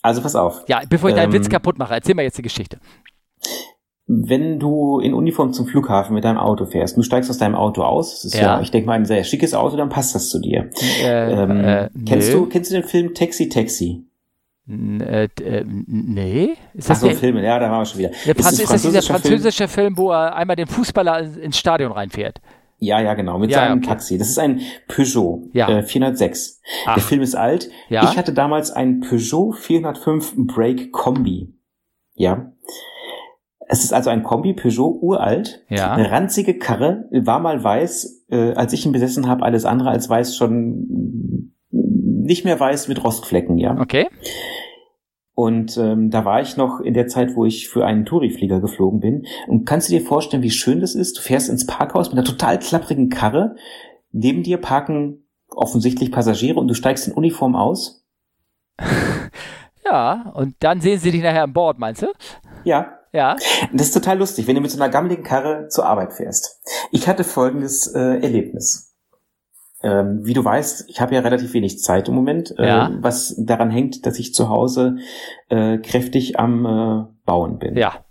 [0.00, 0.62] Also pass auf.
[0.68, 2.78] Ja, bevor ich deinen ähm, Witz kaputt mache, erzähl mir jetzt die Geschichte.
[4.06, 7.82] Wenn du in Uniform zum Flughafen mit deinem Auto fährst, du steigst aus deinem Auto
[7.82, 10.30] aus, das ist ja, ja ich denke mal, ein sehr schickes Auto, dann passt das
[10.30, 10.70] zu dir.
[11.02, 14.04] Äh, ähm, äh, kennst, du, kennst du den Film Taxi Taxi?
[14.66, 16.56] Äh, äh, nee.
[16.74, 18.10] Ist das Ach so, Filme, ja, da waren wir schon wieder.
[18.10, 19.94] ist, ist das dieser französische Film?
[19.94, 22.40] Film, wo er einmal den Fußballer ins Stadion reinfährt?
[22.80, 23.88] Ja, ja, genau, mit Ja, seinem okay.
[23.88, 24.18] Taxi.
[24.18, 25.68] Das ist ein Peugeot Ja.
[25.68, 26.60] äh, 406.
[26.86, 26.94] Ach.
[26.94, 27.70] Der Film ist alt.
[27.88, 28.04] Ja.
[28.04, 31.54] Ich hatte damals einen Peugeot 405 Break Kombi.
[32.14, 32.52] Ja.
[33.70, 35.64] Es ist also ein Kombi, Peugeot, uralt.
[35.68, 35.92] Ja.
[35.92, 40.08] Eine ranzige Karre, war mal weiß, äh, als ich ihn besessen habe, alles andere als
[40.08, 43.78] weiß schon nicht mehr weiß mit Rostflecken, ja.
[43.80, 44.08] Okay.
[45.38, 48.98] Und ähm, da war ich noch in der Zeit, wo ich für einen Touriflieger geflogen
[48.98, 49.24] bin.
[49.46, 51.16] Und kannst du dir vorstellen, wie schön das ist?
[51.16, 53.54] Du fährst ins Parkhaus mit einer total klapprigen Karre.
[54.10, 58.04] Neben dir parken offensichtlich Passagiere und du steigst in Uniform aus.
[59.84, 62.08] Ja, und dann sehen sie dich nachher an Bord, meinst du?
[62.64, 62.98] Ja.
[63.12, 63.36] Ja.
[63.72, 66.60] Das ist total lustig, wenn du mit so einer gammeligen Karre zur Arbeit fährst.
[66.90, 68.87] Ich hatte folgendes äh, Erlebnis.
[69.82, 72.90] Ähm, wie du weißt, ich habe ja relativ wenig Zeit im Moment, äh, Ja.
[73.00, 74.96] was daran hängt, dass ich zu Hause
[75.50, 77.76] äh, kräftig am äh, Bauen bin.
[77.76, 78.04] Ja.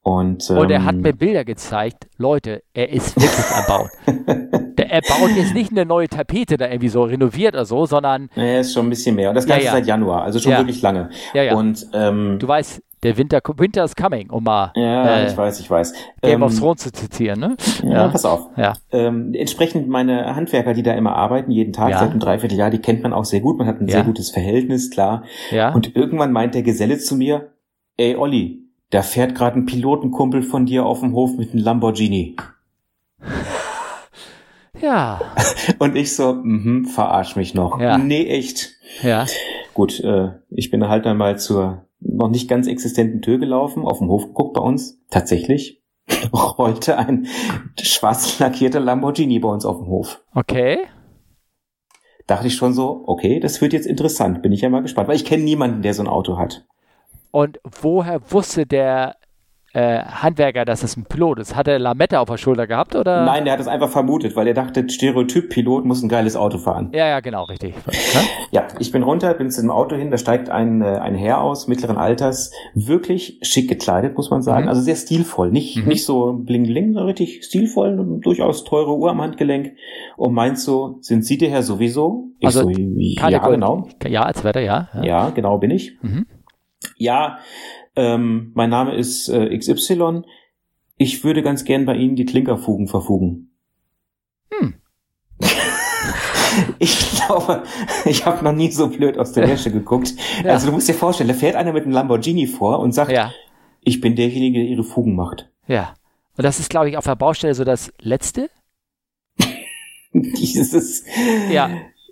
[0.00, 2.06] Und, Und er ähm, hat mir Bilder gezeigt.
[2.16, 3.90] Leute, er ist wirklich am Bauen.
[4.78, 8.30] Der, er baut jetzt nicht eine neue Tapete da irgendwie so renoviert oder so, sondern,
[8.36, 9.28] Ja, ist schon ein bisschen mehr.
[9.28, 9.72] Und das Ja, Ganze ja.
[9.72, 10.58] seit Januar, also schon Ja.
[10.58, 11.10] wirklich lange.
[11.34, 11.54] ja, ja.
[11.56, 15.60] Und ähm, du weißt, der Winter, Winter is coming, um mal ja, äh, ich weiß,
[15.60, 15.92] ich weiß.
[16.22, 17.56] Game of Ähm, Thrones zu zitieren, ne?
[17.84, 18.48] Ja, pass auf.
[18.56, 18.74] Ja.
[18.92, 21.98] Ähm, entsprechend meine Handwerker, die da immer arbeiten, jeden Tag Ja.
[22.00, 23.58] seit einem Dreivierteljahr, die kennt man auch sehr gut.
[23.58, 23.94] Man hat ein Ja.
[23.94, 25.22] sehr gutes Verhältnis, klar.
[25.50, 25.72] Ja.
[25.74, 27.52] Und irgendwann meint der Geselle zu mir,
[27.96, 32.36] ey Olli, da fährt gerade ein Pilotenkumpel von dir auf dem Hof mit einem Lamborghini.
[34.80, 35.20] ja.
[35.78, 37.80] Und ich so, mhm, verarsch mich noch.
[37.80, 37.98] Ja.
[37.98, 38.70] Nee, echt.
[39.02, 39.26] Ja.
[39.74, 43.98] Gut, äh, ich bin halt dann mal zur noch nicht ganz existenten Tür gelaufen, auf
[43.98, 45.00] dem Hof geguckt bei uns.
[45.10, 45.82] Tatsächlich
[46.32, 47.26] rollte ein
[47.80, 50.22] schwarz lackierter Lamborghini bei uns auf dem Hof.
[50.34, 50.78] Okay.
[52.26, 54.42] Dachte ich schon so, okay, das wird jetzt interessant.
[54.42, 56.66] Bin ich ja mal gespannt, weil ich kenne niemanden, der so ein Auto hat.
[57.30, 59.16] Und woher wusste der
[59.78, 61.54] äh, Handwerker, dass es ein Pilot ist?
[61.56, 63.24] Hat er Lametta auf der Schulter gehabt oder?
[63.24, 66.90] Nein, der hat es einfach vermutet, weil er dachte, Stereotyp-Pilot muss ein geiles Auto fahren.
[66.92, 67.74] Ja, ja, genau, richtig.
[68.14, 68.20] Ja?
[68.50, 71.40] Ja, ich bin runter, bin zu dem Auto hin, da steigt ein, äh, ein Herr
[71.42, 74.68] aus, mittleren Alters, wirklich schick gekleidet, muss man sagen, Mhm.
[74.70, 75.88] also sehr stilvoll, nicht, Mhm.
[75.88, 79.72] nicht so bling-bling, sondern richtig stilvoll, und durchaus teure Uhr am Handgelenk
[80.16, 82.28] und meint so, sind Sie der Herr sowieso?
[82.40, 84.88] Ich Also, so, ja, Gold- genau, Ja, als Wetter, ja.
[84.94, 85.02] ja.
[85.04, 85.98] ja, genau bin ich.
[86.02, 86.26] Mhm.
[86.96, 87.38] Ja,
[87.98, 90.22] ähm, mein Name ist äh, XY,
[90.96, 93.50] ich würde ganz gern bei Ihnen die Klinkerfugen verfugen.
[94.52, 94.74] Hm.
[96.80, 97.62] Ich glaube,
[98.04, 100.14] ich habe noch nie so blöd aus der Wäsche geguckt.
[100.44, 100.52] Ja.
[100.52, 103.32] Also du musst dir vorstellen, da fährt einer mit einem Lamborghini vor und sagt, Ja,
[103.82, 105.50] ich bin derjenige, der ihre Fugen macht.
[105.66, 105.94] ja.
[106.36, 108.48] Und das ist, glaube ich, auf der Baustelle so das Letzte.
[110.12, 111.04] Dieses.
[111.50, 111.68] Ja.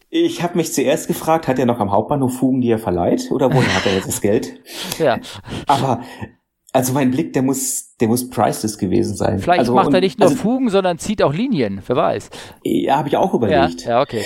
[0.08, 3.52] Ich habe mich zuerst gefragt, hat er noch am Hauptbahnhof Fugen, die er verleiht, oder
[3.52, 4.60] woher hat er jetzt das Geld?
[4.98, 5.18] Ja.
[5.66, 6.02] Aber
[6.72, 9.38] also mein Blick, der muss, der muss priceless gewesen sein.
[9.38, 11.82] Vielleicht also, macht er nicht nur also, Fugen, sondern zieht auch Linien.
[11.86, 12.30] Wer weiß.
[12.64, 13.84] Ja, habe ich auch Ja, überlegt.
[13.84, 14.22] ja, okay.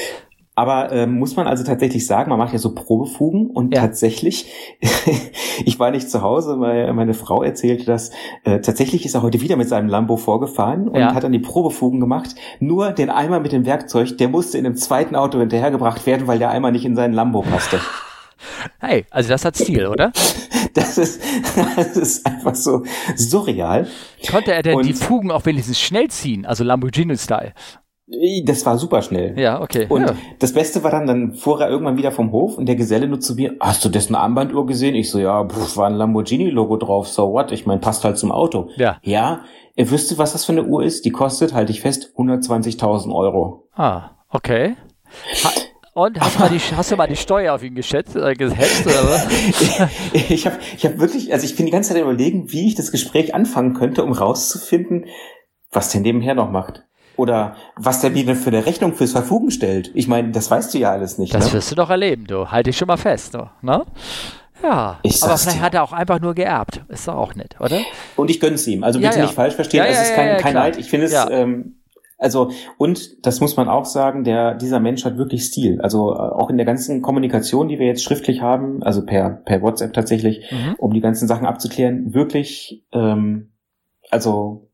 [0.60, 3.80] Aber ähm, muss man also tatsächlich sagen, man macht ja so Probefugen und Ja.
[3.80, 4.52] tatsächlich,
[5.64, 8.10] ich war nicht zu Hause, meine, meine Frau erzählte das,
[8.44, 11.14] äh, tatsächlich ist er heute wieder mit seinem Lambo vorgefahren und Ja.
[11.14, 12.34] hat dann die Probefugen gemacht.
[12.58, 16.38] Nur den Eimer mit dem Werkzeug, der musste in einem zweiten Auto hinterhergebracht werden, weil
[16.38, 17.80] der Eimer nicht in seinen Lambo passte.
[18.78, 20.12] Hey, also das hat Stil, oder?
[20.74, 21.20] Das ist,
[21.76, 22.84] das ist einfach so
[23.16, 23.86] surreal.
[24.30, 27.52] Konnte er denn Und- die Fugen auch wenigstens schnell ziehen, also Lamborghini-Style?
[28.44, 29.38] Das war super schnell.
[29.38, 29.86] Ja, okay.
[29.88, 30.14] Und ja.
[30.38, 33.20] das Beste war dann, dann fuhr er irgendwann wieder vom Hof und der Geselle nur
[33.20, 34.94] zu mir, hast du dessen Armbanduhr gesehen?
[34.94, 37.52] Ich so, ja, pff, war ein Lamborghini-Logo drauf, so what?
[37.52, 38.70] Ich mein, passt halt zum Auto.
[38.76, 38.98] Ja.
[39.02, 39.42] Ja,
[39.76, 41.04] er wüsste, was das für eine Uhr ist.
[41.04, 43.68] Die kostet, halte ich fest, 120.000 Euro.
[43.74, 44.76] Ah, okay.
[45.44, 45.50] Ha
[45.92, 48.86] und hast du, mal die, hast du mal die Steuer auf ihn geschätzt, äh, gehetzt
[48.86, 49.26] oder was?
[50.12, 52.92] ich habe ich hab wirklich, also ich bin die ganze Zeit überlegen, wie ich das
[52.92, 55.06] Gespräch anfangen könnte, um rauszufinden,
[55.72, 56.84] was der nebenher noch macht.
[57.20, 59.90] Oder was der mir denn für eine Rechnung fürs Verfugen stellt.
[59.94, 61.34] Ich meine, das weißt du ja alles nicht.
[61.34, 61.52] Das ne?
[61.54, 62.50] wirst du doch erleben, du.
[62.50, 63.48] Halt dich schon mal fest, du.
[63.62, 63.84] Ne?
[64.62, 65.62] Ja, Ich aber vielleicht dir.
[65.62, 66.82] hat er auch einfach nur geerbt.
[66.88, 67.78] Ist doch auch nett, oder?
[68.16, 68.84] Und ich gönn's ihm.
[68.84, 69.24] Also Ja, bitte ja.
[69.26, 69.78] nicht falsch verstehen.
[69.78, 70.54] Ja, das ja, ist ja, kein, ja, kein.
[70.54, 70.76] Neid.
[70.78, 71.30] Ich finde es, Ja.
[71.30, 71.76] ähm,
[72.18, 75.80] also, und das muss man auch sagen, der, dieser Mensch hat wirklich Stil.
[75.80, 79.62] Also äh, auch in der ganzen Kommunikation, die wir jetzt schriftlich haben, also per, per
[79.62, 80.74] WhatsApp tatsächlich, Mhm.
[80.76, 83.52] um die ganzen Sachen abzuklären, wirklich, ähm,
[84.10, 84.69] also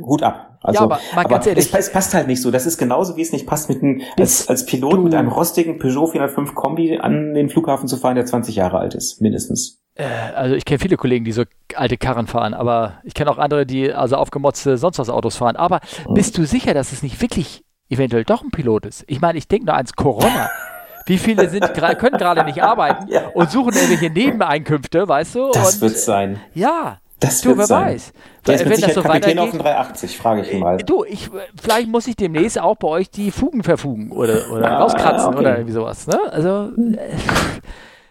[0.00, 0.58] Hut ab.
[0.62, 2.50] Also, Ja, aber mal ganz ehrlich- es, passt halt nicht so.
[2.50, 5.28] Das ist genauso, wie es nicht passt, mit einem, als, als Pilot du- mit einem
[5.28, 9.80] rostigen Peugeot 405 Kombi an den Flughafen zu fahren, der 20 Jahre alt ist, mindestens.
[9.94, 10.04] Äh,
[10.34, 11.44] also ich kenne viele Kollegen, die so
[11.74, 15.56] alte Karren fahren, aber ich kenne auch andere, die also aufgemotzte sonst was Autos fahren.
[15.56, 15.80] Aber
[16.14, 19.04] bist du sicher, dass es nicht wirklich eventuell doch ein Pilot ist?
[19.06, 20.50] Ich meine, ich denke nur ans Corona.
[21.08, 23.28] Wie viele sind können gerade nicht arbeiten Ja.
[23.32, 25.50] und suchen irgendwelche Nebeneinkünfte, weißt du?
[25.52, 26.40] Das und, wird sein.
[26.52, 27.94] Ja, Das du, wer sein.
[27.94, 28.12] weiß.
[28.46, 30.80] Der ist mit Sicherheit so Kapitän auf dem 380, frage ich ihn mal.
[30.80, 31.28] Äh, Du, ich,
[31.60, 35.38] vielleicht muss ich demnächst auch bei euch die Fugen verfugen oder, oder Ah, rauskratzen okay.
[35.38, 36.06] oder irgendwie sowas.
[36.06, 36.18] Ne?
[36.30, 37.08] Also, äh,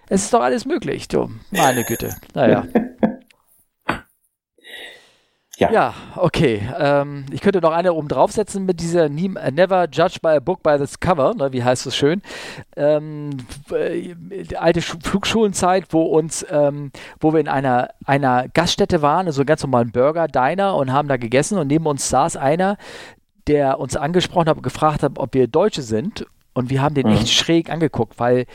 [0.09, 1.29] es ist doch alles möglich, du.
[1.51, 2.15] Meine Güte.
[2.33, 2.63] Naja.
[5.57, 5.71] Ja.
[5.71, 6.67] Ja, okay.
[6.77, 10.61] Ähm, ich könnte noch eine oben draufsetzen mit dieser äh, Never Judge by a Book
[10.63, 12.21] by its Cover, ne, wie heißt es schön.
[12.75, 13.29] Ähm,
[13.71, 19.31] äh, die alte Schu Flugschulenzeit, wo uns, ähm, wo wir in einer, einer Gaststätte waren,
[19.31, 22.77] so einen ganz normalen Burger, Diner und haben da gegessen und neben uns saß einer,
[23.47, 26.25] der uns angesprochen hat und gefragt hat, ob wir Deutsche sind.
[26.53, 27.13] Und wir haben den Mhm.
[27.13, 28.45] echt schräg angeguckt, weil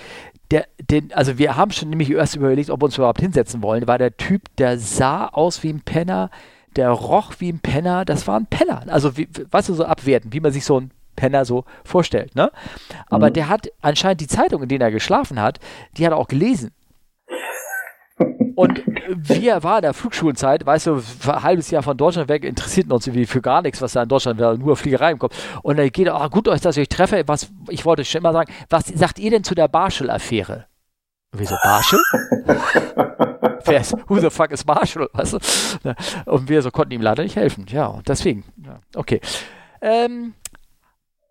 [0.50, 3.86] der, den, also wir haben schon nämlich erst überlegt, ob wir uns überhaupt hinsetzen wollen,
[3.86, 6.30] weil der Typ, der sah aus wie ein Penner,
[6.76, 8.82] der roch wie ein Penner, das war ein Penner.
[8.88, 12.50] Also, wie, weißt du, so abwerten, wie man sich so ein Penner so vorstellt, ne?
[13.08, 13.34] Aber Mhm.
[13.34, 15.58] der hat anscheinend die Zeitung, in der er geschlafen hat,
[15.96, 16.70] die hat er auch gelesen.
[18.54, 22.44] Und wie er war in der Flugschulenzeit, weißt du, ein halbes Jahr von Deutschland weg,
[22.44, 25.34] interessiert uns irgendwie für gar nichts, was da in Deutschland wäre, nur Fliegerei Kopf.
[25.62, 28.32] Und dann geht er, ah, gut, dass ich euch treffe, was, ich wollte schon immer
[28.34, 30.66] sagen, was sagt ihr denn zu der Barschel-Affäre?
[31.32, 31.98] Und wir so, Barschel?
[33.70, 35.08] Wer ist, who the fuck is Marshall?
[35.12, 35.94] Weißt du?
[36.26, 37.66] Und wir so konnten ihm leider nicht helfen.
[37.68, 38.44] Ja, deswegen.
[38.64, 39.20] Ja, okay.
[39.80, 40.34] Ähm,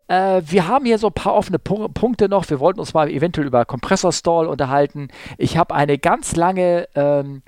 [0.09, 2.49] äh, wir haben hier so ein paar offene Pu Punkte noch.
[2.49, 5.09] Wir wollten uns mal eventuell über Kompressorstall unterhalten.
[5.37, 7.43] Ich habe eine ganz lange, ähm,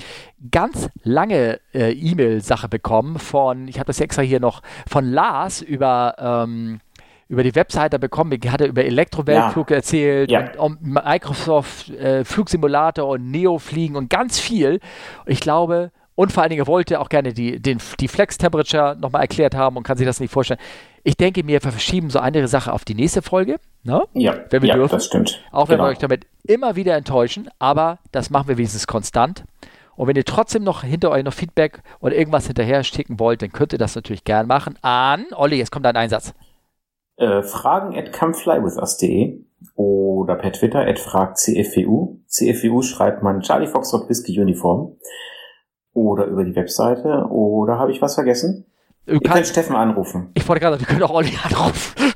[0.52, 6.16] ganz lange äh, E-Mail-Sache bekommen von, ich habe das extra hier noch, von Lars über,
[6.20, 6.82] ähm,
[7.32, 8.38] über die Webseite bekommen.
[8.42, 10.52] Ich hatte über Elektroweltflug erzählt Ja.
[10.58, 14.80] und um Microsoft äh, Flugsimulator und Neo fliegen und ganz viel.
[15.26, 19.22] Ich glaube, und vor allen Dingen wollte auch gerne die, den, die Flex Temperature nochmal
[19.22, 20.60] erklärt haben und kann sich das nicht vorstellen.
[21.04, 23.58] Ich denke, wir verschieben so eine Sache auf die nächste Folge.
[23.84, 24.04] Ne?
[24.14, 24.92] Ja, Wenn wir ja dürfen.
[24.96, 25.42] das stimmt.
[25.52, 25.86] Auch wenn Genau.
[25.88, 29.46] wir euch damit immer wieder enttäuschen, aber das machen wir wenigstens konstant.
[29.96, 33.52] Und wenn ihr trotzdem noch hinter euch noch Feedback oder irgendwas hinterher schicken wollt, dann
[33.52, 36.34] könnt ihr das natürlich gern machen an, Olli, jetzt kommt dein Einsatz.
[37.22, 39.44] Äh, fragen at comeflywithus.de
[39.76, 42.18] oder per Twitter at fragcfwu.
[42.26, 44.98] CFWU schreibt man Charlie Foxtrot Whisky Uniform.
[45.94, 47.28] Oder über die Webseite.
[47.30, 48.66] Oder habe ich was vergessen?
[49.06, 50.32] Du Ihr könnt Steffen anrufen.
[50.34, 52.12] ich wollte gerade sagen, wir können auch Olli anrufen.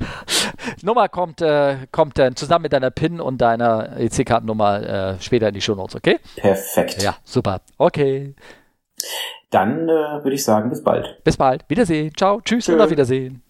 [0.82, 5.54] Nummer kommt, äh, kommt dann zusammen mit deiner PIN und deiner EC-Kartennummer äh, später in
[5.54, 6.18] die Shownotes, okay?
[6.36, 7.00] Perfekt.
[7.02, 7.60] Ja, super.
[7.78, 8.34] Okay.
[9.50, 9.92] Dann äh,
[10.24, 11.22] würde ich sagen, bis bald.
[11.22, 11.64] Bis bald.
[11.68, 12.12] Wiedersehen.
[12.16, 12.40] Ciao.
[12.40, 12.74] Tschüss Tschö.
[12.74, 13.42] und auf Wiedersehen.